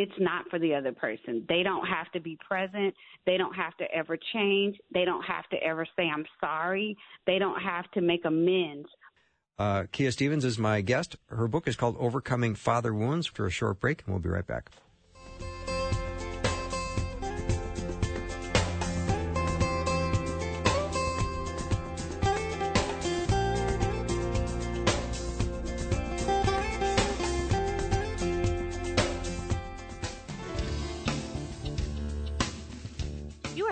It's 0.00 0.12
not 0.20 0.44
for 0.48 0.58
the 0.60 0.74
other 0.74 0.92
person. 0.92 1.44
They 1.48 1.64
don't 1.64 1.84
have 1.86 2.10
to 2.12 2.20
be 2.20 2.38
present. 2.46 2.94
They 3.26 3.36
don't 3.36 3.54
have 3.54 3.76
to 3.78 3.84
ever 3.92 4.16
change. 4.32 4.76
They 4.94 5.04
don't 5.04 5.24
have 5.24 5.48
to 5.50 5.56
ever 5.56 5.84
say 5.96 6.08
I'm 6.08 6.24
sorry. 6.40 6.96
They 7.26 7.40
don't 7.40 7.60
have 7.60 7.90
to 7.92 8.00
make 8.00 8.24
amends 8.24 8.88
uh, 9.58 9.84
Kia 9.90 10.12
Stephens 10.12 10.44
is 10.44 10.58
my 10.58 10.80
guest. 10.80 11.16
Her 11.26 11.48
book 11.48 11.66
is 11.66 11.76
called 11.76 11.96
Overcoming 11.98 12.54
Father 12.54 12.94
Wounds. 12.94 13.26
For 13.26 13.46
a 13.46 13.50
short 13.50 13.80
break, 13.80 14.02
and 14.06 14.14
we'll 14.14 14.22
be 14.22 14.28
right 14.28 14.46
back. 14.46 14.70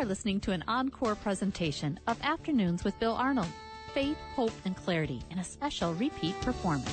Listening 0.07 0.39
to 0.43 0.53
an 0.53 0.63
encore 0.69 1.17
presentation 1.17 1.99
of 2.07 2.17
Afternoons 2.23 2.85
with 2.85 2.97
Bill 3.01 3.15
Arnold 3.15 3.49
faith, 3.93 4.17
hope, 4.37 4.53
and 4.65 4.77
clarity 4.77 5.21
in 5.33 5.41
a 5.41 5.45
special 5.45 5.95
repeat 5.95 6.41
performance. 6.43 6.89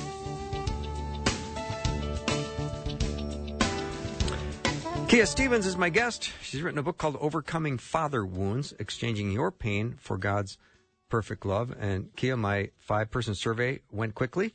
Kia 5.06 5.26
Stephens 5.26 5.64
is 5.64 5.76
my 5.76 5.90
guest. 5.90 6.32
She's 6.42 6.60
written 6.60 6.78
a 6.78 6.82
book 6.82 6.98
called 6.98 7.16
Overcoming 7.20 7.78
Father 7.78 8.26
Wounds, 8.26 8.74
Exchanging 8.80 9.30
Your 9.30 9.52
Pain 9.52 9.94
for 10.00 10.16
God's 10.16 10.58
Perfect 11.08 11.46
Love. 11.46 11.72
And 11.78 12.08
Kia, 12.16 12.36
my 12.36 12.70
five 12.78 13.12
person 13.12 13.36
survey 13.36 13.78
went 13.92 14.16
quickly, 14.16 14.54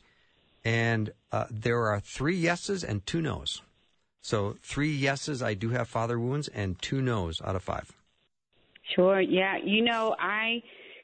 and 0.66 1.14
uh, 1.32 1.46
there 1.50 1.86
are 1.86 2.00
three 2.00 2.36
yeses 2.36 2.84
and 2.84 3.06
two 3.06 3.22
nos. 3.22 3.62
So, 4.20 4.58
three 4.62 4.92
yeses, 4.92 5.40
I 5.40 5.54
do 5.54 5.70
have 5.70 5.88
father 5.88 6.18
wounds, 6.18 6.48
and 6.48 6.78
two 6.82 7.00
nos 7.00 7.40
out 7.40 7.56
of 7.56 7.62
five. 7.62 7.90
Sure. 8.94 9.20
Yeah. 9.20 9.56
You 9.64 9.84
know, 9.84 10.16
I 10.18 10.62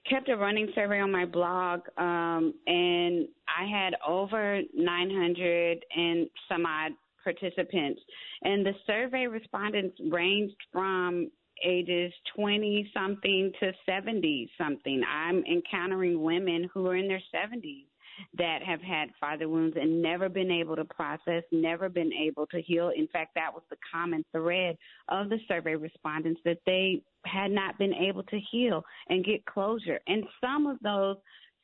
kept 0.09 0.29
a 0.29 0.37
running 0.37 0.69
survey 0.75 1.01
on 1.01 1.11
my 1.11 1.25
blog, 1.25 1.81
um, 1.99 2.55
and 2.67 3.29
I 3.49 3.67
had 3.71 3.95
over 4.07 4.61
900 4.75 5.85
and 5.97 6.29
some 6.49 6.65
odd 6.67 6.93
participants. 7.23 8.01
And 8.43 8.65
the 8.65 8.73
survey 8.87 9.27
respondents 9.27 9.97
ranged 10.11 10.57
from 10.73 11.31
ages 11.65 12.13
20 12.37 12.91
something 12.95 13.53
to 13.61 13.73
70 13.87 14.51
something. 14.59 15.03
I'm 15.11 15.43
encountering 15.45 16.23
women 16.23 16.69
who 16.73 16.87
are 16.87 16.97
in 16.97 17.09
their 17.09 17.23
70s 17.35 17.87
that 18.39 18.63
have 18.63 18.81
had 18.81 19.11
father 19.21 19.49
wounds 19.49 19.77
and 19.81 20.03
never 20.03 20.29
been 20.29 20.51
able 20.51 20.77
to 20.77 20.85
process, 20.85 21.43
never 21.53 21.89
been 21.89 22.13
able 22.13 22.47
to 22.49 22.61
heal. 22.63 22.91
In 22.97 23.09
fact, 23.09 23.33
that 23.35 23.53
was 23.53 23.63
the 23.71 23.77
common 23.93 24.25
thread 24.33 24.77
of 25.09 25.29
the 25.29 25.39
survey 25.49 25.75
respondents 25.75 26.41
that 26.45 26.59
they 26.67 27.03
had 27.25 27.51
not 27.51 27.79
been 27.79 27.95
able 27.95 28.23
to 28.25 28.39
heal 28.51 28.85
and 29.09 29.25
get 29.25 29.45
closure. 29.47 29.99
And 30.07 30.25
some 30.41 30.67
of 30.67 30.79
those 30.83 31.17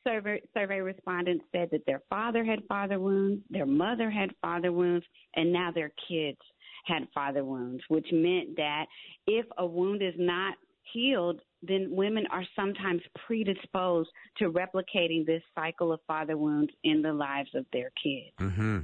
survey, 0.05 0.41
survey 0.55 0.81
respondents 0.81 1.45
said 1.53 1.69
that 1.73 1.87
their 1.87 2.03
father 2.11 2.45
had 2.45 2.61
father 2.69 2.99
wounds, 2.99 3.43
their 3.51 3.67
mother 3.67 4.11
had 4.11 4.31
father 4.41 4.73
wounds, 4.73 5.05
and 5.37 5.53
now 5.53 5.71
their 5.73 5.93
kids 6.09 6.39
had 6.87 7.07
father 7.15 7.45
wounds, 7.45 7.83
which 7.89 8.07
meant 8.13 8.57
that 8.57 8.87
if 9.27 9.47
a 9.59 9.67
wound 9.67 10.03
is 10.03 10.15
not 10.19 10.55
healed, 10.93 11.41
then 11.63 11.89
women 11.91 12.27
are 12.31 12.45
sometimes 12.57 13.03
predisposed 13.27 14.11
to 14.39 14.51
replicating 14.51 15.25
this 15.25 15.43
cycle 15.55 15.93
of 15.93 16.01
father 16.07 16.37
wounds 16.37 16.73
in 16.85 17.03
the 17.03 17.13
lives 17.13 17.51
of 17.55 17.65
their 17.73 17.91
kids. 18.03 18.37
Mm-hmm. 18.41 18.81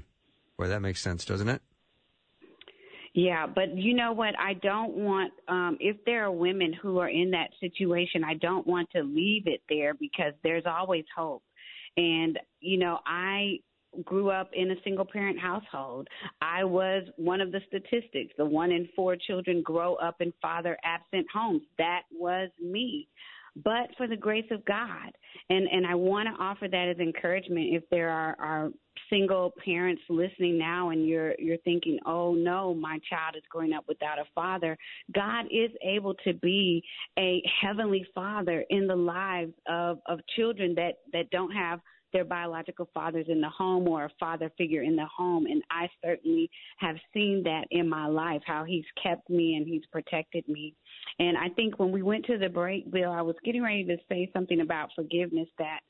Well, 0.58 0.68
that 0.68 0.80
makes 0.80 1.00
sense, 1.00 1.24
doesn't 1.24 1.48
it? 1.48 1.62
Yeah, 3.14 3.46
but 3.46 3.76
you 3.76 3.94
know 3.94 4.12
what? 4.12 4.38
I 4.38 4.54
don't 4.54 4.94
want, 4.94 5.32
um, 5.48 5.76
if 5.80 5.96
there 6.04 6.24
are 6.24 6.30
women 6.30 6.72
who 6.72 6.98
are 6.98 7.08
in 7.08 7.30
that 7.32 7.50
situation, 7.58 8.22
I 8.22 8.34
don't 8.34 8.66
want 8.66 8.90
to 8.92 9.02
leave 9.02 9.46
it 9.46 9.62
there 9.68 9.94
because 9.94 10.34
there's 10.44 10.64
always 10.66 11.04
hope. 11.16 11.42
And, 11.96 12.38
you 12.60 12.78
know, 12.78 12.98
I 13.06 13.58
grew 14.04 14.30
up 14.30 14.50
in 14.52 14.70
a 14.70 14.82
single 14.84 15.04
parent 15.04 15.38
household. 15.38 16.08
I 16.40 16.64
was 16.64 17.04
one 17.16 17.40
of 17.40 17.52
the 17.52 17.60
statistics. 17.68 18.34
The 18.36 18.44
one 18.44 18.70
in 18.70 18.88
four 18.94 19.16
children 19.16 19.62
grow 19.62 19.94
up 19.96 20.16
in 20.20 20.32
father 20.40 20.76
absent 20.84 21.26
homes. 21.32 21.62
That 21.78 22.02
was 22.12 22.50
me. 22.60 23.08
But 23.64 23.90
for 23.96 24.06
the 24.06 24.16
grace 24.16 24.46
of 24.50 24.64
God. 24.64 25.10
And 25.50 25.66
and 25.68 25.86
I 25.86 25.94
want 25.94 26.28
to 26.28 26.42
offer 26.42 26.68
that 26.68 26.88
as 26.88 26.98
encouragement 26.98 27.74
if 27.74 27.82
there 27.90 28.10
are, 28.10 28.36
are 28.38 28.70
single 29.10 29.52
parents 29.64 30.02
listening 30.08 30.58
now 30.58 30.90
and 30.90 31.06
you're 31.06 31.34
you're 31.38 31.58
thinking, 31.58 31.98
"Oh 32.06 32.34
no, 32.34 32.74
my 32.74 32.98
child 33.08 33.34
is 33.36 33.42
growing 33.48 33.72
up 33.72 33.84
without 33.88 34.18
a 34.18 34.24
father." 34.34 34.76
God 35.12 35.46
is 35.50 35.70
able 35.82 36.14
to 36.24 36.34
be 36.34 36.84
a 37.18 37.42
heavenly 37.60 38.06
father 38.14 38.64
in 38.70 38.86
the 38.86 38.96
lives 38.96 39.52
of 39.66 39.98
of 40.06 40.20
children 40.36 40.74
that 40.76 40.98
that 41.12 41.30
don't 41.30 41.52
have 41.52 41.80
their 42.12 42.24
biological 42.24 42.88
fathers 42.94 43.26
in 43.28 43.40
the 43.40 43.48
home 43.48 43.86
or 43.88 44.04
a 44.04 44.10
father 44.18 44.50
figure 44.56 44.82
in 44.82 44.96
the 44.96 45.06
home. 45.06 45.46
And 45.46 45.62
I 45.70 45.88
certainly 46.04 46.50
have 46.78 46.96
seen 47.12 47.42
that 47.44 47.66
in 47.70 47.88
my 47.88 48.06
life, 48.06 48.42
how 48.46 48.64
he's 48.64 48.84
kept 49.02 49.28
me 49.28 49.56
and 49.56 49.66
he's 49.66 49.84
protected 49.92 50.46
me. 50.48 50.74
And 51.18 51.36
I 51.36 51.48
think 51.50 51.78
when 51.78 51.92
we 51.92 52.02
went 52.02 52.24
to 52.26 52.38
the 52.38 52.48
break, 52.48 52.90
Bill, 52.90 53.10
I 53.10 53.22
was 53.22 53.36
getting 53.44 53.62
ready 53.62 53.84
to 53.84 53.96
say 54.08 54.30
something 54.32 54.60
about 54.60 54.90
forgiveness 54.94 55.48
that 55.58 55.80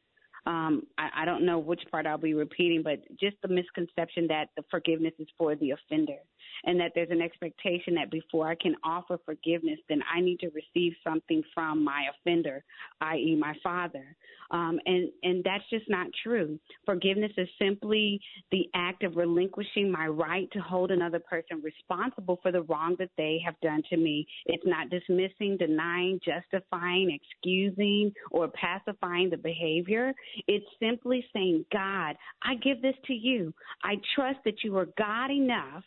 um, 0.46 0.84
I, 0.96 1.22
I 1.22 1.24
don't 1.24 1.44
know 1.44 1.58
which 1.58 1.82
part 1.90 2.06
I'll 2.06 2.16
be 2.16 2.34
repeating, 2.34 2.82
but 2.82 3.00
just 3.20 3.36
the 3.42 3.48
misconception 3.48 4.26
that 4.28 4.48
the 4.56 4.62
forgiveness 4.70 5.12
is 5.18 5.28
for 5.36 5.54
the 5.56 5.72
offender 5.72 6.16
and 6.64 6.78
that 6.80 6.92
there's 6.94 7.10
an 7.10 7.20
expectation 7.22 7.94
that 7.94 8.10
before 8.10 8.48
I 8.48 8.54
can 8.54 8.74
offer 8.84 9.18
forgiveness, 9.24 9.78
then 9.88 10.00
I 10.12 10.20
need 10.20 10.40
to 10.40 10.50
receive 10.50 10.94
something 11.04 11.42
from 11.54 11.84
my 11.84 12.06
offender, 12.14 12.64
i.e., 13.00 13.36
my 13.38 13.54
father. 13.62 14.16
Um, 14.50 14.78
and 14.86 15.10
and 15.22 15.44
that's 15.44 15.64
just 15.70 15.88
not 15.90 16.06
true. 16.22 16.58
Forgiveness 16.86 17.32
is 17.36 17.48
simply 17.60 18.20
the 18.50 18.68
act 18.74 19.02
of 19.02 19.16
relinquishing 19.16 19.90
my 19.90 20.06
right 20.06 20.50
to 20.52 20.58
hold 20.60 20.90
another 20.90 21.18
person 21.18 21.62
responsible 21.62 22.38
for 22.42 22.50
the 22.50 22.62
wrong 22.62 22.96
that 22.98 23.10
they 23.18 23.38
have 23.44 23.60
done 23.60 23.82
to 23.90 23.96
me. 23.96 24.26
It's 24.46 24.64
not 24.66 24.88
dismissing, 24.88 25.58
denying, 25.58 26.20
justifying, 26.24 27.18
excusing, 27.20 28.12
or 28.30 28.48
pacifying 28.48 29.28
the 29.28 29.36
behavior. 29.36 30.12
It's 30.46 30.66
simply 30.80 31.24
saying, 31.32 31.66
God, 31.70 32.16
I 32.42 32.54
give 32.54 32.80
this 32.80 32.96
to 33.06 33.12
you. 33.12 33.52
I 33.82 33.96
trust 34.14 34.38
that 34.44 34.64
you 34.64 34.76
are 34.78 34.88
God 34.96 35.30
enough 35.30 35.84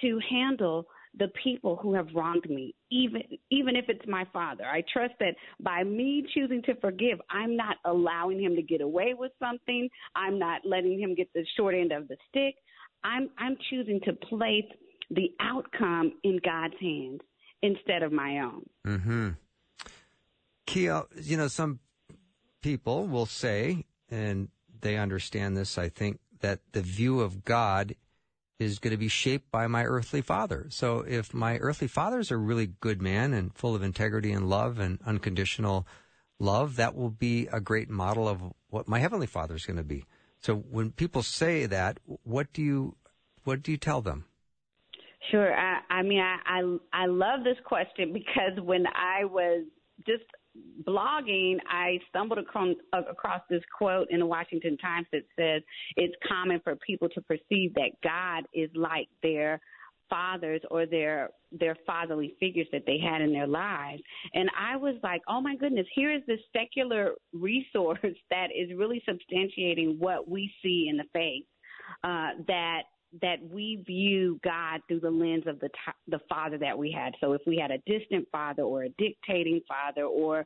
to 0.00 0.20
handle 0.28 0.86
the 1.18 1.28
people 1.44 1.76
who 1.76 1.92
have 1.92 2.06
wronged 2.14 2.48
me, 2.48 2.74
even 2.90 3.22
even 3.50 3.76
if 3.76 3.84
it's 3.88 4.06
my 4.06 4.24
father. 4.32 4.64
I 4.64 4.82
trust 4.92 5.14
that 5.20 5.34
by 5.60 5.84
me 5.84 6.24
choosing 6.34 6.62
to 6.62 6.74
forgive, 6.76 7.20
I'm 7.30 7.56
not 7.56 7.76
allowing 7.84 8.40
him 8.40 8.56
to 8.56 8.62
get 8.62 8.80
away 8.80 9.14
with 9.16 9.32
something. 9.38 9.88
I'm 10.16 10.38
not 10.38 10.62
letting 10.64 10.98
him 10.98 11.14
get 11.14 11.28
the 11.34 11.44
short 11.56 11.74
end 11.74 11.92
of 11.92 12.08
the 12.08 12.16
stick. 12.28 12.54
I'm 13.04 13.28
I'm 13.38 13.56
choosing 13.68 14.00
to 14.06 14.14
place 14.14 14.64
the 15.10 15.30
outcome 15.40 16.14
in 16.24 16.40
God's 16.42 16.74
hands 16.80 17.20
instead 17.60 18.02
of 18.02 18.12
my 18.12 18.38
own. 18.38 18.66
Mm-hmm. 18.86 19.28
Kia, 20.66 21.02
you 21.20 21.36
know, 21.36 21.48
some 21.48 21.80
people 22.62 23.06
will 23.06 23.26
say, 23.26 23.84
and 24.10 24.48
they 24.80 24.96
understand 24.96 25.56
this, 25.56 25.76
I 25.76 25.88
think, 25.88 26.20
that 26.40 26.60
the 26.72 26.80
view 26.80 27.20
of 27.20 27.44
God 27.44 27.94
is 28.58 28.78
going 28.78 28.92
to 28.92 28.98
be 28.98 29.08
shaped 29.08 29.50
by 29.50 29.66
my 29.66 29.84
earthly 29.84 30.20
father. 30.20 30.66
So 30.70 31.00
if 31.00 31.34
my 31.34 31.58
earthly 31.58 31.88
father 31.88 32.18
is 32.18 32.30
a 32.30 32.36
really 32.36 32.66
good 32.66 33.02
man 33.02 33.32
and 33.32 33.54
full 33.54 33.74
of 33.74 33.82
integrity 33.82 34.32
and 34.32 34.48
love 34.48 34.78
and 34.78 34.98
unconditional 35.04 35.86
love, 36.38 36.76
that 36.76 36.94
will 36.94 37.10
be 37.10 37.48
a 37.52 37.60
great 37.60 37.90
model 37.90 38.28
of 38.28 38.40
what 38.68 38.88
my 38.88 38.98
heavenly 38.98 39.26
father 39.26 39.54
is 39.54 39.66
going 39.66 39.76
to 39.76 39.82
be. 39.82 40.04
So 40.40 40.56
when 40.56 40.90
people 40.90 41.22
say 41.22 41.66
that, 41.66 41.98
what 42.24 42.52
do 42.52 42.62
you 42.62 42.96
what 43.44 43.62
do 43.62 43.72
you 43.72 43.76
tell 43.76 44.02
them? 44.02 44.26
Sure. 45.30 45.54
I, 45.54 45.80
I 45.88 46.02
mean, 46.02 46.20
I, 46.20 46.36
I 46.46 47.02
I 47.04 47.06
love 47.06 47.44
this 47.44 47.58
question 47.64 48.12
because 48.12 48.60
when 48.62 48.84
I 48.86 49.24
was 49.24 49.64
just 50.06 50.24
blogging, 50.86 51.56
I 51.68 51.98
stumbled 52.08 52.38
across, 52.38 52.74
across 52.92 53.40
this 53.48 53.62
quote 53.76 54.08
in 54.10 54.20
the 54.20 54.26
Washington 54.26 54.76
Times 54.78 55.06
that 55.12 55.22
says 55.38 55.62
it's 55.96 56.14
common 56.26 56.60
for 56.62 56.76
people 56.76 57.08
to 57.10 57.20
perceive 57.22 57.74
that 57.74 57.90
God 58.02 58.46
is 58.52 58.70
like 58.74 59.08
their 59.22 59.60
fathers 60.10 60.60
or 60.70 60.84
their 60.84 61.30
their 61.52 61.74
fatherly 61.86 62.34
figures 62.38 62.66
that 62.70 62.82
they 62.86 62.98
had 62.98 63.22
in 63.22 63.32
their 63.32 63.46
lives. 63.46 64.02
And 64.34 64.50
i 64.58 64.76
was 64.76 64.94
like 65.02 65.22
oh 65.26 65.40
my 65.40 65.56
goodness 65.56 65.86
here 65.94 66.12
is 66.12 66.20
this 66.26 66.40
secular 66.54 67.12
resource 67.32 67.98
that 68.30 68.48
is 68.54 68.76
really 68.76 69.02
substantiating 69.08 69.98
what 69.98 70.28
we 70.28 70.52
see 70.62 70.88
in 70.90 70.98
the 70.98 71.04
faith 71.14 71.44
uh, 72.04 72.30
that 72.46 72.82
that 73.20 73.36
we 73.42 73.82
view 73.86 74.40
God 74.42 74.80
through 74.88 75.00
the 75.00 75.10
lens 75.10 75.44
of 75.46 75.60
the 75.60 75.68
t- 75.68 75.92
the 76.08 76.20
father 76.28 76.58
that 76.58 76.76
we 76.76 76.90
had. 76.90 77.14
So 77.20 77.32
if 77.32 77.42
we 77.46 77.58
had 77.58 77.70
a 77.70 77.78
distant 77.86 78.26
father 78.32 78.62
or 78.62 78.84
a 78.84 78.88
dictating 78.98 79.60
father 79.68 80.04
or 80.04 80.44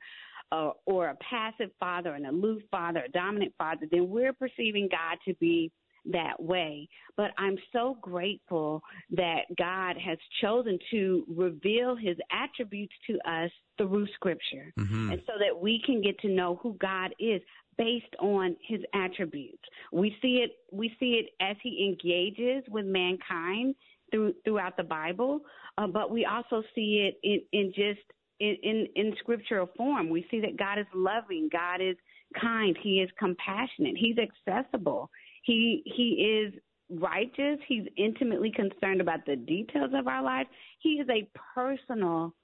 uh, 0.52 0.70
or 0.84 1.08
a 1.08 1.16
passive 1.16 1.70
father, 1.78 2.14
an 2.14 2.26
aloof 2.26 2.62
father, 2.70 3.04
a 3.06 3.10
dominant 3.10 3.52
father, 3.58 3.86
then 3.90 4.08
we're 4.08 4.32
perceiving 4.32 4.88
God 4.90 5.18
to 5.26 5.34
be 5.34 5.70
that 6.12 6.40
way. 6.40 6.88
But 7.16 7.32
I'm 7.38 7.56
so 7.72 7.96
grateful 8.00 8.82
that 9.10 9.42
God 9.58 9.96
has 9.98 10.18
chosen 10.40 10.78
to 10.92 11.24
reveal 11.28 11.96
his 11.96 12.16
attributes 12.30 12.94
to 13.08 13.14
us 13.28 13.50
through 13.78 14.06
scripture. 14.14 14.72
Mm-hmm. 14.78 15.12
And 15.12 15.22
so 15.26 15.32
that 15.38 15.60
we 15.60 15.82
can 15.84 16.00
get 16.00 16.18
to 16.20 16.28
know 16.28 16.60
who 16.62 16.74
God 16.80 17.14
is 17.18 17.40
based 17.78 18.14
on 18.20 18.56
his 18.66 18.80
attributes. 18.94 19.62
We 19.92 20.16
see 20.22 20.44
it 20.44 20.52
we 20.72 20.94
see 20.98 21.22
it 21.22 21.30
as 21.40 21.56
he 21.62 21.86
engages 21.86 22.64
with 22.70 22.86
mankind 22.86 23.74
through 24.10 24.34
throughout 24.44 24.76
the 24.76 24.84
Bible, 24.84 25.40
uh, 25.78 25.86
but 25.86 26.10
we 26.10 26.24
also 26.24 26.62
see 26.74 27.08
it 27.08 27.18
in, 27.22 27.40
in 27.52 27.72
just 27.74 28.00
in, 28.40 28.56
in, 28.62 28.86
in 28.96 29.14
scriptural 29.18 29.68
form. 29.76 30.10
We 30.10 30.26
see 30.30 30.40
that 30.40 30.56
God 30.58 30.78
is 30.78 30.86
loving, 30.94 31.48
God 31.52 31.80
is 31.80 31.96
kind, 32.40 32.76
He 32.82 33.00
is 33.00 33.10
compassionate, 33.18 33.96
He's 33.96 34.16
accessible, 34.18 35.10
He 35.42 35.82
He 35.84 36.44
is 36.44 36.54
righteous, 36.90 37.58
He's 37.66 37.86
intimately 37.96 38.52
concerned 38.54 39.00
about 39.00 39.24
the 39.26 39.36
details 39.36 39.90
of 39.94 40.06
our 40.06 40.22
lives. 40.22 40.48
He 40.80 40.90
is 40.94 41.08
a 41.08 41.28
personal 41.54 42.34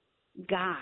God. 0.48 0.76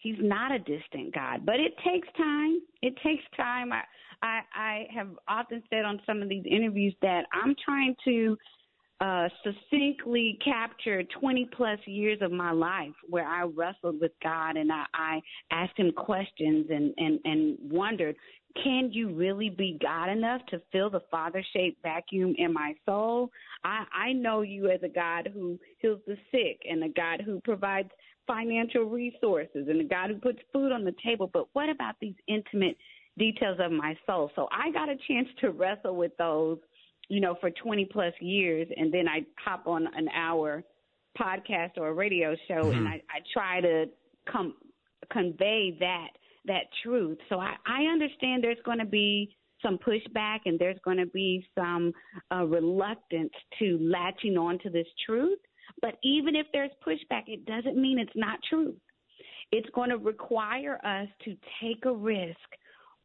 He's 0.00 0.16
not 0.18 0.50
a 0.50 0.58
distant 0.58 1.14
God, 1.14 1.44
but 1.44 1.60
it 1.60 1.74
takes 1.84 2.08
time. 2.16 2.60
It 2.82 2.94
takes 3.04 3.22
time. 3.36 3.72
I, 3.72 3.82
I, 4.22 4.40
I 4.54 4.86
have 4.94 5.08
often 5.28 5.62
said 5.70 5.84
on 5.84 6.00
some 6.06 6.22
of 6.22 6.28
these 6.28 6.44
interviews 6.50 6.94
that 7.02 7.24
I'm 7.32 7.54
trying 7.64 7.94
to 8.04 8.36
uh, 9.00 9.28
succinctly 9.42 10.38
capture 10.44 11.02
20 11.02 11.48
plus 11.56 11.78
years 11.86 12.18
of 12.20 12.30
my 12.30 12.50
life 12.50 12.92
where 13.08 13.26
I 13.26 13.44
wrestled 13.44 14.00
with 14.00 14.12
God 14.22 14.56
and 14.56 14.70
I, 14.70 14.84
I 14.92 15.20
asked 15.50 15.78
him 15.78 15.92
questions 15.92 16.66
and, 16.70 16.92
and, 16.98 17.18
and 17.24 17.58
wondered, 17.62 18.16
can 18.62 18.90
you 18.92 19.14
really 19.14 19.48
be 19.48 19.78
God 19.80 20.10
enough 20.10 20.42
to 20.50 20.60
fill 20.72 20.90
the 20.90 21.02
father 21.10 21.42
shaped 21.54 21.82
vacuum 21.82 22.34
in 22.36 22.52
my 22.52 22.74
soul? 22.84 23.30
I, 23.64 23.84
I 23.94 24.12
know 24.12 24.42
you 24.42 24.70
as 24.70 24.82
a 24.82 24.88
God 24.88 25.30
who 25.32 25.58
heals 25.78 26.00
the 26.06 26.16
sick 26.30 26.60
and 26.68 26.84
a 26.84 26.88
God 26.88 27.22
who 27.24 27.40
provides 27.40 27.90
financial 28.30 28.84
resources 28.84 29.66
and 29.68 29.80
the 29.80 29.84
God 29.84 30.10
who 30.10 30.16
puts 30.16 30.38
food 30.52 30.70
on 30.70 30.84
the 30.84 30.94
table, 31.04 31.28
but 31.32 31.48
what 31.52 31.68
about 31.68 31.96
these 32.00 32.14
intimate 32.28 32.76
details 33.18 33.58
of 33.60 33.72
my 33.72 33.96
soul? 34.06 34.30
So 34.36 34.48
I 34.52 34.70
got 34.70 34.88
a 34.88 34.96
chance 35.08 35.26
to 35.40 35.50
wrestle 35.50 35.96
with 35.96 36.16
those, 36.16 36.58
you 37.08 37.20
know, 37.20 37.34
for 37.40 37.50
20 37.50 37.86
plus 37.86 38.12
years, 38.20 38.68
and 38.76 38.92
then 38.94 39.08
I 39.08 39.22
hop 39.44 39.66
on 39.66 39.88
an 39.94 40.08
hour 40.14 40.62
podcast 41.20 41.72
or 41.76 41.88
a 41.88 41.92
radio 41.92 42.36
show, 42.46 42.62
mm-hmm. 42.62 42.78
and 42.78 42.88
I, 42.88 43.02
I 43.10 43.18
try 43.34 43.60
to 43.60 43.86
come 44.30 44.54
convey 45.12 45.76
that 45.80 46.08
that 46.46 46.64
truth. 46.82 47.18
So 47.28 47.38
I, 47.38 47.54
I 47.66 47.82
understand 47.92 48.42
there's 48.44 48.56
going 48.64 48.78
to 48.78 48.86
be 48.86 49.36
some 49.62 49.78
pushback 49.78 50.40
and 50.46 50.58
there's 50.58 50.78
going 50.84 50.96
to 50.96 51.06
be 51.06 51.46
some 51.58 51.92
uh, 52.32 52.44
reluctance 52.44 53.32
to 53.58 53.78
latching 53.80 54.38
on 54.38 54.58
to 54.60 54.70
this 54.70 54.86
truth. 55.04 55.38
But 55.80 55.94
even 56.02 56.36
if 56.36 56.46
there's 56.52 56.70
pushback, 56.86 57.24
it 57.26 57.44
doesn't 57.46 57.80
mean 57.80 57.98
it's 57.98 58.10
not 58.14 58.38
true. 58.48 58.74
It's 59.52 59.68
going 59.74 59.90
to 59.90 59.98
require 59.98 60.78
us 60.84 61.08
to 61.24 61.36
take 61.62 61.84
a 61.84 61.92
risk 61.92 62.38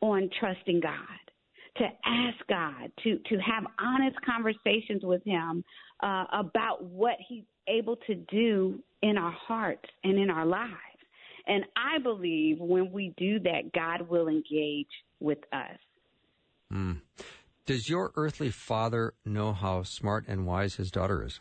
on 0.01 0.29
trusting 0.39 0.81
God, 0.81 1.31
to 1.77 1.85
ask 2.05 2.47
God, 2.47 2.91
to, 3.03 3.17
to 3.29 3.37
have 3.37 3.63
honest 3.79 4.17
conversations 4.25 5.03
with 5.03 5.23
Him 5.23 5.63
uh, 6.03 6.25
about 6.31 6.83
what 6.83 7.15
He's 7.27 7.43
able 7.67 7.95
to 8.07 8.15
do 8.15 8.79
in 9.01 9.17
our 9.17 9.31
hearts 9.31 9.85
and 10.03 10.19
in 10.19 10.29
our 10.29 10.45
lives. 10.45 10.71
And 11.47 11.63
I 11.75 11.99
believe 11.99 12.57
when 12.59 12.91
we 12.91 13.13
do 13.17 13.39
that, 13.39 13.71
God 13.73 14.07
will 14.09 14.27
engage 14.27 14.87
with 15.19 15.39
us. 15.53 15.77
Mm. 16.73 17.01
Does 17.65 17.89
your 17.89 18.11
earthly 18.15 18.49
father 18.49 19.13
know 19.25 19.53
how 19.53 19.83
smart 19.83 20.25
and 20.27 20.45
wise 20.45 20.75
his 20.75 20.91
daughter 20.91 21.23
is? 21.23 21.39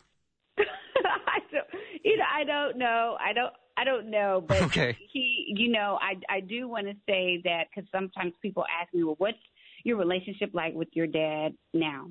I 2.55 2.67
don't 2.67 2.77
know. 2.77 3.17
I 3.19 3.33
don't. 3.33 3.53
I 3.77 3.83
don't 3.83 4.09
know, 4.09 4.43
but 4.47 4.61
okay. 4.63 4.97
he, 5.11 5.53
you 5.57 5.69
know, 5.69 5.99
I 6.01 6.15
I 6.33 6.39
do 6.39 6.67
want 6.67 6.87
to 6.87 6.93
say 7.07 7.41
that 7.43 7.65
because 7.69 7.89
sometimes 7.91 8.33
people 8.41 8.63
ask 8.81 8.93
me, 8.93 9.03
well, 9.03 9.15
what's 9.17 9.37
your 9.83 9.97
relationship 9.97 10.51
like 10.53 10.73
with 10.73 10.87
your 10.93 11.07
dad 11.07 11.49
now? 11.73 12.09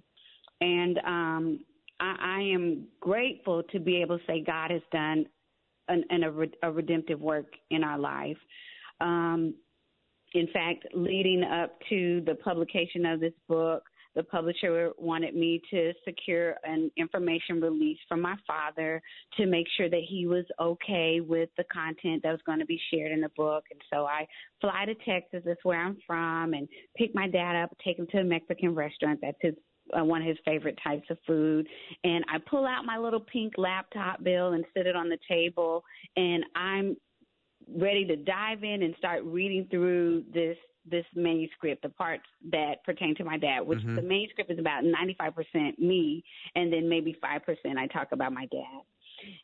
And 0.61 0.99
um, 0.99 1.61
I, 2.01 2.17
I 2.21 2.41
am 2.43 2.87
grateful 3.01 3.63
to 3.73 3.81
be 3.81 4.03
able 4.03 4.19
to 4.19 4.25
say 4.27 4.43
God 4.47 4.71
has 4.71 4.83
done 4.93 5.27
an, 5.89 6.05
an, 6.11 6.25
a, 6.25 6.31
re- 6.31 6.53
a 6.63 6.71
redemptive 6.71 7.21
work 7.21 7.47
in 7.71 7.83
our 7.83 7.99
life. 7.99 8.37
Um, 9.01 9.55
in 10.35 10.49
fact, 10.49 10.87
leading 10.95 11.45
up 11.45 11.79
to 11.89 12.23
the 12.27 12.35
publication 12.37 13.07
of 13.07 13.21
this 13.21 13.33
book, 13.49 13.85
the 14.15 14.23
publisher 14.23 14.91
wanted 14.99 15.35
me 15.35 15.61
to 15.71 15.93
secure 16.05 16.57
an 16.65 16.91
information 16.97 17.61
release 17.61 17.99
from 18.09 18.21
my 18.21 18.37
father 18.47 19.03
to 19.37 19.47
make 19.47 19.67
sure 19.77 19.89
that 19.89 20.03
he 20.09 20.27
was 20.27 20.45
okay 20.61 21.21
with 21.21 21.49
the 21.57 21.65
content 21.73 22.23
that 22.23 22.33
was 22.33 22.41
going 22.47 22.61
to 22.61 22.67
be 22.67 22.81
shared 22.93 23.13
in 23.13 23.21
the 23.21 23.31
book. 23.37 23.65
And 23.71 23.81
so 23.93 24.07
I 24.07 24.27
fly 24.61 24.85
to 24.87 24.95
Texas, 24.95 25.43
that's 25.45 25.65
where 25.65 25.81
I'm 25.81 25.99
from, 26.07 26.55
and 26.55 26.69
pick 26.97 27.15
my 27.15 27.29
dad 27.29 27.63
up, 27.63 27.71
take 27.85 27.99
him 27.99 28.07
to 28.13 28.19
a 28.19 28.25
Mexican 28.25 28.75
restaurant. 28.75 29.21
That's 29.23 29.39
his 29.41 29.55
uh, 29.93 30.03
one 30.03 30.23
of 30.23 30.29
his 30.29 30.39
favorite 30.47 30.79
types 30.83 31.05
of 31.11 31.19
food. 31.27 31.69
And 32.05 32.25
I 32.33 32.39
pull 32.39 32.67
out 32.67 32.87
my 32.87 32.97
little 32.97 33.21
pink 33.21 33.53
laptop 33.59 34.25
bill 34.25 34.53
and 34.53 34.65
sit 34.75 34.87
it 34.87 34.97
on 34.97 35.11
the 35.11 35.19
table, 35.29 35.85
and 36.17 36.43
I'm 36.57 36.97
ready 37.77 38.05
to 38.07 38.17
dive 38.17 38.63
in 38.63 38.83
and 38.83 38.95
start 38.99 39.25
reading 39.25 39.67
through 39.71 40.25
this 40.33 40.57
this 40.91 41.05
manuscript, 41.15 41.83
the 41.83 41.89
parts 41.89 42.25
that 42.51 42.85
pertain 42.85 43.15
to 43.17 43.25
my 43.25 43.39
dad, 43.39 43.61
which 43.61 43.79
mm-hmm. 43.81 43.97
the 43.97 44.03
manuscript 44.03 44.51
is 44.51 44.59
about 44.59 44.85
95% 44.85 45.79
me, 45.79 46.25
and 46.55 46.73
then 46.73 46.89
maybe 46.89 47.17
5% 47.23 47.41
I 47.77 47.87
talk 47.89 48.09
about 48.13 48.33
my 48.33 48.47
dad. 48.47 48.83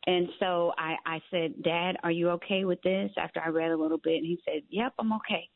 And 0.05 0.27
so 0.39 0.73
I, 0.77 0.95
I 1.05 1.21
said, 1.31 1.63
Dad, 1.63 1.97
are 2.03 2.11
you 2.11 2.29
okay 2.31 2.65
with 2.65 2.81
this? 2.83 3.11
After 3.17 3.41
I 3.41 3.49
read 3.49 3.71
a 3.71 3.77
little 3.77 3.97
bit, 3.97 4.17
and 4.17 4.25
he 4.25 4.39
said, 4.45 4.61
Yep, 4.69 4.93
I'm 4.99 5.13
okay. 5.13 5.49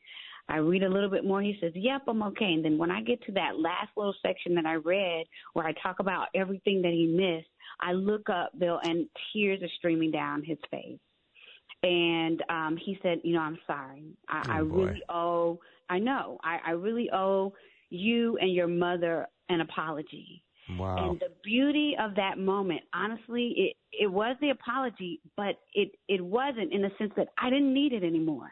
I 0.47 0.57
read 0.57 0.83
a 0.83 0.89
little 0.89 1.09
bit 1.09 1.25
more. 1.25 1.41
He 1.41 1.57
says, 1.61 1.71
Yep, 1.75 2.03
I'm 2.07 2.23
okay. 2.23 2.53
And 2.53 2.63
then 2.63 2.77
when 2.77 2.91
I 2.91 3.01
get 3.01 3.21
to 3.25 3.31
that 3.33 3.59
last 3.59 3.89
little 3.95 4.15
section 4.25 4.55
that 4.55 4.65
I 4.65 4.75
read 4.75 5.25
where 5.53 5.65
I 5.65 5.73
talk 5.83 5.99
about 5.99 6.27
everything 6.35 6.81
that 6.83 6.91
he 6.91 7.07
missed, 7.07 7.49
I 7.81 7.93
look 7.93 8.29
up, 8.29 8.57
Bill, 8.57 8.79
and 8.83 9.07
tears 9.33 9.61
are 9.61 9.69
streaming 9.77 10.11
down 10.11 10.43
his 10.43 10.57
face. 10.71 10.99
And 11.83 12.43
um, 12.49 12.77
he 12.83 12.97
said, 13.03 13.21
You 13.23 13.33
know, 13.33 13.41
I'm 13.41 13.59
sorry. 13.67 14.03
I, 14.29 14.43
oh, 14.47 14.51
I 14.51 14.57
really 14.59 15.03
owe 15.09 15.59
I 15.89 15.99
know. 15.99 16.37
I, 16.43 16.59
I 16.67 16.71
really 16.71 17.09
owe 17.11 17.53
you 17.89 18.37
and 18.39 18.53
your 18.53 18.67
mother 18.67 19.27
an 19.49 19.61
apology. 19.61 20.43
Wow. 20.79 21.09
And 21.11 21.19
the 21.19 21.29
beauty 21.43 21.95
of 21.99 22.15
that 22.15 22.39
moment, 22.39 22.81
honestly, 22.93 23.53
it 23.55 23.77
it 24.03 24.07
was 24.07 24.35
the 24.41 24.49
apology, 24.49 25.21
but 25.37 25.59
it 25.73 25.91
it 26.07 26.21
wasn't 26.21 26.73
in 26.73 26.81
the 26.81 26.89
sense 26.97 27.11
that 27.17 27.27
I 27.37 27.49
didn't 27.49 27.73
need 27.73 27.93
it 27.93 28.03
anymore. 28.03 28.49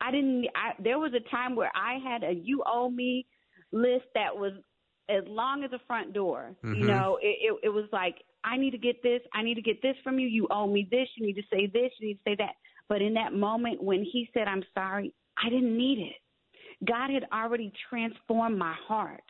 I 0.00 0.10
didn't. 0.10 0.46
I, 0.56 0.72
there 0.82 0.98
was 0.98 1.12
a 1.12 1.20
time 1.30 1.54
where 1.54 1.70
I 1.74 1.98
had 2.02 2.24
a 2.24 2.32
"you 2.32 2.62
owe 2.66 2.88
me" 2.88 3.26
list 3.70 4.06
that 4.14 4.34
was 4.34 4.52
as 5.10 5.24
long 5.26 5.62
as 5.62 5.72
a 5.72 5.80
front 5.86 6.14
door. 6.14 6.56
Mhm. 6.64 6.78
You 6.78 6.86
know, 6.86 7.18
it, 7.20 7.36
it 7.42 7.58
it 7.64 7.68
was 7.68 7.84
like 7.92 8.16
I 8.44 8.56
need 8.56 8.70
to 8.70 8.78
get 8.78 9.02
this. 9.02 9.20
I 9.34 9.42
need 9.42 9.54
to 9.56 9.62
get 9.62 9.82
this 9.82 9.96
from 10.02 10.18
you. 10.18 10.28
You 10.28 10.48
owe 10.50 10.66
me 10.66 10.88
this. 10.90 11.08
You 11.16 11.26
need 11.26 11.36
to 11.36 11.46
say 11.52 11.66
this. 11.66 11.92
You 12.00 12.08
need 12.08 12.14
to 12.14 12.30
say 12.30 12.36
that. 12.36 12.54
But 12.88 13.02
in 13.02 13.12
that 13.14 13.34
moment 13.34 13.82
when 13.82 14.02
he 14.02 14.30
said, 14.32 14.48
"I'm 14.48 14.64
sorry," 14.72 15.12
I 15.36 15.50
didn't 15.50 15.76
need 15.76 15.98
it. 15.98 16.16
God 16.84 17.10
had 17.10 17.24
already 17.32 17.72
transformed 17.88 18.58
my 18.58 18.74
heart. 18.86 19.22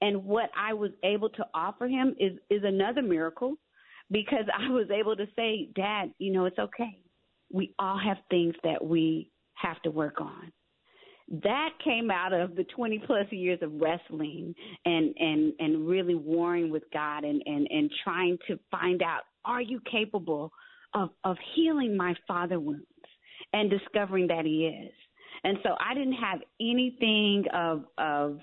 And 0.00 0.24
what 0.24 0.50
I 0.56 0.74
was 0.74 0.90
able 1.02 1.30
to 1.30 1.46
offer 1.54 1.86
him 1.86 2.14
is, 2.18 2.32
is 2.50 2.62
another 2.64 3.02
miracle 3.02 3.56
because 4.10 4.44
I 4.56 4.70
was 4.70 4.88
able 4.90 5.16
to 5.16 5.26
say, 5.36 5.68
Dad, 5.74 6.12
you 6.18 6.32
know, 6.32 6.44
it's 6.46 6.58
okay. 6.58 6.98
We 7.52 7.74
all 7.78 7.98
have 7.98 8.18
things 8.30 8.54
that 8.64 8.84
we 8.84 9.30
have 9.54 9.80
to 9.82 9.90
work 9.90 10.20
on. 10.20 10.52
That 11.42 11.70
came 11.82 12.10
out 12.10 12.34
of 12.34 12.54
the 12.54 12.64
20 12.64 13.02
plus 13.06 13.26
years 13.30 13.58
of 13.62 13.72
wrestling 13.80 14.54
and, 14.84 15.14
and, 15.18 15.54
and 15.58 15.88
really 15.88 16.14
warring 16.14 16.70
with 16.70 16.82
God 16.92 17.24
and, 17.24 17.42
and, 17.46 17.66
and 17.70 17.90
trying 18.02 18.36
to 18.48 18.58
find 18.70 19.02
out, 19.02 19.22
are 19.44 19.62
you 19.62 19.80
capable 19.90 20.52
of, 20.94 21.10
of 21.24 21.36
healing 21.54 21.96
my 21.96 22.14
father 22.28 22.60
wounds 22.60 22.84
and 23.54 23.70
discovering 23.70 24.26
that 24.26 24.44
he 24.44 24.66
is? 24.66 24.92
And 25.44 25.58
so 25.62 25.76
I 25.78 25.94
didn't 25.94 26.14
have 26.14 26.40
anything 26.60 27.44
of 27.54 27.84
of 27.98 28.40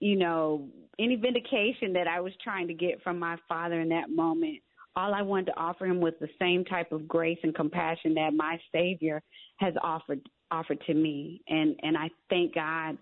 you 0.00 0.16
know 0.16 0.68
any 0.98 1.16
vindication 1.16 1.92
that 1.92 2.08
I 2.08 2.20
was 2.20 2.32
trying 2.42 2.66
to 2.68 2.74
get 2.74 3.02
from 3.02 3.18
my 3.18 3.36
father 3.48 3.80
in 3.80 3.88
that 3.90 4.10
moment. 4.10 4.58
All 4.96 5.14
I 5.14 5.22
wanted 5.22 5.46
to 5.46 5.56
offer 5.56 5.86
him 5.86 6.00
was 6.00 6.14
the 6.20 6.28
same 6.40 6.64
type 6.64 6.90
of 6.90 7.06
grace 7.06 7.38
and 7.44 7.54
compassion 7.54 8.14
that 8.14 8.32
my 8.34 8.58
Savior 8.72 9.22
has 9.58 9.74
offered 9.82 10.20
offered 10.50 10.80
to 10.86 10.94
me, 10.94 11.42
and 11.48 11.76
and 11.82 11.96
I 11.96 12.08
thank 12.30 12.54
God. 12.54 12.98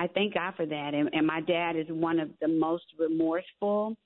I 0.00 0.06
thank 0.06 0.34
God 0.34 0.54
for 0.56 0.64
that. 0.64 0.94
And, 0.94 1.10
and 1.12 1.26
my 1.26 1.40
dad 1.40 1.74
is 1.74 1.86
one 1.88 2.20
of 2.20 2.28
the 2.40 2.46
most 2.46 2.84
remorseful. 3.00 3.96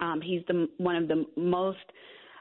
Um, 0.00 0.20
he's 0.20 0.42
the 0.48 0.68
one 0.78 0.96
of 0.96 1.06
the 1.06 1.24
most 1.36 1.78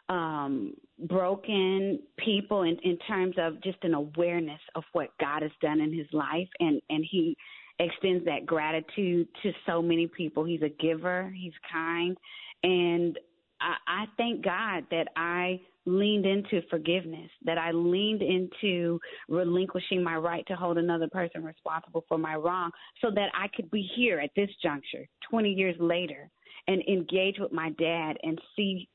um, 0.10 0.74
broken 1.08 2.00
people 2.18 2.64
in, 2.64 2.78
in 2.84 2.97
terms 3.08 3.36
of 3.38 3.62
just 3.64 3.78
an 3.84 3.93
awareness 3.93 4.60
of 4.76 4.84
what 4.93 5.10
God 5.20 5.41
has 5.41 5.52
done 5.62 5.80
in 5.80 5.93
his 5.93 6.08
life, 6.12 6.47
and 6.60 6.82
and 6.89 7.06
he 7.10 7.36
extends 7.80 8.26
that 8.26 8.45
gratitude 8.45 9.28
to 9.41 9.52
so 9.66 9.82
many 9.82 10.08
people. 10.08 10.43
He's 10.43 10.62
a 10.62 10.70
giver. 10.70 11.34
He's 11.36 11.54
kind, 11.72 12.18
and 12.64 13.18
I, 13.62 13.76
I 13.88 14.06
thank 14.18 14.43
God 14.43 14.86
that 14.91 15.08
I 15.16 15.62
leaned 15.86 16.26
into 16.26 16.62
forgiveness, 16.70 17.32
that 17.45 17.58
I 17.58 17.72
leaned 17.72 18.22
into 18.22 19.00
relinquishing 19.28 20.04
my 20.04 20.16
right 20.18 20.45
to 20.47 20.56
hold 20.56 20.78
another 20.78 21.08
person 21.08 21.43
responsible 21.43 22.04
for 22.08 22.18
my 22.18 22.36
wrong, 22.36 22.72
so 23.02 23.10
that 23.16 23.30
I 23.34 23.47
could 23.56 23.72
be 23.72 23.89
here 23.95 24.20
at 24.20 24.30
this 24.36 24.50
juncture, 24.62 25.08
20 25.30 25.52
years 25.52 25.76
later, 25.80 26.30
and 26.68 26.84
engage 26.88 27.39
with 27.39 27.52
my 27.52 27.70
dad 27.72 28.18
and 28.24 28.39
see 28.56 28.88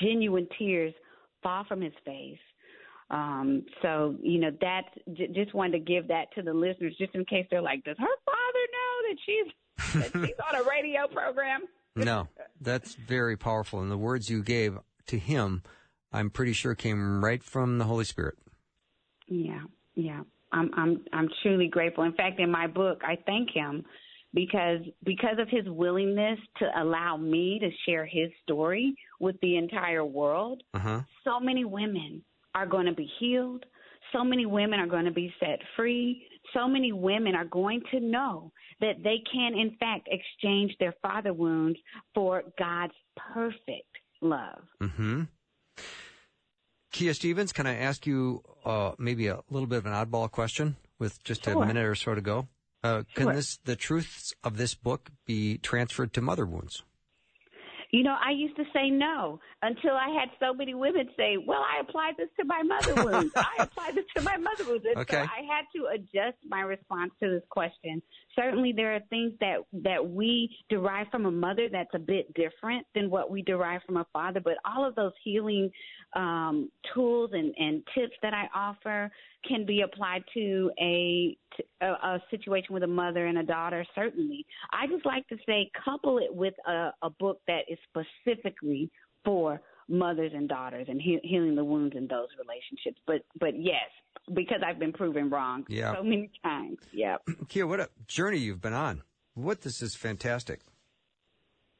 genuine 0.00 0.48
tears 0.58 0.94
fall 1.42 1.64
from 1.64 1.80
his 1.80 1.92
face. 2.04 2.38
Um, 3.10 3.64
so 3.82 4.14
you 4.22 4.38
know 4.38 4.50
that's 4.60 4.88
j- 5.14 5.32
just 5.34 5.52
wanted 5.52 5.72
to 5.72 5.78
give 5.80 6.08
that 6.08 6.32
to 6.36 6.42
the 6.42 6.52
listeners, 6.52 6.94
just 6.96 7.14
in 7.14 7.24
case 7.24 7.46
they're 7.50 7.60
like, 7.60 7.82
does 7.84 7.96
her 7.98 8.06
father 8.24 8.64
know 8.76 9.08
that 9.08 9.16
she's 9.26 10.12
that 10.12 10.26
she's 10.26 10.36
on 10.48 10.60
a 10.60 10.68
radio 10.68 11.08
program? 11.08 11.62
no, 11.96 12.28
that's 12.60 12.94
very 12.94 13.36
powerful. 13.36 13.80
And 13.80 13.90
the 13.90 13.98
words 13.98 14.30
you 14.30 14.44
gave 14.44 14.78
to 15.06 15.18
him, 15.18 15.62
I'm 16.12 16.30
pretty 16.30 16.52
sure 16.52 16.76
came 16.76 17.24
right 17.24 17.42
from 17.42 17.78
the 17.78 17.84
Holy 17.84 18.04
Spirit. 18.04 18.38
Yeah, 19.26 19.62
yeah. 19.96 20.20
I'm 20.52 20.70
I'm 20.74 21.04
I'm 21.12 21.28
truly 21.42 21.66
grateful. 21.66 22.04
In 22.04 22.12
fact, 22.12 22.38
in 22.38 22.50
my 22.50 22.68
book, 22.68 23.00
I 23.04 23.18
thank 23.26 23.50
him 23.50 23.84
because 24.34 24.80
because 25.04 25.38
of 25.38 25.48
his 25.48 25.64
willingness 25.66 26.38
to 26.58 26.66
allow 26.80 27.16
me 27.16 27.58
to 27.60 27.70
share 27.86 28.06
his 28.06 28.30
story 28.42 28.94
with 29.18 29.36
the 29.42 29.56
entire 29.56 30.04
world. 30.04 30.62
Uh-huh. 30.74 31.00
So 31.24 31.40
many 31.40 31.64
women 31.64 32.22
are 32.54 32.66
going 32.66 32.86
to 32.86 32.94
be 32.94 33.10
healed. 33.18 33.64
So 34.12 34.24
many 34.24 34.46
women 34.46 34.80
are 34.80 34.86
going 34.86 35.04
to 35.04 35.12
be 35.12 35.32
set 35.38 35.60
free. 35.76 36.26
So 36.54 36.66
many 36.66 36.92
women 36.92 37.34
are 37.34 37.44
going 37.44 37.82
to 37.92 38.00
know 38.00 38.52
that 38.80 39.02
they 39.04 39.22
can, 39.32 39.54
in 39.54 39.76
fact, 39.78 40.08
exchange 40.10 40.72
their 40.80 40.94
father 41.00 41.32
wounds 41.32 41.78
for 42.14 42.42
God's 42.58 42.94
perfect 43.32 43.86
love. 44.20 44.62
Mm-hmm. 44.82 45.22
Kia 46.92 47.14
Stephens, 47.14 47.52
can 47.52 47.66
I 47.66 47.76
ask 47.76 48.04
you 48.06 48.42
uh, 48.64 48.92
maybe 48.98 49.28
a 49.28 49.40
little 49.48 49.68
bit 49.68 49.78
of 49.78 49.86
an 49.86 49.92
oddball 49.92 50.30
question 50.30 50.76
with 50.98 51.22
just 51.22 51.44
Sure. 51.44 51.62
a 51.62 51.66
minute 51.66 51.84
or 51.84 51.94
so 51.94 52.14
to 52.14 52.20
go? 52.20 52.48
Uh, 52.82 53.02
can 53.14 53.24
Sure. 53.24 53.34
this 53.34 53.58
the 53.64 53.76
truths 53.76 54.32
of 54.42 54.56
this 54.56 54.74
book 54.74 55.10
be 55.26 55.58
transferred 55.58 56.12
to 56.14 56.20
mother 56.20 56.46
wounds? 56.46 56.82
You 57.92 58.04
know, 58.04 58.14
I 58.24 58.30
used 58.30 58.54
to 58.56 58.62
say 58.72 58.88
no 58.88 59.40
until 59.62 59.96
I 59.96 60.10
had 60.10 60.28
so 60.38 60.54
many 60.54 60.74
women 60.74 61.08
say, 61.16 61.36
"Well, 61.44 61.60
I 61.60 61.80
applied 61.80 62.16
this 62.16 62.28
to 62.38 62.44
my 62.44 62.62
mother 62.62 62.94
wounds. 63.04 63.34
I 63.42 63.62
applied 63.64 63.96
this 63.96 64.04
to 64.16 64.22
my 64.22 64.36
mother 64.36 64.64
wounds." 64.64 64.84
And 64.86 64.96
Okay. 65.00 65.16
so 65.16 65.22
I 65.24 65.42
had 65.52 65.64
to 65.74 65.86
adjust 65.92 66.38
my 66.48 66.60
response 66.60 67.10
to 67.20 67.28
this 67.28 67.42
question. 67.50 68.00
Certainly, 68.36 68.74
there 68.76 68.94
are 68.94 69.00
things 69.10 69.32
that 69.40 69.58
that 69.72 70.08
we 70.08 70.56
derive 70.68 71.08
from 71.10 71.26
a 71.26 71.32
mother 71.32 71.68
that's 71.70 71.92
a 71.92 71.98
bit 71.98 72.32
different 72.34 72.86
than 72.94 73.10
what 73.10 73.28
we 73.28 73.42
derive 73.42 73.82
from 73.84 73.96
a 73.96 74.06
father. 74.12 74.38
But 74.40 74.54
all 74.64 74.86
of 74.86 74.94
those 74.94 75.12
healing 75.24 75.68
um, 76.14 76.70
tools 76.94 77.30
and, 77.32 77.54
and 77.56 77.82
tips 77.94 78.14
that 78.22 78.34
I 78.34 78.46
offer 78.54 79.10
can 79.46 79.64
be 79.64 79.82
applied 79.82 80.24
to 80.34 80.70
a, 80.80 81.36
a 81.80 81.86
a 81.86 82.22
situation 82.30 82.74
with 82.74 82.82
a 82.82 82.86
mother 82.88 83.26
and 83.26 83.38
a 83.38 83.42
daughter. 83.44 83.84
Certainly, 83.94 84.44
I 84.72 84.86
just 84.86 85.06
like 85.06 85.26
to 85.28 85.36
say 85.46 85.70
couple 85.84 86.18
it 86.18 86.34
with 86.34 86.54
a, 86.66 86.90
a 87.02 87.10
book 87.10 87.40
that 87.46 87.60
is 87.68 87.78
specifically 87.90 88.90
for 89.24 89.60
mothers 89.88 90.30
and 90.34 90.48
daughters 90.48 90.86
and 90.88 91.00
he, 91.02 91.18
healing 91.24 91.56
the 91.56 91.64
wounds 91.64 91.96
in 91.96 92.06
those 92.06 92.28
relationships. 92.38 93.00
But 93.06 93.22
but 93.38 93.60
yes, 93.60 93.88
because 94.34 94.60
I've 94.66 94.78
been 94.78 94.92
proven 94.92 95.30
wrong 95.30 95.64
Yeah. 95.68 95.94
so 95.94 96.02
many 96.02 96.30
times. 96.42 96.78
Yep. 96.92 97.22
Kia, 97.48 97.66
what 97.66 97.80
a 97.80 97.88
journey 98.06 98.38
you've 98.38 98.60
been 98.60 98.72
on. 98.72 99.02
What 99.34 99.62
this 99.62 99.80
is 99.82 99.94
fantastic. 99.94 100.60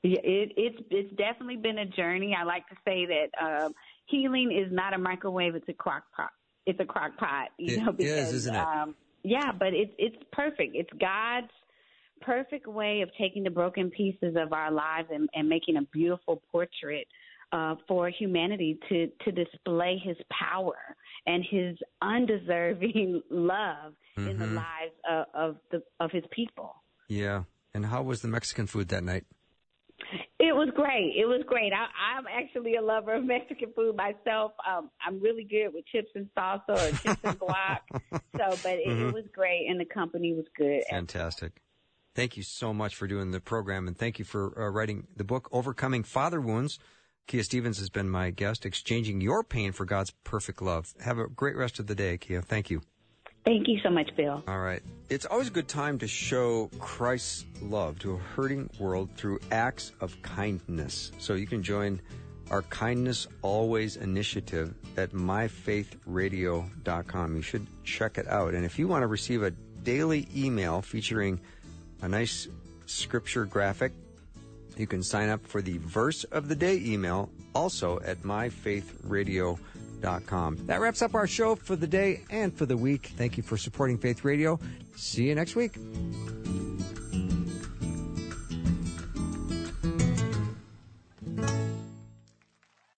Yeah, 0.02 0.20
it, 0.24 0.52
it's 0.56 0.82
it's 0.90 1.10
definitely 1.16 1.56
been 1.56 1.78
a 1.78 1.84
journey. 1.86 2.34
I 2.38 2.44
like 2.44 2.66
to 2.68 2.74
say 2.86 3.06
that 3.06 3.28
um, 3.44 3.74
healing 4.10 4.50
is 4.52 4.72
not 4.72 4.92
a 4.94 4.98
microwave; 4.98 5.54
it's 5.54 5.68
a 5.68 5.72
crock 5.72 6.04
pot. 6.16 6.30
It's 6.66 6.78
a 6.80 6.84
crock 6.84 7.16
pot, 7.16 7.48
you 7.58 7.74
It 7.74 7.80
know. 7.84 7.90
is, 7.90 7.96
Because, 7.96 8.32
isn't 8.34 8.54
it? 8.54 8.58
Um, 8.60 8.94
yeah, 9.24 9.52
but 9.52 9.74
it's 9.74 9.92
it's 9.98 10.16
perfect. 10.32 10.74
It's 10.74 10.90
God's 11.00 11.50
perfect 12.20 12.66
way 12.66 13.00
of 13.00 13.10
taking 13.18 13.42
the 13.44 13.50
broken 13.50 13.90
pieces 13.90 14.36
of 14.36 14.52
our 14.52 14.70
lives 14.70 15.08
and, 15.12 15.28
and 15.34 15.48
making 15.48 15.76
a 15.76 15.82
beautiful 15.92 16.42
portrait 16.52 17.06
uh, 17.52 17.74
for 17.88 18.08
humanity 18.10 18.78
to 18.88 19.08
to 19.24 19.32
display 19.32 20.00
His 20.04 20.16
power 20.30 20.76
and 21.26 21.44
His 21.50 21.76
undeserving 22.02 23.22
love 23.30 23.94
in 24.16 24.38
the 24.38 24.44
Mhm. 24.46 24.54
lives 24.56 24.94
of, 25.08 25.26
of 25.34 25.56
the 25.70 25.82
of 25.98 26.10
His 26.10 26.24
people. 26.30 26.74
Yeah. 27.08 27.44
And 27.72 27.86
how 27.86 28.02
was 28.02 28.20
the 28.22 28.28
Mexican 28.28 28.66
food 28.66 28.88
that 28.88 29.04
night? 29.04 29.24
It 30.38 30.54
was 30.54 30.68
great. 30.74 31.14
It 31.16 31.26
was 31.26 31.42
great. 31.46 31.72
I, 31.72 31.86
I'm 32.16 32.24
actually 32.26 32.76
a 32.76 32.82
lover 32.82 33.14
of 33.14 33.24
Mexican 33.24 33.72
food 33.74 33.96
myself. 33.96 34.52
Um, 34.68 34.90
I'm 35.06 35.20
really 35.20 35.44
good 35.44 35.68
with 35.72 35.84
chips 35.86 36.10
and 36.14 36.28
salsa 36.36 36.68
or 36.68 36.90
chips 37.02 37.20
and 37.24 37.38
guac. 37.38 37.78
So, 38.36 38.56
but 38.62 38.72
it, 38.72 38.86
Mhm. 38.86 39.08
it 39.08 39.12
was 39.12 39.24
great, 39.34 39.66
and 39.68 39.78
the 39.78 39.84
company 39.84 40.32
was 40.32 40.46
good. 40.56 40.82
Fantastic. 40.88 41.60
Thank 42.14 42.36
you 42.36 42.42
so 42.42 42.72
much 42.72 42.94
for 42.94 43.06
doing 43.06 43.32
the 43.32 43.40
program, 43.40 43.86
and 43.86 43.98
thank 43.98 44.18
you 44.18 44.24
for 44.24 44.58
uh, 44.58 44.70
writing 44.70 45.08
the 45.14 45.24
book, 45.24 45.48
Overcoming 45.52 46.04
Father 46.04 46.40
Wounds. 46.40 46.78
Kia 47.26 47.42
Stephens 47.42 47.78
has 47.78 47.90
been 47.90 48.08
my 48.08 48.30
guest, 48.30 48.64
exchanging 48.64 49.20
your 49.20 49.44
pain 49.44 49.72
for 49.72 49.84
God's 49.84 50.12
perfect 50.24 50.62
love. 50.62 50.94
Have 51.00 51.18
a 51.18 51.28
great 51.28 51.56
rest 51.56 51.78
of 51.78 51.86
the 51.86 51.94
day, 51.94 52.16
Kia. 52.18 52.40
Thank 52.40 52.70
you. 52.70 52.82
Thank 53.44 53.68
you 53.68 53.78
so 53.82 53.90
much, 53.90 54.10
Bill. 54.16 54.42
All 54.46 54.60
right. 54.60 54.82
It's 55.08 55.26
always 55.26 55.48
a 55.48 55.52
good 55.52 55.68
time 55.68 55.98
to 55.98 56.06
show 56.06 56.70
Christ's 56.78 57.44
love 57.62 57.98
to 58.00 58.14
a 58.14 58.18
hurting 58.18 58.68
world 58.78 59.08
through 59.16 59.40
acts 59.50 59.92
of 60.00 60.20
kindness. 60.22 61.12
So 61.18 61.34
you 61.34 61.46
can 61.46 61.62
join 61.62 62.00
our 62.50 62.62
Kindness 62.62 63.28
Always 63.42 63.96
initiative 63.96 64.74
at 64.96 65.12
myfaithradio.com. 65.12 67.36
You 67.36 67.42
should 67.42 67.66
check 67.84 68.18
it 68.18 68.26
out. 68.28 68.54
And 68.54 68.64
if 68.64 68.78
you 68.78 68.88
want 68.88 69.02
to 69.02 69.06
receive 69.06 69.42
a 69.42 69.50
daily 69.50 70.26
email 70.36 70.82
featuring 70.82 71.40
a 72.02 72.08
nice 72.08 72.48
scripture 72.86 73.44
graphic, 73.46 73.92
you 74.76 74.86
can 74.86 75.02
sign 75.02 75.28
up 75.28 75.44
for 75.46 75.60
the 75.62 75.78
verse 75.78 76.22
of 76.24 76.48
the 76.48 76.54
day 76.54 76.80
email 76.84 77.30
also 77.54 78.00
at 78.00 78.18
myfaithradio.com 78.18 79.58
faithradio.com. 80.00 80.66
That 80.66 80.80
wraps 80.80 81.02
up 81.02 81.14
our 81.14 81.26
show 81.26 81.54
for 81.54 81.76
the 81.76 81.86
day 81.86 82.22
and 82.30 82.54
for 82.54 82.66
the 82.66 82.76
week. 82.76 83.12
Thank 83.16 83.36
you 83.36 83.42
for 83.42 83.56
supporting 83.56 83.98
Faith 83.98 84.24
Radio. 84.24 84.58
See 84.96 85.24
you 85.24 85.34
next 85.34 85.56
week. 85.56 85.76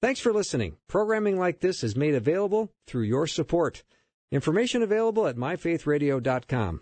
Thanks 0.00 0.20
for 0.20 0.32
listening. 0.32 0.76
Programming 0.88 1.38
like 1.38 1.60
this 1.60 1.84
is 1.84 1.96
made 1.96 2.14
available 2.14 2.72
through 2.86 3.04
your 3.04 3.26
support. 3.26 3.84
Information 4.32 4.82
available 4.82 5.26
at 5.26 5.36
myfaithradio.com. 5.36 6.80